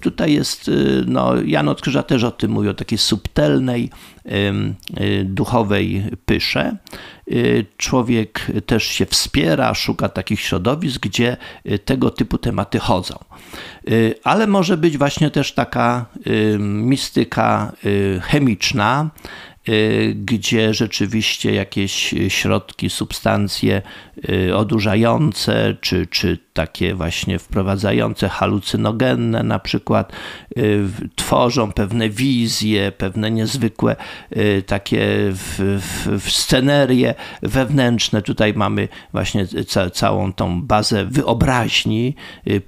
tutaj 0.02 0.34
jest, 0.34 0.72
no 1.06 1.42
Jan 1.42 1.68
od 1.68 1.82
Krzyża 1.82 2.04
też 2.04 2.24
o 2.24 2.32
tym 2.32 2.52
mówi, 2.52 2.70
o 2.70 2.74
takiej 2.74 2.98
subtelnej, 2.98 3.90
duchowej 5.26 6.04
pysze. 6.26 6.78
Y, 7.32 7.66
człowiek 7.78 8.48
też 8.66 8.84
się 8.84 9.06
wspiera, 9.06 9.74
szuka 9.74 10.10
takich 10.10 10.40
środowisk, 10.40 11.02
gdzie 11.02 11.38
y, 11.66 11.80
tego 11.80 12.10
typu 12.10 12.38
tematy 12.38 12.80
chodzą. 12.80 13.20
Y, 13.90 14.16
ale 14.24 14.48
może 14.48 14.78
być 14.78 14.98
właśnie 14.98 15.32
też 15.32 15.54
taka 15.54 16.06
mistyka 16.60 17.72
chemiczna, 18.22 19.10
gdzie 20.16 20.74
rzeczywiście 20.74 21.53
jakieś 21.53 22.16
środki, 22.28 22.89
substancje 22.89 23.82
y, 24.30 24.55
odurzające, 24.55 25.76
czy, 25.82 26.07
czy 26.07 26.38
takie 26.53 26.95
właśnie 26.95 27.39
wprowadzające 27.39 28.30
halucynogenne 28.30 29.43
na 29.43 29.59
przykład, 29.59 30.14
y, 30.57 30.86
tworzą 31.16 31.72
pewne 31.72 32.09
wizje, 32.09 32.91
pewne 32.91 33.32
niezwykłe 33.32 33.95
takie 34.66 34.99
w, 35.32 35.80
w, 35.82 36.22
w 36.22 36.32
scenerie 36.32 37.16
wewnętrzne. 37.41 38.22
Tutaj 38.22 38.53
mamy 38.53 38.88
właśnie 39.12 39.47
ca, 39.68 39.89
całą 39.89 40.34
tą 40.34 40.62
bazę 40.62 41.05
wyobraźni, 41.05 42.16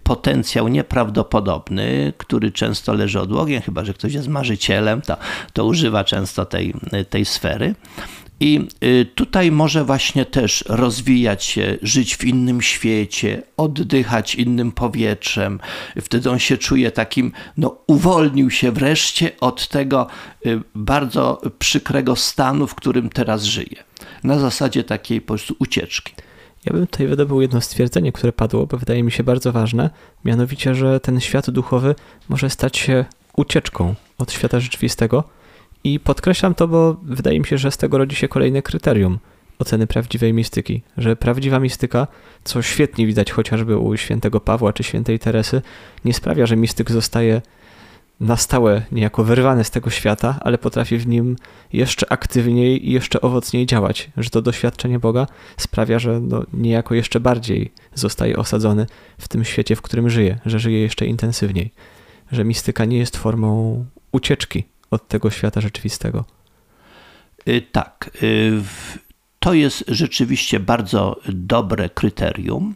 potencjał 0.03 0.67
nieprawdopodobny, 0.67 2.13
który 2.17 2.51
często 2.51 2.93
leży 2.93 3.19
odłogiem, 3.19 3.61
chyba 3.61 3.85
że 3.85 3.93
ktoś 3.93 4.13
jest 4.13 4.27
marzycielem, 4.27 5.01
to, 5.01 5.17
to 5.53 5.65
używa 5.65 6.03
często 6.03 6.45
tej 6.45 6.73
tej 7.09 7.25
sfery. 7.25 7.75
I 8.39 8.67
y, 8.83 9.05
tutaj 9.15 9.51
może 9.51 9.85
właśnie 9.85 10.25
też 10.25 10.63
rozwijać 10.67 11.43
się, 11.43 11.77
żyć 11.81 12.17
w 12.17 12.23
innym 12.23 12.61
świecie, 12.61 13.43
oddychać 13.57 14.35
innym 14.35 14.71
powietrzem. 14.71 15.59
Wtedy 16.01 16.29
on 16.29 16.39
się 16.39 16.57
czuje 16.57 16.91
takim, 16.91 17.31
no 17.57 17.77
uwolnił 17.87 18.49
się 18.49 18.71
wreszcie 18.71 19.31
od 19.39 19.67
tego 19.67 20.07
y, 20.45 20.61
bardzo 20.75 21.41
przykrego 21.59 22.15
stanu, 22.15 22.67
w 22.67 22.75
którym 22.75 23.09
teraz 23.09 23.43
żyje. 23.43 23.83
Na 24.23 24.39
zasadzie 24.39 24.83
takiej 24.83 25.21
po 25.21 25.27
prostu 25.27 25.55
ucieczki. 25.59 26.13
Ja 26.65 26.73
bym 26.73 26.87
tutaj 26.87 27.07
wydobył 27.07 27.41
jedno 27.41 27.61
stwierdzenie, 27.61 28.11
które 28.11 28.33
padło, 28.33 28.67
bo 28.67 28.77
wydaje 28.77 29.03
mi 29.03 29.11
się 29.11 29.23
bardzo 29.23 29.51
ważne, 29.51 29.89
mianowicie, 30.25 30.75
że 30.75 30.99
ten 30.99 31.19
świat 31.19 31.49
duchowy 31.49 31.95
może 32.29 32.49
stać 32.49 32.77
się 32.77 33.05
ucieczką 33.35 33.95
od 34.17 34.31
świata 34.31 34.59
rzeczywistego. 34.59 35.23
I 35.83 35.99
podkreślam 35.99 36.55
to, 36.55 36.67
bo 36.67 36.97
wydaje 37.03 37.39
mi 37.39 37.45
się, 37.45 37.57
że 37.57 37.71
z 37.71 37.77
tego 37.77 37.97
rodzi 37.97 38.15
się 38.15 38.27
kolejne 38.27 38.61
kryterium 38.61 39.19
oceny 39.59 39.87
prawdziwej 39.87 40.33
mistyki, 40.33 40.81
że 40.97 41.15
prawdziwa 41.15 41.59
mistyka, 41.59 42.07
co 42.43 42.61
świetnie 42.61 43.07
widać 43.07 43.31
chociażby 43.31 43.77
u 43.77 43.97
świętego 43.97 44.39
Pawła 44.39 44.73
czy 44.73 44.83
świętej 44.83 45.19
Teresy, 45.19 45.61
nie 46.05 46.13
sprawia, 46.13 46.45
że 46.45 46.55
mistyk 46.55 46.91
zostaje 46.91 47.41
na 48.19 48.37
stałe 48.37 48.81
niejako 48.91 49.23
wyrwany 49.23 49.63
z 49.63 49.71
tego 49.71 49.89
świata, 49.89 50.39
ale 50.41 50.57
potrafi 50.57 50.97
w 50.97 51.07
nim 51.07 51.35
jeszcze 51.73 52.11
aktywniej 52.11 52.89
i 52.89 52.91
jeszcze 52.91 53.21
owocniej 53.21 53.65
działać, 53.65 54.11
że 54.17 54.29
to 54.29 54.41
doświadczenie 54.41 54.99
Boga 54.99 55.27
sprawia, 55.57 55.99
że 55.99 56.19
no 56.19 56.43
niejako 56.53 56.95
jeszcze 56.95 57.19
bardziej 57.19 57.71
zostaje 57.95 58.37
osadzony 58.37 58.85
w 59.17 59.27
tym 59.27 59.43
świecie, 59.43 59.75
w 59.75 59.81
którym 59.81 60.09
żyje, 60.09 60.39
że 60.45 60.59
żyje 60.59 60.81
jeszcze 60.81 61.05
intensywniej, 61.05 61.71
że 62.31 62.43
mistyka 62.43 62.85
nie 62.85 62.97
jest 62.97 63.17
formą 63.17 63.85
ucieczki 64.11 64.72
od 64.93 65.07
tego 65.07 65.29
świata 65.29 65.61
rzeczywistego. 65.61 66.25
Y, 67.47 67.61
tak, 67.71 68.11
y, 68.23 68.61
to 69.39 69.53
jest 69.53 69.83
rzeczywiście 69.87 70.59
bardzo 70.59 71.19
dobre 71.29 71.89
kryterium. 71.89 72.75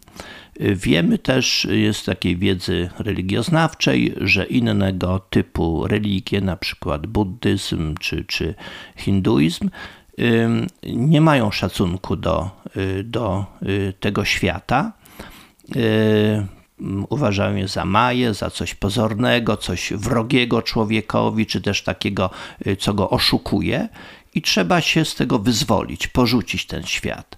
Wiemy 0.60 1.18
też 1.18 1.68
z 1.92 2.04
takiej 2.04 2.38
wiedzy 2.38 2.90
religioznawczej, 3.00 4.14
że 4.22 4.46
innego 4.46 5.20
typu 5.20 5.88
religie, 5.88 6.42
na 6.42 6.58
przykład 6.58 7.08
buddyzm 7.08 7.96
czy, 8.00 8.26
czy 8.26 8.56
hinduizm, 8.96 9.70
nie 10.84 11.22
mają 11.22 11.52
szacunku 11.52 12.16
do, 12.16 12.50
do 13.04 13.46
tego 14.00 14.26
świata. 14.26 14.92
Uważają 17.10 17.56
je 17.56 17.68
za 17.68 17.86
maję, 17.86 18.34
za 18.34 18.50
coś 18.50 18.76
pozornego, 18.76 19.58
coś 19.58 19.94
wrogiego 19.94 20.62
człowiekowi, 20.62 21.46
czy 21.46 21.62
też 21.62 21.84
takiego, 21.84 22.30
co 22.80 22.94
go 22.94 23.10
oszukuje 23.10 23.90
i 24.38 24.42
trzeba 24.42 24.82
się 24.82 25.06
z 25.06 25.16
tego 25.16 25.40
wyzwolić, 25.40 26.08
porzucić 26.08 26.66
ten 26.66 26.84
świat. 26.84 27.38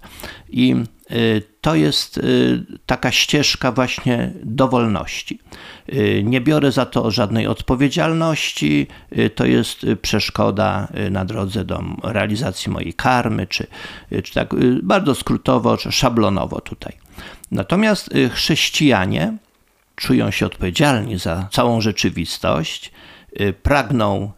I 0.49 0.75
y, 1.11 1.41
to 1.61 1.75
jest 1.75 2.17
y, 2.17 2.63
taka 2.85 3.11
ścieżka 3.11 3.71
właśnie 3.71 4.31
do 4.43 4.67
wolności. 4.67 5.39
Y, 5.93 6.21
nie 6.25 6.41
biorę 6.41 6.71
za 6.71 6.85
to 6.85 7.11
żadnej 7.11 7.47
odpowiedzialności, 7.47 8.87
to 9.35 9.45
jest 9.45 9.85
przeszkoda 10.01 10.87
na 11.11 11.25
drodze 11.25 11.65
do 11.65 11.83
realizacji 12.03 12.71
mojej 12.71 12.93
karmy, 12.93 13.47
czy, 13.47 13.67
czy 14.23 14.33
tak 14.33 14.55
bardzo 14.83 15.15
skrótowo, 15.15 15.77
czy 15.77 15.91
szablonowo 15.91 16.61
tutaj. 16.61 17.08
Natomiast 17.51 18.09
chrześcijanie 18.31 19.37
czują 19.95 20.31
się 20.31 20.45
odpowiedzialni 20.45 21.19
za 21.19 21.47
całą 21.51 21.81
rzeczywistość, 21.81 22.91
pragną 23.63 24.31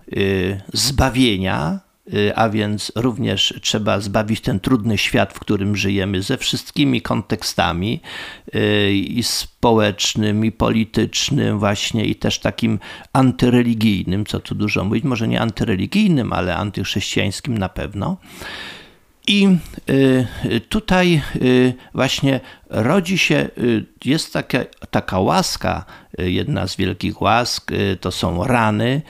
zbawienia, 0.74 1.80
Y, 2.14 2.36
a 2.36 2.50
więc 2.50 2.92
również 2.96 3.54
trzeba 3.62 4.00
zbawić 4.00 4.42
ten 4.42 4.60
trudny 4.60 4.98
świat, 4.98 5.34
w 5.34 5.40
którym 5.40 5.76
żyjemy, 5.76 6.22
ze 6.22 6.38
wszystkimi 6.38 7.02
kontekstami 7.02 8.02
y, 8.56 8.94
i 8.94 9.24
społecznym, 9.24 10.46
i 10.46 10.52
politycznym, 10.52 11.60
właśnie, 11.60 12.06
i 12.06 12.16
też 12.16 12.40
takim 12.40 12.80
antyreligijnym, 13.14 14.26
co 14.26 14.40
tu 14.40 14.56
dużo 14.56 14.84
mówić, 14.84 15.04
może 15.04 15.28
nie 15.28 15.42
antyreligijnym, 15.42 16.34
ale 16.34 16.56
antychrześcijańskim 16.56 17.58
na 17.58 17.70
pewno. 17.70 18.18
I 19.28 19.58
y, 19.90 20.62
tutaj 20.70 21.22
y, 21.36 21.74
właśnie 21.94 22.40
rodzi 22.70 23.18
się, 23.18 23.50
y, 23.58 23.86
jest 24.06 24.34
taka, 24.34 24.60
taka 24.90 25.20
łaska, 25.20 25.86
jedna 26.18 26.68
z 26.68 26.76
wielkich 26.76 27.22
łask, 27.22 27.72
to 28.02 28.12
są 28.12 28.44
rany 28.44 29.02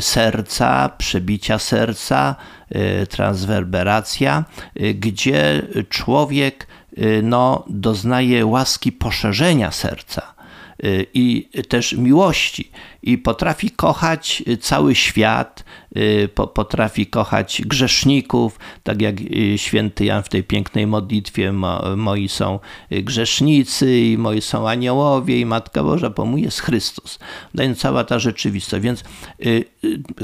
serca, 0.00 0.88
przebicia 0.98 1.58
serca, 1.58 2.36
transwerberacja, 3.08 4.44
gdzie 4.94 5.62
człowiek 5.88 6.66
no, 7.22 7.64
doznaje 7.68 8.46
łaski 8.46 8.92
poszerzenia 8.92 9.70
serca 9.70 10.34
i 11.14 11.48
też 11.68 11.92
miłości 11.92 12.70
i 13.02 13.18
potrafi 13.18 13.70
kochać 13.70 14.42
cały 14.60 14.94
świat, 14.94 15.64
y, 15.96 16.28
potrafi 16.54 17.06
kochać 17.06 17.62
grzeszników, 17.66 18.58
tak 18.82 19.02
jak 19.02 19.20
y, 19.20 19.58
święty 19.58 20.04
Jan 20.04 20.22
w 20.22 20.28
tej 20.28 20.44
pięknej 20.44 20.86
modlitwie 20.86 21.52
moi 21.96 22.28
są 22.28 22.58
grzesznicy 22.90 24.00
i 24.00 24.18
moi 24.18 24.40
są 24.40 24.68
aniołowie 24.68 25.40
i 25.40 25.46
Matka 25.46 25.82
Boża, 25.82 26.10
bo 26.10 26.24
mój 26.24 26.42
jest 26.42 26.60
Chrystus. 26.60 27.18
Daje 27.54 27.74
cała 27.74 28.04
ta 28.04 28.18
rzeczywistość. 28.18 28.82
Więc 28.82 29.04
y, 29.46 29.64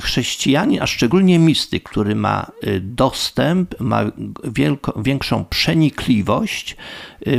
chrześcijanin, 0.00 0.82
a 0.82 0.86
szczególnie 0.86 1.38
mistyk, 1.38 1.82
który 1.82 2.14
ma 2.14 2.50
dostęp, 2.80 3.80
ma 3.80 4.04
wielko, 4.44 5.02
większą 5.02 5.44
przenikliwość 5.44 6.76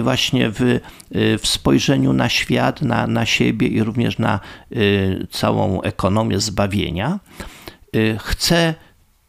właśnie 0.03 0.49
w, 0.49 0.79
w 1.41 1.47
spojrzeniu 1.47 2.13
na 2.13 2.29
świat, 2.29 2.81
na, 2.81 3.07
na 3.07 3.25
siebie 3.25 3.67
i 3.67 3.83
również 3.83 4.17
na 4.17 4.39
całą 5.31 5.81
ekonomię 5.81 6.39
zbawienia, 6.39 7.19
y, 7.95 8.17
chce 8.19 8.73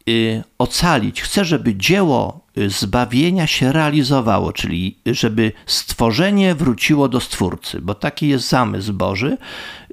y, 0.09 0.43
ocalić, 0.57 1.21
chce, 1.21 1.45
żeby 1.45 1.75
dzieło 1.75 2.38
zbawienia 2.67 3.47
się 3.47 3.71
realizowało, 3.71 4.53
czyli 4.53 4.97
żeby 5.05 5.51
stworzenie 5.65 6.55
wróciło 6.55 7.07
do 7.07 7.19
Stwórcy, 7.19 7.81
bo 7.81 7.95
taki 7.95 8.27
jest 8.27 8.49
zamysł 8.49 8.93
Boży. 8.93 9.37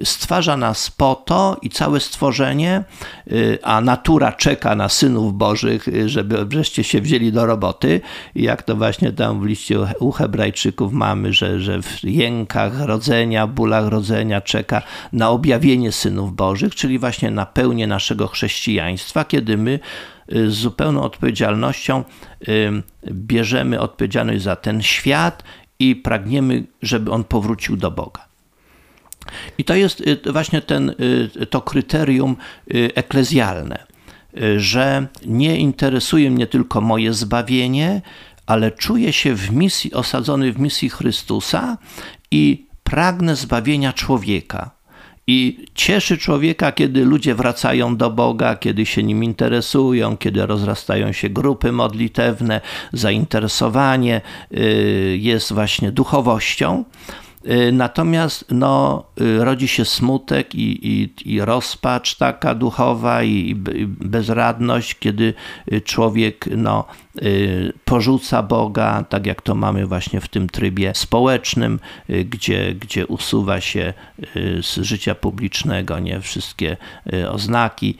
Stwarza 0.03 0.57
nas 0.57 0.91
po 0.91 1.15
to 1.15 1.57
i 1.61 1.69
całe 1.69 1.99
stworzenie, 1.99 2.83
y, 3.31 3.59
a 3.63 3.81
natura 3.81 4.31
czeka 4.31 4.75
na 4.75 4.89
synów 4.89 5.33
Bożych, 5.33 5.87
y, 5.87 6.09
żeby 6.09 6.45
wreszcie 6.45 6.83
się 6.83 7.01
wzięli 7.01 7.31
do 7.31 7.45
roboty. 7.45 8.01
Jak 8.35 8.63
to 8.63 8.75
właśnie 8.75 9.11
tam 9.11 9.41
w 9.41 9.45
liście 9.45 9.79
u 9.99 10.11
Hebrajczyków 10.11 10.93
mamy, 10.93 11.33
że, 11.33 11.59
że 11.59 11.81
w 11.81 12.03
jękach 12.03 12.81
rodzenia, 12.81 13.47
bólach 13.47 13.87
rodzenia 13.87 14.41
czeka 14.41 14.81
na 15.13 15.29
objawienie 15.29 15.91
synów 15.91 16.35
Bożych, 16.35 16.75
czyli 16.75 16.99
właśnie 16.99 17.31
na 17.31 17.45
pełnię 17.45 17.87
naszego 17.87 18.27
chrześcijaństwa, 18.27 19.25
kiedy 19.25 19.57
my 19.57 19.79
z 20.29 20.53
zupełną 20.53 21.01
odpowiedzialnością 21.01 22.03
bierzemy 23.11 23.79
odpowiedzialność 23.79 24.41
za 24.43 24.55
ten 24.55 24.81
świat 24.81 25.43
i 25.79 25.95
pragniemy, 25.95 26.63
żeby 26.81 27.11
on 27.11 27.23
powrócił 27.23 27.77
do 27.77 27.91
Boga. 27.91 28.27
I 29.57 29.63
to 29.63 29.75
jest 29.75 30.01
y, 30.01 30.31
właśnie 30.31 30.61
ten, 30.61 30.95
y, 31.41 31.45
to 31.45 31.61
kryterium 31.61 32.35
y, 32.73 32.91
eklezjalne, 32.95 33.87
że 34.57 35.07
nie 35.25 35.57
interesuje 35.57 36.31
mnie 36.31 36.47
tylko 36.47 36.81
moje 36.81 37.13
zbawienie, 37.13 38.01
ale 38.45 38.71
czuję 38.71 39.13
się 39.13 39.35
w 39.35 39.51
misji, 39.51 39.93
osadzony 39.93 40.53
w 40.53 40.59
misji 40.59 40.89
Chrystusa 40.89 41.77
i 42.31 42.67
pragnę 42.83 43.35
zbawienia 43.35 43.93
człowieka. 43.93 44.76
I 45.29 45.65
cieszy 45.75 46.17
człowieka, 46.17 46.71
kiedy 46.71 47.05
ludzie 47.05 47.35
wracają 47.35 47.97
do 47.97 48.09
Boga, 48.09 48.55
kiedy 48.55 48.85
się 48.85 49.03
nim 49.03 49.23
interesują, 49.23 50.17
kiedy 50.17 50.45
rozrastają 50.45 51.11
się 51.11 51.29
grupy 51.29 51.71
modlitewne, 51.71 52.61
zainteresowanie 52.93 54.21
y, 54.51 55.17
jest 55.21 55.53
właśnie 55.53 55.91
duchowością. 55.91 56.83
Y, 57.45 57.71
natomiast 57.71 58.45
no, 58.51 59.03
y, 59.21 59.45
rodzi 59.45 59.67
się 59.67 59.85
smutek 59.85 60.55
i, 60.55 60.79
i, 60.83 61.13
i 61.33 61.41
rozpacz 61.41 62.15
taka 62.15 62.55
duchowa 62.55 63.23
i, 63.23 63.55
i 63.75 63.85
bezradność, 63.87 64.95
kiedy 64.99 65.33
człowiek 65.83 66.45
no, 66.57 66.85
porzuca 67.85 68.43
Boga, 68.43 69.03
tak 69.09 69.25
jak 69.25 69.41
to 69.41 69.55
mamy 69.55 69.85
właśnie 69.85 70.21
w 70.21 70.27
tym 70.27 70.49
trybie 70.49 70.91
społecznym, 70.95 71.79
y, 72.09 72.25
gdzie, 72.25 72.75
gdzie 72.75 73.07
usuwa 73.07 73.61
się 73.61 73.93
y, 74.35 74.59
z 74.63 74.75
życia 74.75 75.15
publicznego 75.15 75.99
nie 75.99 76.21
wszystkie 76.21 76.77
oznaki 77.29 77.97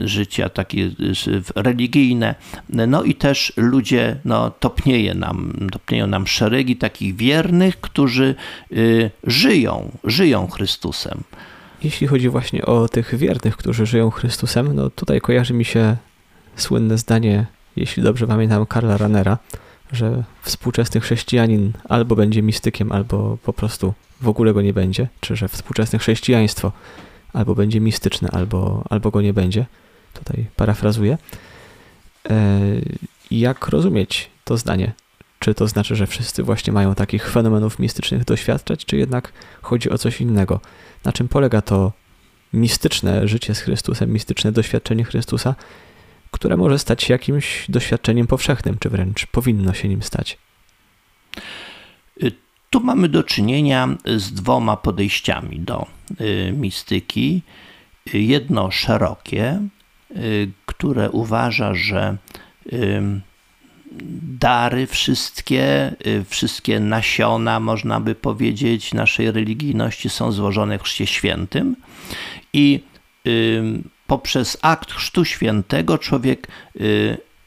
życia 0.00 0.48
takie 0.48 0.90
religijne. 1.54 2.34
No 2.68 3.02
i 3.02 3.14
też 3.14 3.52
ludzie, 3.56 4.16
no, 4.24 4.50
topnieje 4.50 5.14
nam, 5.14 5.68
topnieją 5.72 6.06
nam 6.06 6.26
szeregi 6.26 6.76
takich 6.76 7.16
wiernych, 7.16 7.80
którzy 7.80 8.34
żyją, 9.24 9.90
żyją 10.04 10.48
Chrystusem. 10.48 11.22
Jeśli 11.82 12.06
chodzi 12.06 12.28
właśnie 12.28 12.66
o 12.66 12.88
tych 12.88 13.14
wiernych, 13.14 13.56
którzy 13.56 13.86
żyją 13.86 14.10
Chrystusem, 14.10 14.74
no 14.74 14.90
tutaj 14.90 15.20
kojarzy 15.20 15.54
mi 15.54 15.64
się 15.64 15.96
słynne 16.56 16.98
zdanie 16.98 17.46
jeśli 17.76 18.02
dobrze 18.02 18.26
pamiętam, 18.26 18.66
Karla 18.66 18.96
Ranera, 18.96 19.38
że 19.92 20.24
współczesny 20.42 21.00
chrześcijanin 21.00 21.72
albo 21.88 22.16
będzie 22.16 22.42
mistykiem, 22.42 22.92
albo 22.92 23.38
po 23.42 23.52
prostu 23.52 23.94
w 24.20 24.28
ogóle 24.28 24.54
go 24.54 24.62
nie 24.62 24.72
będzie, 24.72 25.08
czy 25.20 25.36
że 25.36 25.48
współczesne 25.48 25.98
chrześcijaństwo 25.98 26.72
albo 27.32 27.54
będzie 27.54 27.80
mistyczne, 27.80 28.28
albo, 28.32 28.84
albo 28.90 29.10
go 29.10 29.22
nie 29.22 29.32
będzie. 29.32 29.66
Tutaj 30.14 30.46
parafrazuję. 30.56 31.18
E, 32.30 32.60
jak 33.30 33.68
rozumieć 33.68 34.30
to 34.44 34.56
zdanie? 34.56 34.92
Czy 35.38 35.54
to 35.54 35.68
znaczy, 35.68 35.96
że 35.96 36.06
wszyscy 36.06 36.42
właśnie 36.42 36.72
mają 36.72 36.94
takich 36.94 37.30
fenomenów 37.30 37.78
mistycznych 37.78 38.24
doświadczać, 38.24 38.84
czy 38.84 38.96
jednak 38.96 39.32
chodzi 39.62 39.90
o 39.90 39.98
coś 39.98 40.20
innego? 40.20 40.60
Na 41.04 41.12
czym 41.12 41.28
polega 41.28 41.62
to 41.62 41.92
mistyczne 42.52 43.28
życie 43.28 43.54
z 43.54 43.60
Chrystusem, 43.60 44.12
mistyczne 44.12 44.52
doświadczenie 44.52 45.04
Chrystusa, 45.04 45.54
które 46.30 46.56
może 46.56 46.78
stać 46.78 47.02
się 47.02 47.14
jakimś 47.14 47.66
doświadczeniem 47.68 48.26
powszechnym, 48.26 48.78
czy 48.78 48.90
wręcz 48.90 49.26
powinno 49.26 49.74
się 49.74 49.88
nim 49.88 50.02
stać? 50.02 50.38
Y, 52.22 52.32
tu 52.70 52.80
mamy 52.80 53.08
do 53.08 53.22
czynienia 53.22 53.88
z 54.16 54.32
dwoma 54.32 54.76
podejściami 54.76 55.60
do 55.60 55.86
y, 56.20 56.52
mistyki. 56.52 57.42
Jedno 58.12 58.70
szerokie, 58.70 59.60
y, 60.16 60.50
które 60.66 61.10
uważa, 61.10 61.74
że 61.74 62.16
dary 64.22 64.86
wszystkie, 64.86 65.94
wszystkie 66.28 66.80
nasiona, 66.80 67.60
można 67.60 68.00
by 68.00 68.14
powiedzieć, 68.14 68.94
naszej 68.94 69.30
religijności 69.30 70.08
są 70.08 70.32
złożone 70.32 70.78
w 70.78 70.82
Chrzcie 70.82 71.06
Świętym 71.06 71.76
i 72.52 72.80
poprzez 74.06 74.58
akt 74.62 74.92
Chrztu 74.92 75.24
Świętego 75.24 75.98
człowiek 75.98 76.48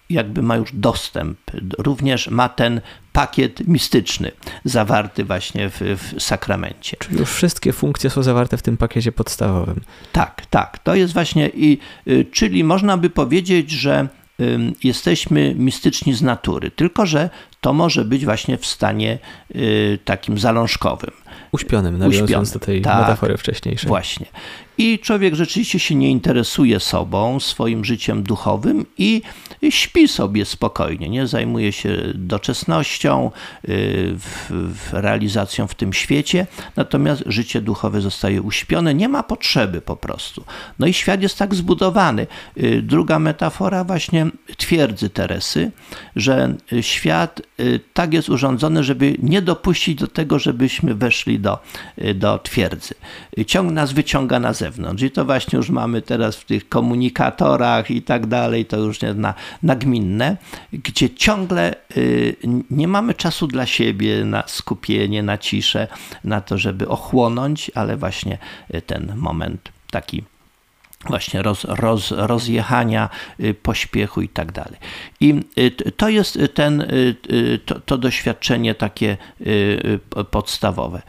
jakby 0.10 0.42
ma 0.42 0.58
już 0.58 0.70
dostęp, 0.74 1.38
również 1.78 2.28
ma 2.28 2.50
ten 2.50 2.82
pakiet 3.14 3.68
mistyczny 3.68 4.32
zawarty 4.66 5.26
właśnie 5.26 5.70
w, 5.70 5.80
w, 5.80 6.24
sakramencie. 6.24 6.98
Czyli 7.00 7.18
już 7.18 7.30
wszystkie 7.30 7.74
funkcje 7.74 8.10
są 8.10 8.24
zawarte 8.24 8.58
w 8.58 8.62
tym 8.62 8.78
pakiecie 8.78 9.12
podstawowym. 9.12 9.82
Tak, 10.12 10.46
tak. 10.50 10.80
To 10.80 10.96
jest 10.96 11.14
właśnie 11.14 11.50
i 11.50 11.78
y, 12.08 12.26
czyli 12.32 12.64
można 12.64 12.98
by 12.98 13.10
powiedzieć, 13.10 13.72
że 13.72 14.08
y, 14.40 14.60
jesteśmy 14.84 15.56
mistyczni 15.56 16.14
z 16.14 16.22
natury, 16.22 16.72
tylko 16.72 17.06
że 17.06 17.30
to 17.62 17.74
może 17.74 18.06
być 18.06 18.26
właśnie 18.26 18.58
w 18.58 18.66
stanie 18.66 19.20
y, 19.56 20.00
takim 20.06 20.38
zalążkowym. 20.38 21.12
Uśpionym, 21.52 21.98
nawiązując 21.98 22.52
do 22.52 22.60
tej 22.60 22.82
tak, 22.82 23.02
metafory 23.02 23.38
wcześniejszej. 23.38 23.88
Właśnie. 23.88 24.26
I 24.82 25.00
człowiek 25.00 25.36
rzeczywiście 25.36 25.80
się 25.80 25.96
nie 25.96 26.10
interesuje 26.10 26.80
sobą, 26.80 27.40
swoim 27.40 27.86
życiem 27.86 28.24
duchowym 28.24 28.86
i 28.98 29.22
śpi 29.70 30.08
sobie 30.08 30.46
spokojnie, 30.46 31.10
nie 31.10 31.28
zajmuje 31.28 31.72
się 31.72 31.98
doczesnością, 32.16 33.32
y, 33.70 34.16
realizacją 34.92 35.68
w 35.68 35.76
tym 35.76 35.94
świecie, 35.94 36.48
natomiast 36.76 37.24
życie 37.26 37.62
duchowe 37.62 38.02
zostaje 38.02 38.42
uśpione, 38.42 38.94
nie 38.94 39.10
ma 39.10 39.24
potrzeby 39.24 39.82
po 39.82 39.96
prostu. 39.96 40.44
No 40.80 40.88
i 40.88 40.94
świat 40.94 41.22
jest 41.22 41.38
tak 41.38 41.56
zbudowany. 41.56 42.28
Y, 42.58 42.82
druga 42.82 43.20
metafora 43.20 43.84
właśnie 43.84 44.28
twierdzy 44.58 45.10
Teresy, 45.10 45.72
że 46.16 46.56
świat 46.82 47.42
y, 47.60 47.80
tak 47.94 48.14
jest 48.14 48.30
urządzony, 48.30 48.84
żeby 48.84 49.16
nie 49.22 49.42
dopuścić 49.42 50.00
do 50.00 50.08
tego, 50.08 50.40
żebyśmy 50.40 50.96
weszli 50.96 51.40
do, 51.40 51.60
do 52.16 52.40
twierdzy. 52.40 52.96
Ciąg 53.48 53.72
nas 53.72 53.92
wyciąga 53.92 54.40
na 54.40 54.54
zewnątrz 54.54 54.69
zewnątrz. 54.70 55.04
I 55.04 55.12
to 55.12 55.26
właśnie 55.26 55.58
już 55.58 55.70
mamy 55.70 56.02
teraz 56.02 56.36
w 56.36 56.46
tych 56.46 56.70
komunikatorach 56.70 57.92
i 57.92 58.02
tak 58.02 58.28
dalej, 58.28 58.66
to 58.66 58.78
już 58.78 59.02
jest 59.02 59.18
na, 59.18 59.34
nagminne, 59.64 60.38
gdzie 60.74 61.10
ciągle 61.10 61.76
y, 61.98 62.36
nie 62.70 62.88
mamy 62.88 63.14
czasu 63.14 63.48
dla 63.48 63.66
siebie 63.66 64.26
na 64.26 64.44
skupienie, 64.48 65.24
na 65.24 65.38
ciszę, 65.38 65.88
na 66.24 66.42
to, 66.42 66.58
żeby 66.58 66.88
ochłonąć, 66.88 67.72
ale 67.76 67.98
właśnie 67.98 68.38
y, 68.74 68.82
ten 68.82 69.14
moment 69.16 69.70
taki 69.92 70.24
właśnie 71.06 71.42
roz, 71.42 71.64
roz, 71.64 72.12
rozjechania, 72.12 73.10
y, 73.40 73.54
pośpiechu 73.54 74.22
i 74.22 74.30
tak 74.30 74.52
dalej. 74.52 74.80
I 75.20 75.36
to 75.98 76.10
jest 76.10 76.40
ten, 76.54 76.88
to, 77.66 77.80
to 77.80 77.98
doświadczenie 77.98 78.76
takie 78.76 79.18
podstawowe. 80.32 81.02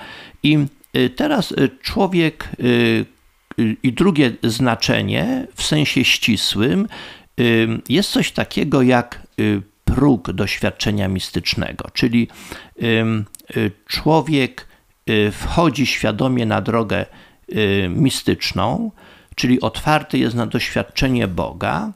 I 0.43 0.59
teraz 1.17 1.55
człowiek, 1.83 2.49
i 3.83 3.93
drugie 3.93 4.33
znaczenie 4.43 5.47
w 5.55 5.63
sensie 5.63 6.05
ścisłym 6.05 6.89
jest 7.89 8.11
coś 8.11 8.33
takiego 8.33 8.83
jak 8.83 9.27
y, 9.41 9.63
próg 9.85 10.33
doświadczenia 10.33 11.09
mistycznego, 11.09 11.91
czyli 11.93 12.29
y, 13.57 13.71
człowiek 13.87 14.67
y, 15.11 15.31
wchodzi 15.31 15.87
świadomie 15.87 16.47
na 16.47 16.61
drogę 16.61 17.07
mistyczną, 17.89 18.91
czyli 19.35 19.61
otwarty 19.61 20.19
jest 20.19 20.37
na 20.37 20.47
doświadczenie 20.47 21.29
Boga, 21.29 21.93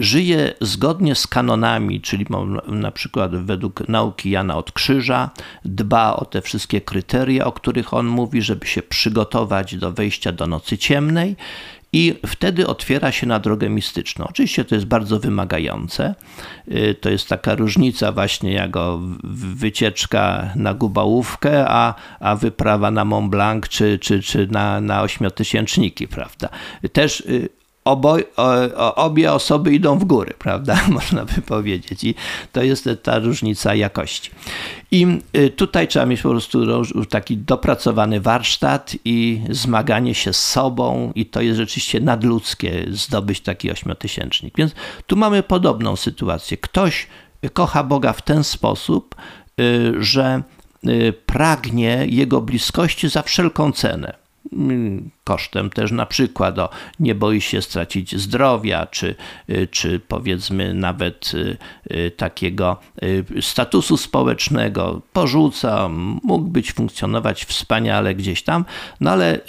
żyje 0.00 0.54
zgodnie 0.60 1.14
z 1.14 1.26
kanonami, 1.26 2.00
czyli 2.00 2.26
na 2.66 2.90
przykład 2.90 3.36
według 3.36 3.88
nauki 3.88 4.30
Jana 4.30 4.56
od 4.56 4.72
Krzyża, 4.72 5.30
dba 5.64 6.16
o 6.16 6.24
te 6.24 6.42
wszystkie 6.42 6.80
kryteria, 6.80 7.44
o 7.44 7.52
których 7.52 7.94
on 7.94 8.06
mówi, 8.06 8.42
żeby 8.42 8.66
się 8.66 8.82
przygotować 8.82 9.76
do 9.76 9.92
wejścia 9.92 10.32
do 10.32 10.46
nocy 10.46 10.78
ciemnej. 10.78 11.36
I 11.92 12.14
wtedy 12.26 12.66
otwiera 12.66 13.12
się 13.12 13.26
na 13.26 13.38
drogę 13.38 13.68
mistyczną. 13.68 14.26
Oczywiście 14.28 14.64
to 14.64 14.74
jest 14.74 14.86
bardzo 14.86 15.18
wymagające. 15.18 16.14
Y, 16.68 16.94
to 17.00 17.10
jest 17.10 17.28
taka 17.28 17.54
różnica 17.54 18.12
właśnie 18.12 18.52
jak 18.52 18.70
wycieczka 19.54 20.50
na 20.56 20.74
Gubałówkę, 20.74 21.68
a, 21.68 21.94
a 22.20 22.36
wyprawa 22.36 22.90
na 22.90 23.04
Mont 23.04 23.30
Blanc 23.30 23.68
czy, 23.68 23.98
czy, 23.98 24.22
czy 24.22 24.46
na, 24.46 24.80
na 24.80 25.02
ośmiotysięczniki, 25.02 26.08
prawda? 26.08 26.48
Też 26.92 27.22
obo, 27.84 28.16
obie 28.96 29.32
osoby 29.32 29.74
idą 29.74 29.98
w 29.98 30.04
góry, 30.04 30.34
prawda? 30.44 30.80
Można 30.88 31.24
by 31.24 31.42
powiedzieć. 31.42 32.04
I 32.04 32.14
to 32.52 32.62
jest 32.62 32.88
ta 33.02 33.18
różnica 33.18 33.74
jakości. 33.74 34.30
I 34.90 35.06
y, 35.36 35.50
tutaj 35.50 35.88
trzeba 35.88 36.06
mieć 36.06 36.22
po 36.22 36.28
prostu 36.28 36.66
taki 37.08 37.36
dopracowany 37.36 38.20
warsztat 38.20 38.96
i 39.04 39.40
zmaganie 39.50 40.14
się 40.14 40.32
z 40.32 40.44
sobą, 40.44 41.12
i 41.14 41.26
to 41.26 41.40
jest 41.40 41.56
rzeczywiście 41.56 42.00
nadludzkie 42.00 42.86
zdobyć 42.90 43.40
taki 43.40 43.70
ośmiotysięcznik. 43.70 44.54
Więc 44.56 44.72
tu 45.06 45.16
mamy 45.16 45.42
podobną 45.42 45.96
sytuację. 45.96 46.56
Ktoś 46.56 47.06
kocha 47.52 47.84
Boga 47.84 48.12
w 48.12 48.22
ten 48.22 48.44
sposób, 48.44 49.14
y, 49.60 49.94
że 49.98 50.42
y, 50.88 51.12
pragnie 51.26 52.06
Jego 52.08 52.40
bliskości 52.40 53.08
za 53.08 53.22
wszelką 53.22 53.72
cenę. 53.72 54.19
Mm, 54.52 55.10
kosztem 55.24 55.70
też 55.70 55.92
na 55.92 56.06
przykład 56.06 56.58
o, 56.58 56.68
nie 57.00 57.14
boi 57.14 57.40
się 57.40 57.62
stracić 57.62 58.16
zdrowia, 58.16 58.86
czy, 58.86 59.14
y, 59.50 59.68
czy 59.70 60.00
powiedzmy 60.08 60.74
nawet 60.74 61.32
y, 61.34 61.56
y, 61.90 62.10
takiego 62.10 62.76
statusu 63.40 63.96
społecznego, 63.96 65.02
porzuca, 65.12 65.88
mógł 66.22 66.48
być 66.48 66.72
funkcjonować 66.72 67.44
wspaniale 67.44 68.14
gdzieś 68.14 68.42
tam, 68.42 68.64
no 69.00 69.10
ale 69.10 69.40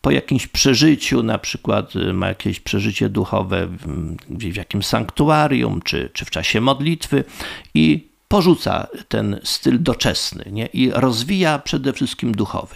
po 0.00 0.10
jakimś 0.10 0.46
przeżyciu, 0.46 1.22
na 1.22 1.38
przykład 1.38 1.92
ma 2.12 2.28
jakieś 2.28 2.60
przeżycie 2.60 3.08
duchowe 3.08 3.68
w 4.28 4.56
jakimś 4.56 4.86
sanktuarium, 4.86 5.82
czy, 5.82 6.10
czy 6.12 6.24
w 6.24 6.30
czasie 6.30 6.60
modlitwy 6.60 7.24
i 7.74 8.12
porzuca 8.32 8.86
ten 9.08 9.40
styl 9.44 9.82
doczesny 9.82 10.44
nie? 10.52 10.66
i 10.66 10.90
rozwija 10.90 11.58
przede 11.58 11.92
wszystkim 11.92 12.32
duchowy. 12.32 12.74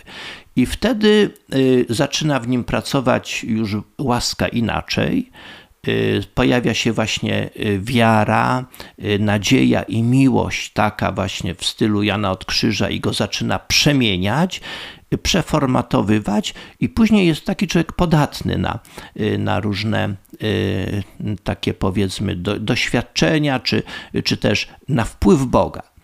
I 0.57 0.67
wtedy 0.67 1.31
y, 1.55 1.87
zaczyna 1.89 2.41
w 2.41 2.49
nim 2.49 2.65
pracować 2.65 3.45
już 3.45 3.77
łaska 3.99 4.49
inaczej. 4.49 5.31
Y, 5.89 6.23
pojawia 6.35 6.75
się 6.75 6.93
właśnie 6.93 7.51
y, 7.61 7.81
wiara, 7.83 8.65
nadzieja 9.19 9.83
i 9.83 10.03
miłość, 10.03 10.73
taka 10.73 11.13
właśnie 11.13 11.55
w 11.55 11.65
stylu 11.65 12.03
Jana 12.03 12.31
od 12.31 12.45
Krzyża, 12.45 12.91
i 12.91 13.01
go 13.01 13.13
zaczyna 13.13 13.59
przemieniać, 13.59 14.61
przeformatowywać, 15.23 16.55
i 16.81 16.89
później 16.89 17.27
jest 17.27 17.45
taki 17.45 17.67
człowiek 17.67 17.93
podatny 17.93 18.59
na, 18.59 18.79
na 19.39 19.61
różne 19.61 20.15
takie 21.45 21.75
powiedzmy 21.75 22.37
do, 22.37 22.61
doświadczenia, 22.61 23.61
czy, 23.61 23.83
czy 24.25 24.37
też 24.37 24.69
na 24.89 25.05
wpływ 25.05 25.45
Boga. 25.45 25.96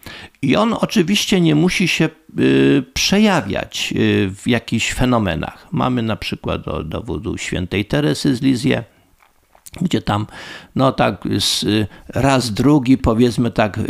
I 0.42 0.57
on 0.57 0.72
oczywiście 0.72 1.40
nie 1.40 1.55
musi 1.55 1.88
się 1.88 2.09
y, 2.38 2.84
przejawiać 2.94 3.94
y, 3.96 4.30
w 4.34 4.48
jakichś 4.48 4.92
fenomenach. 4.92 5.68
Mamy 5.72 6.03
na 6.03 6.16
przykład 6.16 6.64
do 6.64 6.84
dowodu 6.84 7.38
świętej 7.38 7.84
Teresy 7.84 8.36
z 8.36 8.42
Lizie, 8.42 8.84
gdzie 9.80 10.02
tam, 10.02 10.26
no 10.76 10.92
tak, 10.92 11.24
raz, 12.08 12.50
drugi, 12.50 12.98
powiedzmy 12.98 13.50
tak, 13.50 13.80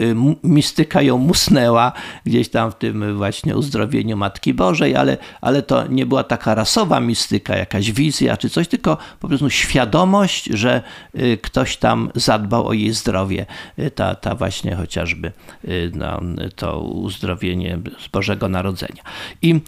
mistyka 0.42 1.02
ją 1.02 1.18
musnęła 1.18 1.92
gdzieś 2.26 2.48
tam 2.48 2.70
w 2.70 2.74
tym 2.74 3.16
właśnie 3.16 3.56
uzdrowieniu 3.56 4.16
Matki 4.16 4.54
Bożej, 4.54 4.96
ale, 4.96 5.18
ale 5.40 5.62
to 5.62 5.86
nie 5.86 6.06
była 6.06 6.24
taka 6.24 6.54
rasowa 6.54 7.00
mistyka, 7.00 7.56
jakaś 7.56 7.92
wizja 7.92 8.36
czy 8.36 8.50
coś, 8.50 8.68
tylko 8.68 8.98
po 9.20 9.28
prostu 9.28 9.50
świadomość, 9.50 10.44
że 10.44 10.82
y, 11.18 11.38
ktoś 11.42 11.76
tam 11.76 12.10
zadbał 12.14 12.66
o 12.66 12.72
jej 12.72 12.92
zdrowie. 12.92 13.46
Y, 13.78 13.90
ta, 13.90 14.14
ta 14.14 14.34
właśnie 14.34 14.76
chociażby 14.76 15.32
y, 15.64 15.90
no, 15.94 16.20
to 16.56 16.80
uzdrowienie 16.80 17.78
z 17.98 18.08
Bożego 18.08 18.48
Narodzenia. 18.48 19.02
I 19.42 19.60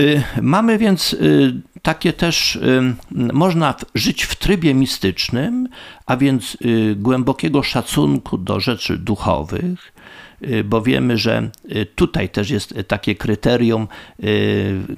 Y, 0.00 0.22
mamy 0.42 0.78
więc 0.78 1.12
y, 1.12 1.54
takie 1.86 2.12
też, 2.12 2.56
y, 2.56 2.94
można 3.32 3.74
żyć 3.94 4.22
w 4.24 4.36
trybie 4.36 4.74
mistycznym, 4.74 5.68
a 6.06 6.16
więc 6.16 6.56
głębokiego 6.96 7.62
szacunku 7.62 8.38
do 8.38 8.60
rzeczy 8.60 8.98
duchowych, 8.98 9.92
bo 10.64 10.82
wiemy, 10.82 11.18
że 11.18 11.50
tutaj 11.94 12.28
też 12.28 12.50
jest 12.50 12.74
takie 12.88 13.14
kryterium, 13.14 13.88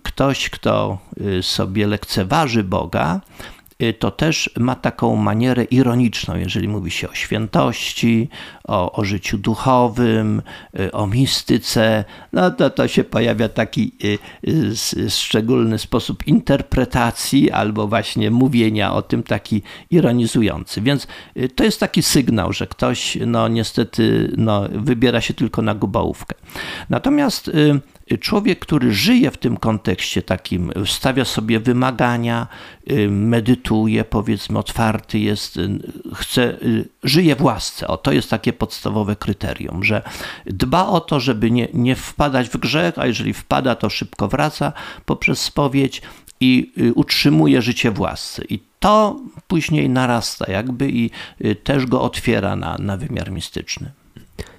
ktoś, 0.03 0.51
kto 0.51 0.99
sobie 1.43 1.86
lekceważy 1.86 2.64
Boga, 2.64 3.20
Y, 3.58 3.58
to 3.99 4.11
też 4.11 4.51
ma 4.59 4.74
taką 4.74 5.16
manierę 5.16 5.64
ironiczną, 5.64 6.37
jeżeli 6.37 6.68
mówi 6.68 6.91
się 6.91 7.09
o 7.09 7.14
świętości, 7.14 8.29
o, 8.64 8.93
o 8.93 9.05
życiu 9.05 9.39
duchowym, 9.39 10.43
y, 10.81 10.93
o 10.93 11.07
mistyce, 11.07 12.05
no 12.33 12.51
to 12.51 12.70
to 12.70 12.89
się 12.89 13.05
pojawia 13.05 13.49
taki 13.49 13.93
y, 14.05 15.11
szczególny 15.11 15.79
sposób 15.79 16.26
interpretacji 16.26 17.51
albo 17.51 17.89
właśnie 17.89 18.31
mówienia 18.31 18.95
o 18.95 19.03
tym 19.03 19.22
taki 19.22 19.62
ironizujący. 19.91 20.81
Więc 20.81 21.07
to 21.55 21.64
jest 21.64 21.81
taki 21.81 22.03
sygnał, 22.03 22.53
że 22.53 22.66
ktoś 22.66 23.18
no 23.26 23.49
niestety 23.49 24.33
no, 24.37 24.68
wybiera 24.72 25.20
się 25.20 25.35
tylko 25.35 25.62
na 25.62 25.74
gubałówkę. 25.74 26.35
Natomiast 26.91 27.51
człowiek, 28.21 28.59
który 28.59 28.95
żyje 28.95 29.31
w 29.31 29.37
tym 29.37 29.57
kontekście 29.57 30.23
takim, 30.23 30.73
stawia 30.87 31.25
sobie 31.25 31.61
wymagania, 31.61 32.47
y, 32.91 33.11
medytuje, 33.11 34.05
powiedzmy, 34.05 34.59
otwarty 34.59 35.19
jest, 35.19 35.57
y, 35.57 35.69
chce, 36.15 36.43
y, 36.63 36.89
żyje 37.05 37.37
w 37.37 37.43
łasce. 37.43 37.89
O, 37.89 37.97
to 37.97 38.13
jest 38.13 38.31
takie 38.31 38.53
podstawowe 38.53 39.17
kryterium, 39.17 39.85
że 39.85 40.03
dba 40.47 40.87
o 40.87 41.01
to, 41.01 41.21
żeby 41.21 41.51
nie, 41.51 41.69
nie 41.75 41.97
wpadać 41.97 42.49
w 42.49 42.57
grzech, 42.57 42.99
a 42.99 43.07
jeżeli 43.07 43.35
wpada, 43.35 43.75
to 43.75 43.91
szybko 43.91 44.29
wraca 44.29 44.73
poprzez 45.05 45.41
spowiedź 45.41 46.03
i 46.41 46.73
utrzymuje 46.95 47.63
życie 47.63 47.91
w 47.91 48.01
łasce. 48.01 48.43
I 48.49 48.61
to 48.81 49.21
później 49.47 49.89
narasta 49.91 50.53
jakby 50.53 50.91
i 50.91 51.11
też 51.65 51.87
go 51.87 52.03
otwiera 52.03 52.57
na, 52.57 52.77
na 52.79 52.97
wymiar 52.97 53.33
mistyczny. 53.33 53.93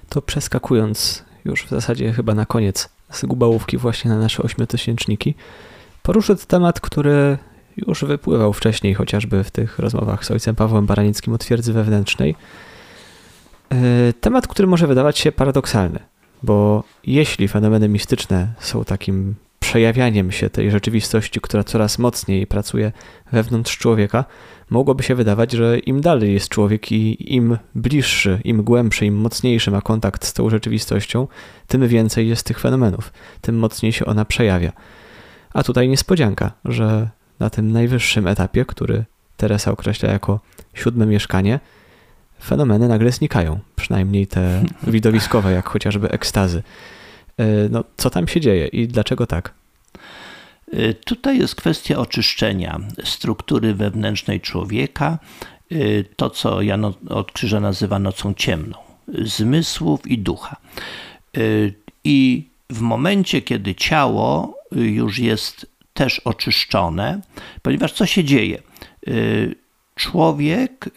To 0.08 0.22
przeskakując 0.22 1.24
już 1.44 1.64
w 1.64 1.68
zasadzie 1.68 2.12
chyba 2.12 2.34
na 2.34 2.46
koniec 2.46 2.88
z 3.10 3.24
Gubałówki 3.24 3.78
właśnie 3.78 4.10
na 4.10 4.18
nasze 4.18 4.42
ośmiotysięczniki, 4.42 5.34
poruszę 6.02 6.36
temat, 6.36 6.80
który 6.80 7.38
już 7.76 8.04
wypływał 8.04 8.52
wcześniej, 8.52 8.94
chociażby 8.94 9.44
w 9.44 9.50
tych 9.50 9.78
rozmowach 9.78 10.24
z 10.24 10.30
ojcem 10.30 10.56
Pawłem 10.56 10.86
Baranickim 10.86 11.32
o 11.34 11.38
twierdzy 11.38 11.72
wewnętrznej. 11.72 12.34
E, 13.70 14.12
temat, 14.12 14.46
który 14.46 14.68
może 14.68 14.86
wydawać 14.86 15.18
się 15.18 15.32
paradoksalny, 15.32 15.98
bo 16.42 16.84
jeśli 17.06 17.48
fenomeny 17.48 17.88
mistyczne 17.88 18.54
są 18.58 18.84
takim 18.84 19.34
przejawianiem 19.70 20.32
się 20.32 20.50
tej 20.50 20.70
rzeczywistości, 20.70 21.40
która 21.40 21.64
coraz 21.64 21.98
mocniej 21.98 22.46
pracuje 22.46 22.92
wewnątrz 23.32 23.78
człowieka, 23.78 24.24
mogłoby 24.70 25.02
się 25.02 25.14
wydawać, 25.14 25.52
że 25.52 25.78
im 25.78 26.00
dalej 26.00 26.34
jest 26.34 26.48
człowiek 26.48 26.92
i 26.92 27.34
im 27.34 27.58
bliższy, 27.74 28.40
im 28.44 28.62
głębszy, 28.62 29.06
im 29.06 29.14
mocniejszy 29.14 29.70
ma 29.70 29.80
kontakt 29.80 30.26
z 30.26 30.32
tą 30.32 30.50
rzeczywistością, 30.50 31.28
tym 31.66 31.88
więcej 31.88 32.28
jest 32.28 32.46
tych 32.46 32.60
fenomenów, 32.60 33.12
tym 33.40 33.58
mocniej 33.58 33.92
się 33.92 34.04
ona 34.06 34.24
przejawia. 34.24 34.72
A 35.54 35.62
tutaj 35.62 35.88
niespodzianka, 35.88 36.52
że 36.64 37.08
na 37.40 37.50
tym 37.50 37.72
najwyższym 37.72 38.26
etapie, 38.26 38.64
który 38.64 39.04
Teresa 39.36 39.70
określa 39.70 40.12
jako 40.12 40.40
siódme 40.74 41.06
mieszkanie, 41.06 41.60
fenomeny 42.42 42.88
nagle 42.88 43.12
znikają, 43.12 43.58
przynajmniej 43.76 44.26
te 44.26 44.64
widowiskowe, 44.96 45.52
jak 45.52 45.68
chociażby 45.68 46.10
ekstazy. 46.10 46.62
E, 47.38 47.44
no, 47.68 47.84
co 47.96 48.10
tam 48.10 48.28
się 48.28 48.40
dzieje 48.40 48.66
i 48.66 48.88
dlaczego 48.88 49.26
tak? 49.26 49.59
Y, 50.74 50.94
tutaj 51.04 51.38
jest 51.38 51.54
kwestia 51.54 51.98
oczyszczenia 51.98 52.80
struktury 53.04 53.74
wewnętrznej 53.74 54.40
człowieka, 54.40 55.18
y, 55.72 56.04
to 56.16 56.30
co 56.30 56.62
Jan 56.62 56.84
od 57.08 57.32
Krzyża 57.32 57.60
nazywa 57.60 57.98
nocą 57.98 58.34
ciemną, 58.34 58.78
zmysłów 59.24 60.06
i 60.06 60.18
ducha. 60.18 60.56
Y, 61.36 61.74
I 62.04 62.48
w 62.70 62.80
momencie, 62.80 63.42
kiedy 63.42 63.74
ciało 63.74 64.58
już 64.72 65.18
jest 65.18 65.66
też 65.94 66.18
oczyszczone, 66.18 67.20
ponieważ 67.62 67.92
co 67.92 68.06
się 68.06 68.24
dzieje? 68.24 68.62
Człowiek 69.94 70.90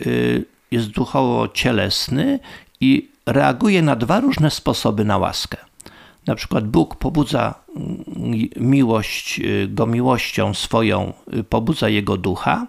jest 0.71 0.87
duchowo 0.87 1.47
cielesny 1.47 2.39
i 2.81 3.09
reaguje 3.25 3.81
na 3.81 3.95
dwa 3.95 4.19
różne 4.19 4.51
sposoby 4.51 5.05
na 5.05 5.17
łaskę. 5.17 5.57
Na 6.27 6.35
przykład 6.35 6.67
Bóg 6.67 6.95
pobudza 6.95 7.63
miłość, 8.55 9.39
y, 9.39 9.67
go 9.67 9.85
miłością 9.85 10.53
swoją, 10.53 11.13
y, 11.33 11.43
pobudza 11.43 11.89
jego 11.89 12.17
ducha, 12.17 12.67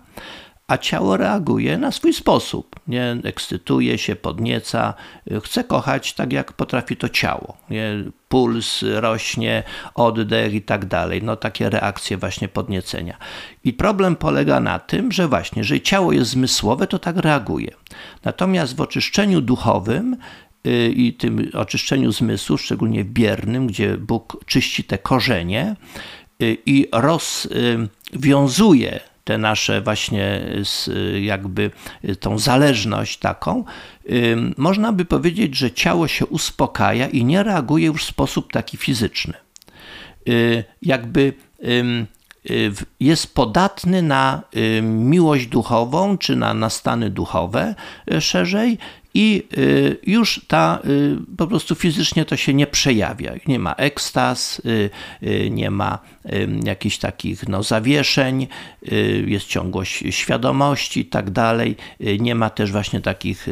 a 0.67 0.79
ciało 0.79 1.17
reaguje 1.17 1.79
na 1.79 1.93
swój 1.93 2.13
sposób. 2.13 2.81
Nie 2.89 3.17
ekscytuje 3.25 3.99
się, 3.99 4.17
podnieca, 4.17 4.95
y, 5.33 5.41
chce 5.41 5.65
kochać 5.65 6.13
tak, 6.13 6.33
jak 6.33 6.53
potrafi 6.53 6.97
to 6.97 7.09
ciało. 7.09 7.57
Nie? 7.71 8.05
Puls 8.29 8.85
rośnie, 8.95 9.63
oddech 9.95 10.55
i 10.55 10.63
tak 10.63 10.85
dalej. 10.85 11.23
No 11.23 11.37
takie 11.37 11.71
reakcje 11.71 12.17
właśnie 12.17 12.49
podniecenia. 12.49 13.17
I 13.65 13.73
problem 13.73 14.17
polega 14.17 14.61
na 14.61 14.79
tym, 14.79 15.13
że 15.13 15.29
właśnie, 15.29 15.61
jeżeli 15.61 15.83
ciało 15.83 16.13
jest 16.13 16.31
zmysłowe, 16.31 16.87
to 16.87 16.99
tak 16.99 17.17
reaguje. 17.17 17.71
Natomiast 18.25 18.77
w 18.77 18.81
oczyszczeniu 18.81 19.41
duchowym 19.41 20.17
i 20.95 21.13
tym 21.13 21.51
oczyszczeniu 21.53 22.13
zmysłu, 22.13 22.59
szczególnie 22.59 23.05
biernym, 23.05 23.67
gdzie 23.67 23.99
Bóg 23.99 24.45
czyści 24.47 24.85
te 24.85 24.99
korzenie 24.99 25.77
y, 26.43 26.57
i 26.67 26.87
rozwiązuje 26.93 29.01
te 29.25 29.39
nasze 29.39 29.81
właśnie 29.81 30.41
jakby 31.21 31.71
tą 32.21 32.39
zależność 32.39 33.19
taką, 33.19 33.65
można 34.57 34.93
by 34.93 35.05
powiedzieć, 35.05 35.57
że 35.57 35.71
ciało 35.71 36.09
się 36.09 36.27
uspokaja 36.27 37.09
i 37.09 37.25
nie 37.25 37.43
reaguje 37.43 37.87
już 37.87 38.05
w 38.05 38.09
sposób 38.09 38.53
taki 38.53 38.77
fizyczny. 38.77 39.35
Y, 40.29 40.65
jakby 40.83 41.33
jest 43.01 43.35
podatny 43.35 44.03
na 44.03 44.43
miłość 44.83 45.47
duchową, 45.47 46.19
czy 46.19 46.37
na, 46.37 46.55
na 46.55 46.71
stany 46.71 47.11
duchowe 47.11 47.75
szerzej 48.21 48.79
i 49.15 49.43
y, 49.59 49.97
już 50.07 50.41
ta 50.49 50.79
y, 50.85 51.17
po 51.37 51.47
prostu 51.47 51.75
fizycznie 51.75 52.25
to 52.25 52.37
się 52.37 52.55
nie 52.55 52.67
przejawia. 52.67 53.33
Nie 53.47 53.59
ma 53.59 53.73
ekstaz, 53.73 54.63
y, 55.23 55.51
nie 55.51 55.71
ma 55.71 55.99
jakichś 56.65 56.99
takich 56.99 57.49
no, 57.49 57.63
zawieszeń, 57.63 58.47
jest 59.27 59.47
ciągłość 59.47 60.05
świadomości 60.11 61.01
i 61.01 61.07
tak 61.07 61.31
dalej. 61.31 61.77
Nie 62.19 62.35
ma 62.35 62.51
też 62.51 62.73
właśnie 62.73 63.01
takich 63.01 63.47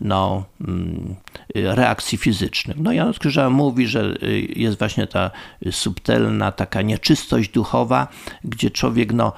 no, 0.00 0.44
mm, 0.60 1.14
reakcji 1.54 2.18
fizycznych. 2.18 2.76
No 2.80 2.92
Jan 2.92 3.12
Krzyża 3.12 3.50
mówi, 3.50 3.86
że 3.86 4.14
jest 4.56 4.78
właśnie 4.78 5.06
ta 5.06 5.30
subtelna 5.70 6.52
taka 6.52 6.82
nieczystość 6.82 7.50
duchowa, 7.50 8.08
gdzie 8.44 8.70
człowiek 8.70 9.12
no, 9.12 9.32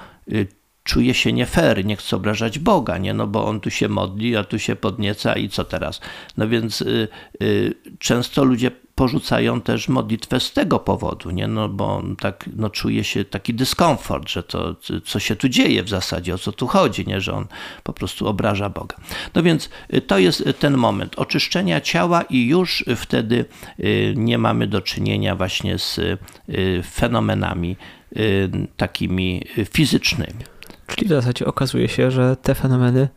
czuje 0.87 1.13
się 1.13 1.33
nie 1.33 1.45
fair, 1.45 1.85
nie 1.85 1.95
chce 1.95 2.15
obrażać 2.15 2.59
Boga, 2.59 2.97
nie? 2.97 3.13
No 3.13 3.27
bo 3.27 3.45
on 3.45 3.59
tu 3.59 3.69
się 3.69 3.89
modli, 3.89 4.35
a 4.35 4.43
tu 4.43 4.59
się 4.59 4.75
podnieca 4.75 5.35
i 5.35 5.49
co 5.49 5.63
teraz? 5.63 6.01
No 6.37 6.47
więc 6.47 6.81
y, 6.81 7.07
y, 7.41 7.73
często 7.99 8.43
ludzie 8.43 8.71
porzucają 8.95 9.61
też 9.61 9.87
modlitwę 9.87 10.39
z 10.39 10.53
tego 10.53 10.79
powodu, 10.79 11.31
nie? 11.31 11.47
No 11.47 11.69
bo 11.69 12.03
tak 12.19 12.49
no, 12.55 12.69
czuje 12.69 13.03
się 13.03 13.25
taki 13.25 13.53
dyskomfort, 13.53 14.29
że 14.29 14.43
to, 14.43 14.75
co 15.05 15.19
się 15.19 15.35
tu 15.35 15.49
dzieje 15.49 15.83
w 15.83 15.89
zasadzie, 15.89 16.33
o 16.33 16.37
co 16.37 16.51
tu 16.51 16.67
chodzi, 16.67 17.07
nie? 17.07 17.21
Że 17.21 17.33
on 17.33 17.47
po 17.83 17.93
prostu 17.93 18.27
obraża 18.27 18.69
Boga. 18.69 18.95
No 19.35 19.43
więc 19.43 19.69
y, 19.93 20.01
to 20.01 20.17
jest 20.19 20.43
ten 20.59 20.77
moment 20.77 21.15
oczyszczenia 21.15 21.81
ciała 21.81 22.21
i 22.21 22.47
już 22.47 22.85
wtedy 22.95 23.45
y, 23.79 24.13
nie 24.17 24.37
mamy 24.37 24.67
do 24.67 24.81
czynienia 24.81 25.35
właśnie 25.35 25.79
z 25.79 25.97
y, 25.97 26.17
fenomenami 26.83 27.75
takimi 28.77 29.43
fizycznymi. 29.73 30.56
Czyli 30.87 31.07
w 31.07 31.09
zasadzie 31.09 31.45
okazuje 31.45 31.87
się, 31.87 32.11
że 32.11 32.35
te 32.41 32.55
fenomeny 32.55 33.07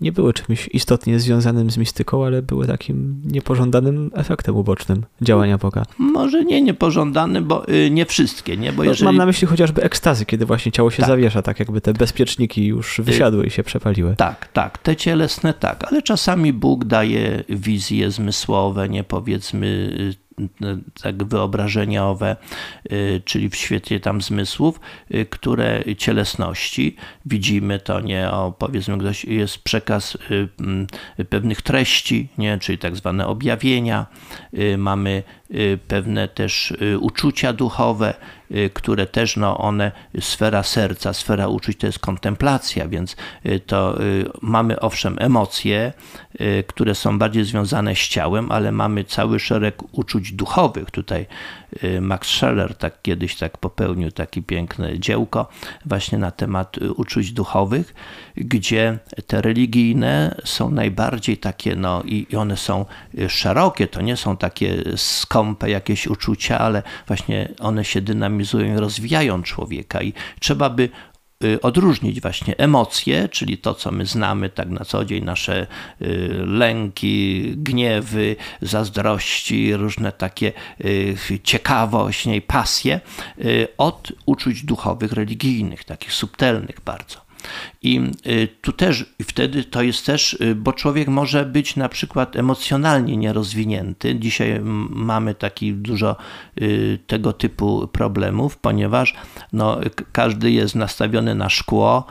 nie 0.00 0.12
były 0.12 0.32
czymś 0.32 0.68
istotnie 0.72 1.20
związanym 1.20 1.70
z 1.70 1.76
mistyką, 1.76 2.24
ale 2.24 2.42
były 2.42 2.66
takim 2.66 3.22
niepożądanym 3.24 4.10
efektem 4.14 4.56
ubocznym 4.56 5.04
działania 5.20 5.58
Boga. 5.58 5.82
Może 5.98 6.44
nie 6.44 6.62
niepożądany, 6.62 7.42
bo 7.42 7.68
y, 7.68 7.90
nie 7.90 8.06
wszystkie, 8.06 8.56
nie? 8.56 8.72
Bo 8.72 8.84
no, 8.84 8.90
jeżeli... 8.90 9.04
Mam 9.04 9.16
na 9.16 9.26
myśli 9.26 9.46
chociażby 9.46 9.82
ekstazy, 9.82 10.26
kiedy 10.26 10.46
właśnie 10.46 10.72
ciało 10.72 10.90
się 10.90 10.96
tak. 10.96 11.08
zawiesza, 11.08 11.42
tak 11.42 11.58
jakby 11.58 11.80
te 11.80 11.92
bezpieczniki 11.92 12.66
już 12.66 12.98
y, 12.98 13.02
wysiadły 13.02 13.46
i 13.46 13.50
się 13.50 13.62
przepaliły. 13.62 14.16
Tak, 14.16 14.48
tak, 14.52 14.78
te 14.78 14.96
cielesne 14.96 15.54
tak, 15.54 15.84
ale 15.88 16.02
czasami 16.02 16.52
Bóg 16.52 16.84
daje 16.84 17.44
wizje 17.48 18.10
zmysłowe, 18.10 18.88
nie 18.88 19.04
powiedzmy 19.04 19.66
y, 20.22 20.25
tak 21.02 21.24
wyobrażeniowe, 21.24 22.36
y, 22.92 23.22
czyli 23.24 23.50
w 23.50 23.56
świecie 23.56 24.00
tam 24.00 24.22
zmysłów, 24.22 24.80
y, 25.14 25.26
które 25.26 25.84
cielesności 25.98 26.96
widzimy 27.26 27.78
to 27.78 28.00
nie 28.00 28.30
o 28.30 28.52
powiedzmy 28.58 28.98
ktoś 28.98 29.24
jest 29.24 29.58
przekaz 29.58 30.14
y, 30.14 30.48
mm, 30.60 30.86
pewnych 31.28 31.62
treści, 31.62 32.28
nie, 32.38 32.58
czyli 32.58 32.78
tak 32.78 32.96
zwane 32.96 33.26
objawienia, 33.26 34.06
mamy 34.78 35.22
pewne 35.88 36.28
też 36.28 36.74
uczucia 37.00 37.52
duchowe, 37.52 38.14
które 38.74 39.06
też 39.06 39.36
no 39.36 39.58
one 39.58 39.92
sfera 40.20 40.62
serca, 40.62 41.12
sfera 41.12 41.48
uczuć 41.48 41.78
to 41.78 41.86
jest 41.86 41.98
kontemplacja, 41.98 42.88
więc 42.88 43.16
to 43.66 43.98
mamy 44.42 44.80
owszem 44.80 45.16
emocje, 45.20 45.92
które 46.66 46.94
są 46.94 47.18
bardziej 47.18 47.44
związane 47.44 47.94
z 47.94 47.98
ciałem, 47.98 48.52
ale 48.52 48.72
mamy 48.72 49.04
cały 49.04 49.40
szereg 49.40 49.82
uczuć 49.92 50.32
duchowych. 50.32 50.90
Tutaj 50.90 51.20
y, 51.22 51.26
Max 52.00 52.28
Scheller 52.28 52.74
tak 52.74 53.02
kiedyś 53.02 53.36
tak 53.36 53.58
popełnił 53.58 54.10
takie 54.10 54.42
piękne 54.42 54.98
dziełko 54.98 55.48
właśnie 55.86 56.18
na 56.18 56.30
temat 56.30 56.78
y, 56.78 56.92
uczuć 56.92 57.32
duchowych, 57.32 57.94
gdzie 58.36 58.98
te 59.26 59.42
religijne 59.42 60.34
są 60.44 60.70
najbardziej 60.70 61.38
takie, 61.38 61.76
no 61.76 62.02
i 62.04 62.36
one 62.36 62.56
są 62.56 62.84
y, 63.18 63.30
szerokie, 63.30 63.86
to 63.86 64.00
nie 64.00 64.16
są 64.16 64.36
takie 64.36 64.82
skąpe 64.96 65.70
jakieś 65.70 66.06
uczucia, 66.06 66.58
ale 66.58 66.82
właśnie 67.06 67.48
one 67.60 67.84
się 67.84 68.00
dynamizują 68.00 68.74
i 68.74 68.78
rozwijają 68.78 69.42
człowieka. 69.42 70.02
I 70.02 70.12
trzeba 70.40 70.70
by 70.70 70.88
Y, 70.88 71.15
odróżnić 71.62 72.20
właśnie 72.20 72.56
emocje, 72.56 73.28
czyli 73.28 73.58
to, 73.58 73.74
co 73.74 73.92
my 73.92 74.06
znamy 74.06 74.50
tak 74.50 74.68
na 74.68 74.84
co 74.84 75.04
dzień, 75.04 75.24
nasze 75.24 75.66
y, 76.02 76.28
lęki, 76.46 77.42
gniewy, 77.56 78.36
zazdrości, 78.62 79.76
różne 79.76 80.12
takie 80.12 80.52
y, 80.84 81.16
ciekawość, 81.44 82.26
nie, 82.26 82.40
pasje, 82.40 83.00
od 83.78 84.12
uczuć 84.26 84.62
duchowych, 84.64 85.12
religijnych, 85.12 85.84
takich 85.84 86.12
subtelnych 86.12 86.80
bardzo. 86.84 87.26
I 87.86 88.00
y, 88.26 88.48
tu 88.60 88.72
też, 88.72 89.04
wtedy 89.22 89.64
to 89.64 89.82
jest 89.82 90.06
też, 90.06 90.32
y, 90.32 90.54
bo 90.54 90.72
człowiek 90.72 91.08
może 91.08 91.44
być 91.44 91.76
na 91.76 91.88
przykład 91.88 92.36
emocjonalnie 92.36 93.16
nierozwinięty. 93.16 94.14
Dzisiaj 94.14 94.60
mamy 94.90 95.34
taki 95.34 95.72
dużo 95.72 96.16
y, 96.60 96.98
tego 97.06 97.32
typu 97.32 97.88
problemów, 97.88 98.56
ponieważ 98.56 99.14
no, 99.52 99.80
każdy 100.12 100.50
jest 100.50 100.74
nastawiony 100.74 101.34
na 101.34 101.48
szkło, 101.48 102.06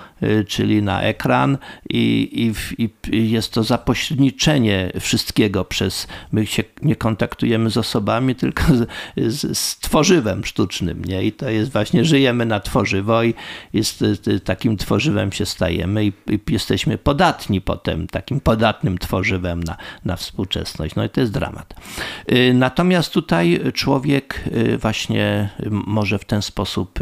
czyli 0.47 0.84
na 0.84 1.01
ekran 1.01 1.57
i, 1.89 2.53
i, 2.78 2.89
i 3.17 3.32
jest 3.32 3.53
to 3.53 3.63
zapośredniczenie 3.63 4.91
wszystkiego 4.99 5.65
przez, 5.65 6.07
my 6.32 6.45
się 6.45 6.63
nie 6.82 6.95
kontaktujemy 6.95 7.69
z 7.69 7.78
osobami, 7.78 8.36
tylko 8.36 8.63
z, 8.76 8.89
z, 9.17 9.57
z 9.57 9.80
tworzywem 9.80 10.45
sztucznym, 10.45 11.05
nie? 11.05 11.23
I 11.23 11.32
to 11.32 11.49
jest 11.49 11.71
właśnie, 11.71 12.05
żyjemy 12.05 12.45
na 12.45 12.59
tworzywo 12.59 13.23
i 13.23 13.34
jest 13.73 14.03
takim 14.43 14.78
tworzywem 14.78 15.32
się 15.32 15.45
stajemy 15.45 15.64
i, 15.72 16.13
i 16.30 16.39
jesteśmy 16.49 16.97
podatni 16.97 17.61
potem, 17.61 18.07
takim 18.07 18.39
podatnym 18.39 18.97
tworzywem 18.97 19.63
na, 19.63 19.78
na 20.05 20.16
współczesność. 20.16 20.95
No 20.95 21.03
i 21.03 21.09
to 21.09 21.22
jest 21.22 21.34
dramat. 21.34 21.74
Y, 22.32 22.53
natomiast 22.53 23.13
tutaj 23.13 23.59
człowiek 23.74 24.43
y, 24.47 24.78
właśnie 24.78 25.49
może 25.70 26.20
w 26.20 26.26
ten 26.26 26.41
sposób 26.41 26.99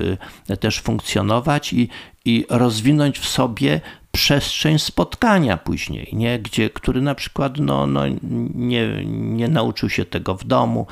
y, 0.49 0.57
też 0.57 0.81
funkcjonować 0.81 1.73
i, 1.73 1.89
i 2.25 2.45
rozwinąć 2.49 3.19
w 3.19 3.27
sobie 3.27 3.81
przestrzeń 4.15 4.79
spotkania 4.79 5.57
później, 5.57 6.09
nie? 6.13 6.39
Gdzie, 6.39 6.69
który 6.69 7.01
na 7.01 7.15
przykład 7.15 7.57
no, 7.57 7.87
no, 7.87 8.01
nie, 8.55 9.05
nie 9.05 9.47
nauczył 9.47 9.89
się 9.89 10.05
tego 10.05 10.35
w 10.35 10.43
domu, 10.43 10.87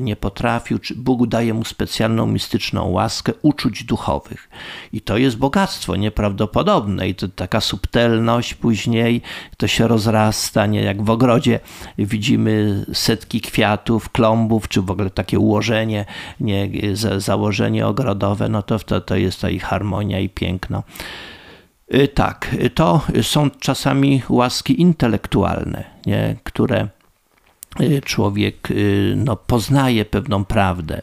nie 0.00 0.16
potrafił, 0.16 0.78
czy 0.78 0.94
Bóg 0.94 1.26
daje 1.26 1.54
mu 1.54 1.64
specjalną 1.64 2.26
mistyczną 2.26 2.88
łaskę 2.88 3.32
uczuć 3.42 3.84
duchowych. 3.84 4.48
I 4.92 5.00
to 5.00 5.16
jest 5.18 5.36
bogactwo 5.36 5.96
nieprawdopodobne 5.96 7.08
i 7.08 7.14
to 7.14 7.28
taka 7.28 7.60
subtelność 7.60 8.54
później, 8.54 9.22
to 9.56 9.66
się 9.66 9.88
rozrasta, 9.88 10.66
nie? 10.66 10.82
Jak 10.82 11.02
w 11.02 11.10
ogrodzie 11.10 11.60
widzimy 11.98 12.84
setki 12.92 13.40
kwiatów, 13.40 14.10
klombów, 14.10 14.68
czy 14.68 14.82
w 14.82 14.90
ogóle 14.90 15.10
takie 15.10 15.38
ułożenie, 15.38 16.04
nie? 16.40 16.70
założenie 17.18 17.86
ogrodowe, 17.86 18.48
no 18.48 18.62
to, 18.62 18.78
to, 18.78 19.00
to 19.00 19.16
jest 19.16 19.40
ta 19.40 19.50
i 19.50 19.58
harmonia 19.58 20.20
i 20.20 20.28
piękno. 20.28 20.82
Y, 21.94 22.08
tak, 22.08 22.56
to 22.74 23.00
są 23.22 23.50
czasami 23.50 24.22
łaski 24.28 24.80
intelektualne, 24.80 25.84
nie? 26.06 26.36
które 26.44 26.88
y, 27.80 28.00
człowiek 28.04 28.70
y, 28.70 29.14
no, 29.16 29.36
poznaje 29.36 30.04
pewną 30.04 30.44
prawdę. 30.44 31.02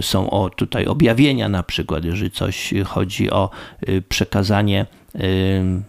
Są 0.00 0.30
o, 0.30 0.50
tutaj 0.50 0.86
objawienia 0.86 1.48
na 1.48 1.62
przykład, 1.62 2.04
jeżeli 2.04 2.30
coś 2.30 2.74
chodzi 2.84 3.30
o 3.30 3.50
przekazanie 4.08 4.86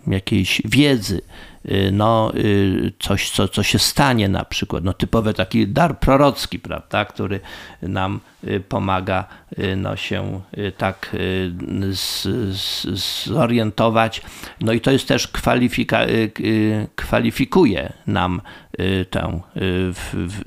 jakiejś 0.07 0.61
wiedzy, 0.65 1.21
Y, 1.21 1.54
no, 1.91 2.31
y, 2.35 2.93
coś, 2.99 3.29
co, 3.29 3.47
co 3.47 3.63
się 3.63 3.79
stanie 3.79 4.29
na 4.29 4.45
przykład, 4.45 4.83
no, 4.83 4.93
typowy 4.93 5.33
taki 5.33 5.67
dar 5.67 5.99
prorocki, 5.99 6.59
prawda, 6.59 7.05
który 7.05 7.39
nam 7.81 8.19
y, 8.43 8.59
pomaga 8.59 9.27
no, 9.77 9.95
się 9.95 10.41
tak 10.77 11.15
z, 11.91 12.27
z, 12.57 12.85
zorientować. 13.25 14.21
No 14.61 14.73
i 14.73 14.81
to 14.81 14.91
jest 14.91 15.07
też 15.07 15.27
kwalifika, 15.27 15.99
kwalifikuje 16.95 17.93
nam 18.07 18.41
tę 19.09 19.41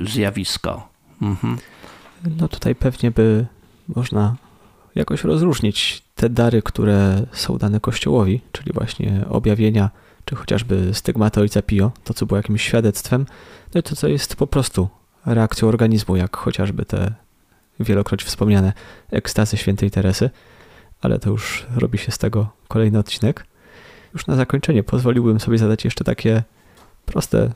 zjawisko. 0.00 0.88
Mhm. 1.22 1.58
No 2.38 2.48
tutaj 2.48 2.74
pewnie 2.74 3.10
by 3.10 3.46
można 3.88 4.36
jakoś 4.94 5.24
rozróżnić 5.24 6.02
te 6.14 6.28
dary, 6.28 6.62
które 6.62 7.22
są 7.32 7.58
dane 7.58 7.80
Kościołowi, 7.80 8.40
czyli 8.52 8.72
właśnie 8.72 9.24
objawienia 9.28 9.90
czy 10.28 10.36
chociażby 10.36 10.94
stygmaty 10.94 11.40
ojca 11.40 11.62
Pio, 11.62 11.92
to 12.04 12.14
co 12.14 12.26
było 12.26 12.36
jakimś 12.36 12.62
świadectwem, 12.62 13.26
no 13.74 13.80
i 13.80 13.82
to 13.82 13.96
co 13.96 14.08
jest 14.08 14.36
po 14.36 14.46
prostu 14.46 14.88
reakcją 15.26 15.68
organizmu, 15.68 16.16
jak 16.16 16.36
chociażby 16.36 16.84
te 16.84 17.14
wielokroć 17.80 18.24
wspomniane 18.24 18.72
ekstazy 19.10 19.56
świętej 19.56 19.90
Teresy, 19.90 20.30
ale 21.00 21.18
to 21.18 21.30
już 21.30 21.66
robi 21.76 21.98
się 21.98 22.12
z 22.12 22.18
tego 22.18 22.48
kolejny 22.68 22.98
odcinek. 22.98 23.46
Już 24.14 24.26
na 24.26 24.36
zakończenie 24.36 24.82
pozwoliłbym 24.82 25.40
sobie 25.40 25.58
zadać 25.58 25.84
jeszcze 25.84 26.04
takie 26.04 26.42
proste, 27.06 27.52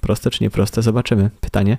proste 0.00 0.30
czy 0.30 0.44
nieproste, 0.44 0.82
zobaczymy 0.82 1.30
pytanie. 1.40 1.78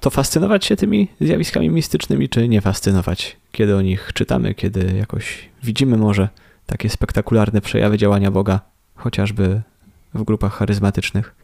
To 0.00 0.10
fascynować 0.10 0.64
się 0.64 0.76
tymi 0.76 1.08
zjawiskami 1.20 1.70
mistycznymi, 1.70 2.28
czy 2.28 2.48
nie 2.48 2.60
fascynować? 2.60 3.36
Kiedy 3.52 3.76
o 3.76 3.82
nich 3.82 4.10
czytamy, 4.14 4.54
kiedy 4.54 4.96
jakoś 4.96 5.48
widzimy 5.62 5.96
może 5.96 6.28
takie 6.66 6.88
spektakularne 6.88 7.60
przejawy 7.60 7.98
działania 7.98 8.30
Boga 8.30 8.77
chociażby 8.98 9.62
w 10.14 10.22
grupach 10.22 10.52
charyzmatycznych? 10.54 11.34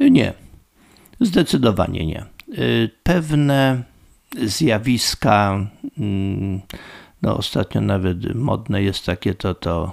Nie, 0.00 0.32
zdecydowanie 1.20 2.06
nie. 2.06 2.24
Y, 2.58 2.90
pewne 3.02 3.82
zjawiska, 4.42 5.66
mm, 5.98 6.60
no 7.22 7.36
ostatnio 7.36 7.80
nawet 7.80 8.34
modne 8.34 8.82
jest 8.82 9.06
takie 9.06 9.34
to, 9.34 9.54
to 9.54 9.92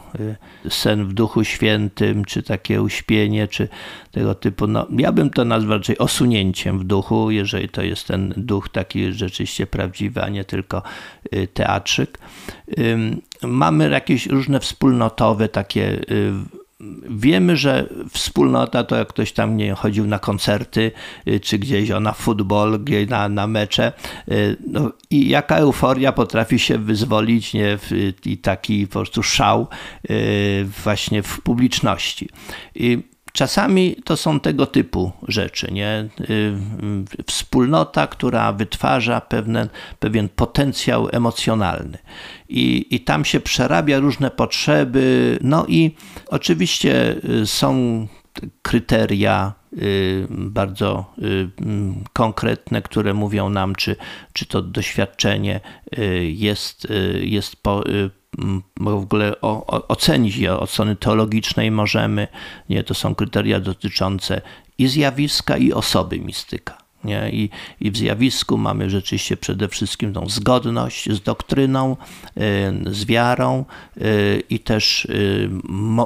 y, 0.65 0.69
sen 0.69 1.05
w 1.05 1.13
Duchu 1.13 1.43
Świętym, 1.43 2.25
czy 2.25 2.43
takie 2.43 2.81
uśpienie, 2.81 3.47
czy 3.47 3.67
tego 4.11 4.35
typu. 4.35 4.67
No, 4.67 4.87
ja 4.97 5.11
bym 5.11 5.29
to 5.29 5.45
nazwał 5.45 5.77
raczej 5.77 5.97
osunięciem 5.97 6.79
w 6.79 6.83
duchu, 6.83 7.31
jeżeli 7.31 7.69
to 7.69 7.81
jest 7.81 8.07
ten 8.07 8.33
duch 8.37 8.69
taki 8.69 9.13
rzeczywiście 9.13 9.67
prawdziwy, 9.67 10.23
a 10.23 10.29
nie 10.29 10.43
tylko 10.43 10.83
y, 11.35 11.47
teatrzyk. 11.47 12.19
Mamy 13.43 13.89
jakieś 13.89 14.27
różne 14.27 14.59
wspólnotowe 14.59 15.49
takie 15.49 15.99
Wiemy, 17.09 17.57
że 17.57 17.89
wspólnota 18.09 18.83
to 18.83 18.95
jak 18.95 19.07
ktoś 19.07 19.31
tam 19.31 19.57
nie 19.57 19.73
chodził 19.73 20.07
na 20.07 20.19
koncerty, 20.19 20.91
y, 21.27 21.39
czy 21.39 21.59
gdzieś 21.59 21.89
na 22.01 22.13
futbol, 22.13 22.79
na, 23.09 23.29
na 23.29 23.47
mecze. 23.47 23.93
Y, 24.31 24.57
no, 24.67 24.91
I 25.09 25.29
jaka 25.29 25.55
euforia 25.55 26.11
potrafi 26.11 26.59
się 26.59 26.77
wyzwolić 26.77 27.53
nie, 27.53 27.77
i 28.25 28.37
taki 28.37 28.87
po 28.87 28.93
prostu 28.93 29.23
szał 29.23 29.67
y, 30.09 30.67
właśnie 30.83 31.23
w 31.23 31.41
publiczności. 31.41 32.29
I 32.75 33.03
czasami 33.33 33.95
to 34.05 34.17
są 34.17 34.39
tego 34.39 34.65
typu 34.65 35.11
rzeczy, 35.27 35.71
nie? 35.71 36.07
Wspólnota, 37.27 38.07
która 38.07 38.53
wytwarza 38.53 39.21
pewne, 39.21 39.69
pewien 39.99 40.29
potencjał 40.29 41.07
emocjonalny. 41.11 41.97
I, 42.49 42.87
I 42.89 42.99
tam 42.99 43.25
się 43.25 43.39
przerabia 43.39 43.99
różne 43.99 44.31
potrzeby. 44.31 45.37
No 45.41 45.65
i 45.67 45.95
oczywiście 46.27 47.15
są 47.45 48.07
kryteria 48.61 49.53
y, 49.73 50.27
bardzo 50.29 51.13
y, 51.17 51.49
mm, 51.61 52.03
konkretne, 52.13 52.81
które 52.81 53.13
mówią 53.13 53.49
nam, 53.49 53.75
czy, 53.75 53.95
czy 54.33 54.45
to 54.45 54.61
doświadczenie 54.61 55.61
y, 55.97 56.25
jest, 56.25 56.87
jest 57.21 57.55
po, 57.55 57.83
w 58.79 58.87
ogóle 58.87 59.41
ocenić 59.87 60.37
je 60.37 60.57
od 60.57 60.69
strony 60.69 60.95
teologicznej 60.95 61.71
możemy. 61.71 62.27
Nie, 62.69 62.83
to 62.83 62.93
są 62.93 63.15
kryteria 63.15 63.59
dotyczące 63.59 64.41
i 64.77 64.87
zjawiska, 64.87 65.57
i 65.57 65.73
osoby 65.73 66.19
mistyka. 66.19 66.77
Nie? 67.03 67.29
I, 67.29 67.49
I 67.79 67.91
w 67.91 67.97
zjawisku 67.97 68.57
mamy 68.57 68.89
rzeczywiście 68.89 69.37
przede 69.37 69.67
wszystkim 69.67 70.13
tą 70.13 70.29
zgodność 70.29 71.11
z 71.11 71.21
doktryną, 71.21 71.97
y, 72.37 72.93
z 72.93 73.05
wiarą 73.05 73.65
y, 73.97 74.43
i 74.49 74.59
też 74.59 75.05
y, 75.05 75.49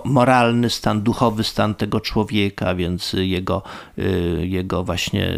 moralny 0.05 0.69
stan, 0.69 1.01
duchowy 1.01 1.43
stan 1.43 1.75
tego 1.75 2.01
człowieka, 2.01 2.75
więc 2.75 3.13
jego, 3.13 3.61
jego 4.41 4.83
właśnie 4.83 5.37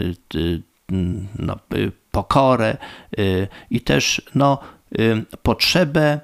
no, 1.40 1.58
pokorę 2.12 2.78
i 3.70 3.82
też 3.82 4.22
no, 4.36 4.60
potrzebę 5.44 6.20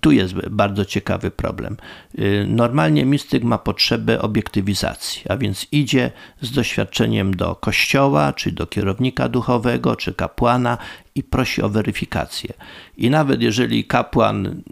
tu 0.00 0.12
jest 0.12 0.34
bardzo 0.34 0.84
ciekawy 0.84 1.30
problem. 1.30 1.76
Y, 2.18 2.46
normalnie 2.48 3.04
mistyk 3.04 3.44
ma 3.44 3.58
potrzebę 3.58 4.22
obiektywizacji, 4.22 5.22
a 5.28 5.36
więc 5.36 5.66
idzie 5.72 6.10
z 6.40 6.50
doświadczeniem 6.50 7.36
do 7.36 7.54
kościoła, 7.54 8.32
czy 8.32 8.52
do 8.52 8.66
kierownika 8.66 9.28
duchowego, 9.28 9.96
czy 9.96 10.14
kapłana 10.14 10.78
i 11.14 11.22
prosi 11.22 11.62
o 11.62 11.68
weryfikację. 11.68 12.54
I 12.96 13.10
nawet 13.10 13.42
jeżeli 13.42 13.84
kapłan 13.84 14.62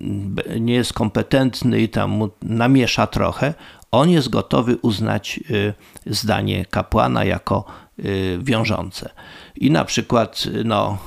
nie 0.60 0.74
jest 0.74 0.92
kompetentny 0.92 1.80
i 1.80 1.88
tam 1.88 2.10
mu 2.10 2.30
namiesza 2.42 3.06
trochę, 3.06 3.54
on 3.90 4.10
jest 4.10 4.28
gotowy 4.28 4.76
uznać 4.82 5.40
y, 5.50 5.74
zdanie 6.06 6.64
kapłana 6.64 7.24
jako 7.24 7.64
y, 7.98 8.38
wiążące. 8.42 9.10
I 9.56 9.70
na 9.70 9.84
przykład, 9.84 10.44
no, 10.64 10.98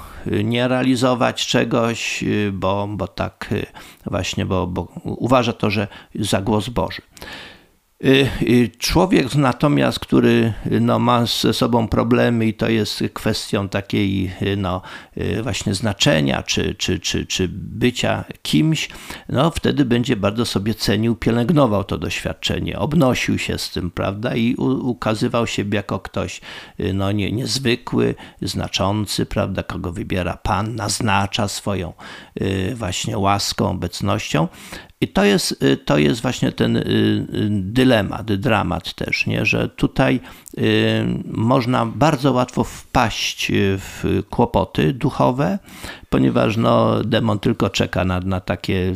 nie 0.43 0.67
realizować 0.67 1.47
czegoś, 1.47 2.23
bo, 2.51 2.87
bo 2.89 3.07
tak 3.07 3.49
właśnie, 4.05 4.45
bo, 4.45 4.67
bo 4.67 4.87
uważa 5.03 5.53
to, 5.53 5.69
że 5.69 5.87
za 6.15 6.41
głos 6.41 6.69
Boży. 6.69 7.01
Y, 8.03 8.29
y, 8.41 8.69
człowiek 8.77 9.35
natomiast, 9.35 9.99
który 9.99 10.53
no, 10.81 10.99
ma 10.99 11.25
ze 11.25 11.53
sobą 11.53 11.87
problemy 11.87 12.47
i 12.47 12.53
to 12.53 12.69
jest 12.69 13.03
kwestią 13.13 13.69
takiej 13.69 14.31
y, 14.41 14.57
no, 14.57 14.81
właśnie 15.43 15.73
znaczenia 15.73 16.43
czy, 16.43 16.75
czy, 16.75 16.99
czy, 16.99 17.25
czy 17.25 17.47
bycia 17.51 18.23
kimś, 18.41 18.89
no, 19.29 19.51
wtedy 19.51 19.85
będzie 19.85 20.15
bardzo 20.15 20.45
sobie 20.45 20.73
cenił, 20.73 21.15
pielęgnował 21.15 21.83
to 21.83 21.97
doświadczenie, 21.97 22.79
obnosił 22.79 23.37
się 23.37 23.57
z 23.57 23.69
tym, 23.69 23.91
prawda, 23.91 24.35
i 24.35 24.55
ukazywał 24.55 25.47
siebie 25.47 25.75
jako 25.75 25.99
ktoś 25.99 26.41
no, 26.93 27.11
nie, 27.11 27.31
niezwykły, 27.31 28.15
znaczący, 28.41 29.25
prawda, 29.25 29.63
kogo 29.63 29.91
wybiera 29.91 30.37
Pan, 30.37 30.75
naznacza 30.75 31.47
swoją 31.47 31.93
właśnie 32.75 33.17
łaską, 33.17 33.69
obecnością. 33.69 34.47
I 35.01 35.07
to 35.07 35.25
jest, 35.25 35.63
y, 35.63 35.77
to 35.77 35.97
jest 35.97 36.21
właśnie 36.21 36.51
ten 36.51 36.77
y, 36.77 36.79
y, 36.79 37.25
dylemat, 37.51 38.33
dramat 38.33 38.93
też, 38.93 39.25
nie? 39.25 39.45
że 39.45 39.69
tutaj 39.69 40.19
można 41.25 41.85
bardzo 41.85 42.31
łatwo 42.31 42.63
wpaść 42.63 43.51
w 43.55 44.23
kłopoty 44.29 44.93
duchowe, 44.93 45.59
ponieważ 46.15 46.57
no, 46.57 47.03
demon 47.03 47.39
tylko 47.39 47.69
czeka 47.69 48.05
na, 48.05 48.19
na 48.19 48.39
takie 48.39 48.93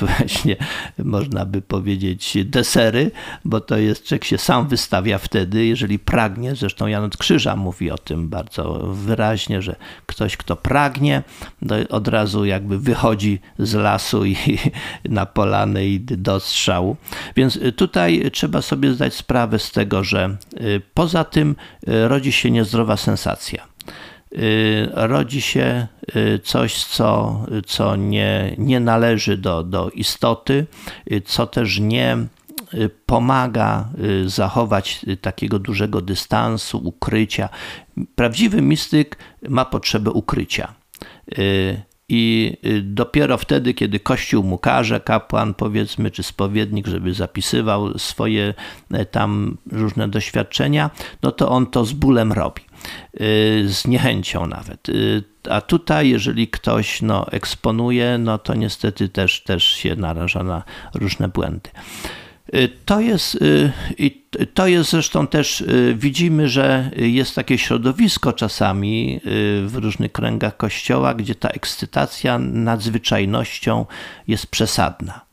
właśnie, 0.00 0.56
można 0.98 1.46
by 1.46 1.62
powiedzieć, 1.62 2.38
desery, 2.44 3.10
bo 3.44 3.60
to 3.60 3.78
jest, 3.78 4.04
człowiek 4.04 4.24
się 4.24 4.38
sam 4.38 4.68
wystawia 4.68 5.18
wtedy, 5.18 5.66
jeżeli 5.66 5.98
pragnie, 5.98 6.54
zresztą 6.54 6.86
Jan 6.86 7.04
od 7.04 7.16
Krzyża 7.16 7.56
mówi 7.56 7.90
o 7.90 7.98
tym 7.98 8.28
bardzo 8.28 8.78
wyraźnie, 8.92 9.62
że 9.62 9.76
ktoś, 10.06 10.36
kto 10.36 10.56
pragnie, 10.56 11.22
od 11.90 12.08
razu 12.08 12.44
jakby 12.44 12.78
wychodzi 12.78 13.40
z 13.58 13.74
lasu 13.74 14.24
i 14.24 14.36
na 15.04 15.26
polany 15.26 15.86
i 15.86 16.00
do 16.00 16.40
strzału. 16.40 16.96
Więc 17.36 17.58
tutaj 17.76 18.30
trzeba 18.32 18.62
sobie 18.62 18.92
zdać 18.92 19.14
sprawę 19.14 19.58
z 19.58 19.70
tego, 19.70 20.04
że 20.04 20.36
poza 20.94 21.24
tym 21.24 21.56
rodzi 21.86 22.32
się 22.32 22.50
niezdrowa 22.50 22.96
sensacja. 22.96 23.75
Y, 24.36 24.88
rodzi 24.92 25.40
się 25.40 25.86
y, 26.16 26.38
coś, 26.38 26.84
co, 26.84 27.40
co 27.66 27.96
nie, 27.96 28.54
nie 28.58 28.80
należy 28.80 29.36
do, 29.36 29.62
do 29.62 29.90
istoty, 29.90 30.66
y, 31.12 31.20
co 31.20 31.46
też 31.46 31.78
nie 31.78 32.16
pomaga 33.06 33.88
zachować 34.26 35.06
takiego 35.20 35.58
dużego 35.58 36.00
dystansu, 36.00 36.80
ukrycia. 36.84 37.48
Prawdziwy 38.14 38.62
mistyk 38.62 39.16
ma 39.48 39.64
potrzebę 39.64 40.10
ukrycia. 40.10 40.74
I 42.08 42.56
dopiero 42.82 43.38
wtedy, 43.38 43.74
kiedy 43.74 44.00
Kościół 44.00 44.42
mu 44.44 44.58
każe, 44.58 45.00
kapłan 45.00 45.54
powiedzmy, 45.54 46.10
czy 46.10 46.22
spowiednik, 46.22 46.86
żeby 46.86 47.14
zapisywał 47.14 47.98
swoje 47.98 48.54
e, 48.92 49.06
tam 49.06 49.56
różne 49.72 50.08
doświadczenia, 50.08 50.90
no 51.22 51.32
to 51.32 51.48
on 51.48 51.66
to 51.66 51.84
z 51.84 51.92
bólem 51.92 52.32
robi. 52.32 52.62
Y, 53.20 53.68
z 53.68 53.86
niechęcią 53.86 54.46
nawet. 54.46 54.88
Y, 54.88 55.22
a 55.50 55.60
tutaj, 55.60 56.08
jeżeli 56.08 56.48
ktoś 56.48 57.02
no, 57.02 57.26
eksponuje, 57.30 58.18
no 58.18 58.38
to 58.38 58.54
niestety 58.54 59.08
też, 59.08 59.42
też 59.42 59.64
się 59.64 59.96
naraża 59.96 60.42
na 60.42 60.62
różne 60.94 61.28
błędy. 61.28 61.70
Y, 62.54 62.68
to 62.84 63.00
jest, 63.00 63.38
to 64.54 64.66
jest 64.66 64.90
zresztą 64.90 65.26
też, 65.26 65.64
widzimy, 65.94 66.48
że 66.48 66.90
jest 66.96 67.34
takie 67.34 67.58
środowisko 67.58 68.32
czasami 68.32 69.20
w 69.66 69.72
różnych 69.74 70.12
kręgach 70.12 70.56
kościoła, 70.56 71.14
gdzie 71.14 71.34
ta 71.34 71.48
ekscytacja 71.48 72.38
nadzwyczajnością 72.38 73.86
jest 74.26 74.46
przesadna 74.46 75.26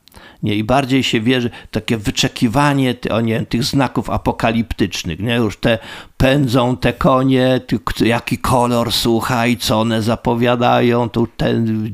nie? 0.43 0.55
I 0.55 0.63
bardziej 0.63 1.03
się 1.03 1.21
wierzy, 1.21 1.49
takie 1.71 1.97
wyczekiwanie 1.97 2.95
o 3.09 3.21
nie, 3.21 3.45
tych 3.45 3.63
znaków 3.63 4.09
apokaliptycznych, 4.09 5.19
nie? 5.19 5.35
Już 5.35 5.57
te 5.57 5.79
pędzą 6.23 6.77
te 6.77 6.93
konie, 6.93 7.61
jaki 7.99 8.37
kolor, 8.37 8.91
słuchaj, 8.91 9.57
co 9.57 9.79
one 9.79 10.01
zapowiadają, 10.01 11.09
tu 11.09 11.27
ten, 11.37 11.91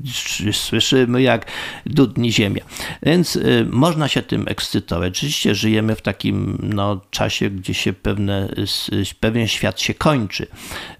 słyszymy 0.52 1.22
jak 1.22 1.46
dudni 1.86 2.34
ziemia. 2.34 2.64
Więc 3.04 3.36
y, 3.36 3.68
można 3.70 4.08
się 4.08 4.22
tym 4.22 4.46
ekscytować. 4.48 5.18
Oczywiście 5.18 5.56
żyjemy 5.56 5.96
w 5.96 6.02
takim 6.02 6.58
no, 6.74 7.02
czasie, 7.12 7.50
gdzie 7.50 7.74
się 7.74 7.94
pewne, 7.94 8.50
pewien 9.20 9.48
świat 9.48 9.82
się 9.82 9.94
kończy, 9.94 10.48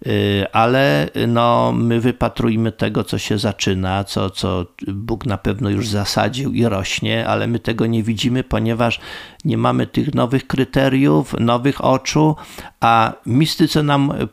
y, 0.08 0.46
ale 0.52 1.10
no, 1.28 1.72
my 1.72 2.00
wypatrujmy 2.02 2.72
tego, 2.72 3.04
co 3.04 3.18
się 3.18 3.38
zaczyna, 3.38 4.04
co, 4.04 4.30
co 4.30 4.66
Bóg 4.88 5.26
na 5.26 5.38
pewno 5.38 5.70
już 5.70 5.88
zasadził 5.88 6.54
i 6.54 6.66
rośnie, 6.66 7.28
ale 7.28 7.48
my 7.48 7.60
tego 7.60 7.86
nie 7.86 8.04
widzimy, 8.04 8.44
ponieważ 8.44 9.00
nie 9.46 9.58
mamy 9.58 9.88
tych 9.88 10.14
nowych 10.14 10.48
kryteriów, 10.48 11.36
nowych 11.40 11.86
oczu, 11.86 12.36
a 12.80 13.14
mistyce 13.26 13.84
nam 13.84 14.12
e, 14.12 14.28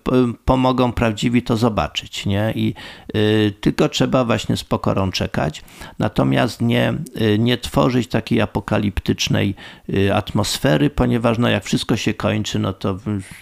pomogą 0.45 0.93
prawdziwi 0.93 1.43
to 1.43 1.57
zobaczyć, 1.57 2.27
nie? 2.27 2.53
I 2.55 2.75
y, 3.17 3.53
tylko 3.61 3.89
trzeba 3.89 4.25
właśnie 4.25 4.57
z 4.57 4.65
pokorą 4.65 5.11
czekać, 5.11 5.63
natomiast 5.99 6.61
nie, 6.61 6.95
y, 7.21 7.39
nie 7.39 7.59
tworzyć 7.59 8.09
takiej 8.09 8.41
apokaliptycznej 8.41 9.55
y, 9.95 10.15
atmosfery, 10.15 10.91
ponieważ 10.91 11.39
no 11.39 11.49
jak 11.49 11.65
wszystko 11.65 11.97
się 11.97 12.15
kończy, 12.15 12.59
no 12.59 12.73
to 12.73 12.99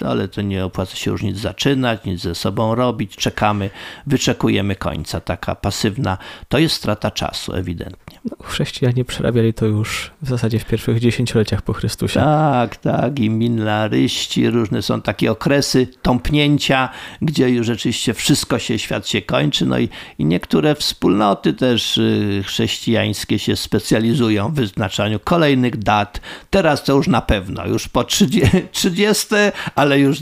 ale 0.06 0.28
to 0.28 0.42
nie 0.42 0.64
opłaca 0.64 0.96
się 0.96 1.10
już 1.10 1.22
nic 1.22 1.38
zaczynać, 1.38 2.04
nic 2.04 2.20
ze 2.20 2.34
sobą 2.34 2.74
robić, 2.74 3.16
czekamy, 3.16 3.70
wyczekujemy 4.06 4.76
końca, 4.76 5.20
taka 5.20 5.54
pasywna, 5.54 6.18
to 6.48 6.58
jest 6.58 6.74
strata 6.74 7.10
czasu 7.10 7.54
ewidentnie. 7.54 8.18
No, 8.24 8.36
chrześcijanie 8.46 9.04
przerabiali 9.04 9.54
to 9.54 9.66
już 9.66 10.10
w 10.22 10.28
zasadzie 10.28 10.58
w 10.58 10.64
pierwszych 10.64 11.00
dziesięcioleciach 11.00 11.62
po 11.62 11.72
Chrystusie. 11.72 12.20
Tak, 12.20 12.76
tak, 12.76 13.18
i 13.18 13.30
minaryści, 13.30 14.50
różne 14.50 14.82
są 14.82 15.02
takie 15.02 15.30
okresy 15.34 15.86
tąpnięcia, 16.02 16.88
gdzie 17.22 17.50
już 17.50 17.66
rzeczywiście 17.66 18.14
wszystko 18.14 18.58
się, 18.58 18.78
świat 18.78 19.08
się 19.08 19.22
kończy, 19.22 19.66
no 19.66 19.78
i, 19.78 19.88
i 20.18 20.24
niektóre 20.24 20.74
wspólnoty 20.74 21.52
też 21.52 21.98
y, 21.98 22.42
chrześcijańskie 22.46 23.38
się 23.38 23.56
specjalizują 23.56 24.48
w 24.48 24.54
wyznaczaniu 24.54 25.20
kolejnych 25.20 25.76
dat. 25.76 26.20
Teraz 26.50 26.84
to 26.84 26.96
już 26.96 27.08
na 27.08 27.22
pewno, 27.22 27.66
już 27.66 27.88
po 27.88 28.04
30, 28.04 28.50
30 28.72 29.26
ale 29.74 29.98
już 29.98 30.18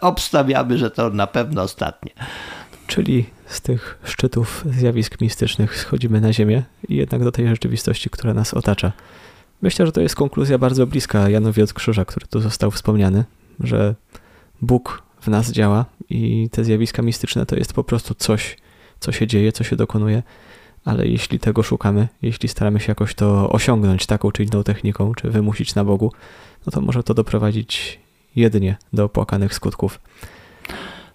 obstawiamy, 0.00 0.78
że 0.78 0.90
to 0.90 1.10
na 1.10 1.26
pewno 1.26 1.62
ostatnie. 1.62 2.12
Czyli 2.86 3.26
z 3.46 3.60
tych 3.60 3.98
szczytów 4.04 4.64
zjawisk 4.78 5.20
mistycznych 5.20 5.76
schodzimy 5.76 6.20
na 6.20 6.32
ziemię 6.32 6.62
i 6.88 6.96
jednak 6.96 7.24
do 7.24 7.32
tej 7.32 7.48
rzeczywistości, 7.48 8.10
która 8.10 8.34
nas 8.34 8.54
otacza. 8.54 8.92
Myślę, 9.62 9.86
że 9.86 9.92
to 9.92 10.00
jest 10.00 10.14
konkluzja 10.14 10.58
bardzo 10.58 10.86
bliska 10.86 11.28
Janowi 11.28 11.62
od 11.62 11.72
Krzyża, 11.72 12.04
który 12.04 12.26
tu 12.26 12.40
został 12.40 12.70
wspomniany, 12.70 13.24
że 13.60 13.94
Bóg 14.62 15.02
w 15.20 15.28
nas 15.28 15.52
działa 15.52 15.84
i 16.10 16.48
te 16.52 16.64
zjawiska 16.64 17.02
mistyczne 17.02 17.46
to 17.46 17.56
jest 17.56 17.72
po 17.72 17.84
prostu 17.84 18.14
coś, 18.14 18.56
co 19.00 19.12
się 19.12 19.26
dzieje, 19.26 19.52
co 19.52 19.64
się 19.64 19.76
dokonuje, 19.76 20.22
ale 20.84 21.06
jeśli 21.06 21.38
tego 21.38 21.62
szukamy, 21.62 22.08
jeśli 22.22 22.48
staramy 22.48 22.80
się 22.80 22.90
jakoś 22.90 23.14
to 23.14 23.50
osiągnąć 23.50 24.06
taką 24.06 24.32
czy 24.32 24.44
inną 24.44 24.62
techniką, 24.62 25.14
czy 25.14 25.30
wymusić 25.30 25.74
na 25.74 25.84
Bogu, 25.84 26.12
no 26.66 26.72
to 26.72 26.80
może 26.80 27.02
to 27.02 27.14
doprowadzić 27.14 27.98
jedynie 28.36 28.76
do 28.92 29.04
opłakanych 29.04 29.54
skutków. 29.54 30.00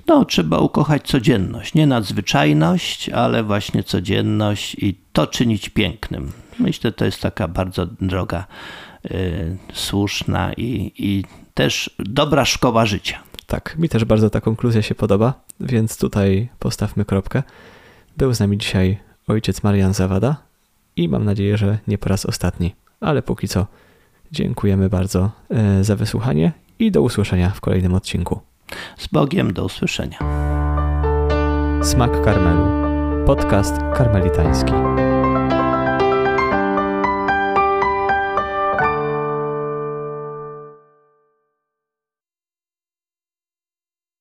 No, 0.07 0.25
trzeba 0.25 0.57
ukochać 0.57 1.07
codzienność. 1.07 1.73
Nie 1.73 1.87
nadzwyczajność, 1.87 3.09
ale 3.09 3.43
właśnie 3.43 3.83
codzienność 3.83 4.75
i 4.75 4.95
to 5.13 5.27
czynić 5.27 5.69
pięknym. 5.69 6.31
Myślę, 6.59 6.91
to 6.91 7.05
jest 7.05 7.21
taka 7.21 7.47
bardzo 7.47 7.85
droga, 7.85 8.45
y, 9.05 9.57
słuszna 9.73 10.53
i, 10.53 10.91
i 10.97 11.23
też 11.53 11.95
dobra 11.99 12.45
szkoła 12.45 12.85
życia. 12.85 13.19
Tak, 13.53 13.77
mi 13.77 13.89
też 13.89 14.05
bardzo 14.05 14.29
ta 14.29 14.41
konkluzja 14.41 14.81
się 14.81 14.95
podoba, 14.95 15.33
więc 15.59 15.97
tutaj 15.97 16.49
postawmy 16.59 17.05
kropkę. 17.05 17.43
Był 18.17 18.33
z 18.33 18.39
nami 18.39 18.57
dzisiaj 18.57 18.97
ojciec 19.27 19.63
Marian 19.63 19.93
Zawada 19.93 20.35
i 20.95 21.09
mam 21.09 21.25
nadzieję, 21.25 21.57
że 21.57 21.77
nie 21.87 21.97
po 21.97 22.09
raz 22.09 22.25
ostatni. 22.25 22.75
Ale 23.01 23.21
póki 23.21 23.47
co 23.47 23.67
dziękujemy 24.31 24.89
bardzo 24.89 25.31
e, 25.49 25.83
za 25.83 25.95
wysłuchanie 25.95 26.51
i 26.79 26.91
do 26.91 27.01
usłyszenia 27.01 27.49
w 27.49 27.61
kolejnym 27.61 27.93
odcinku. 27.93 28.39
Z 28.97 29.07
Bogiem 29.07 29.53
do 29.53 29.65
usłyszenia. 29.65 30.17
Smak 31.83 32.21
Karmelu. 32.21 32.67
Podcast 33.25 33.75
karmelitański. 33.95 34.73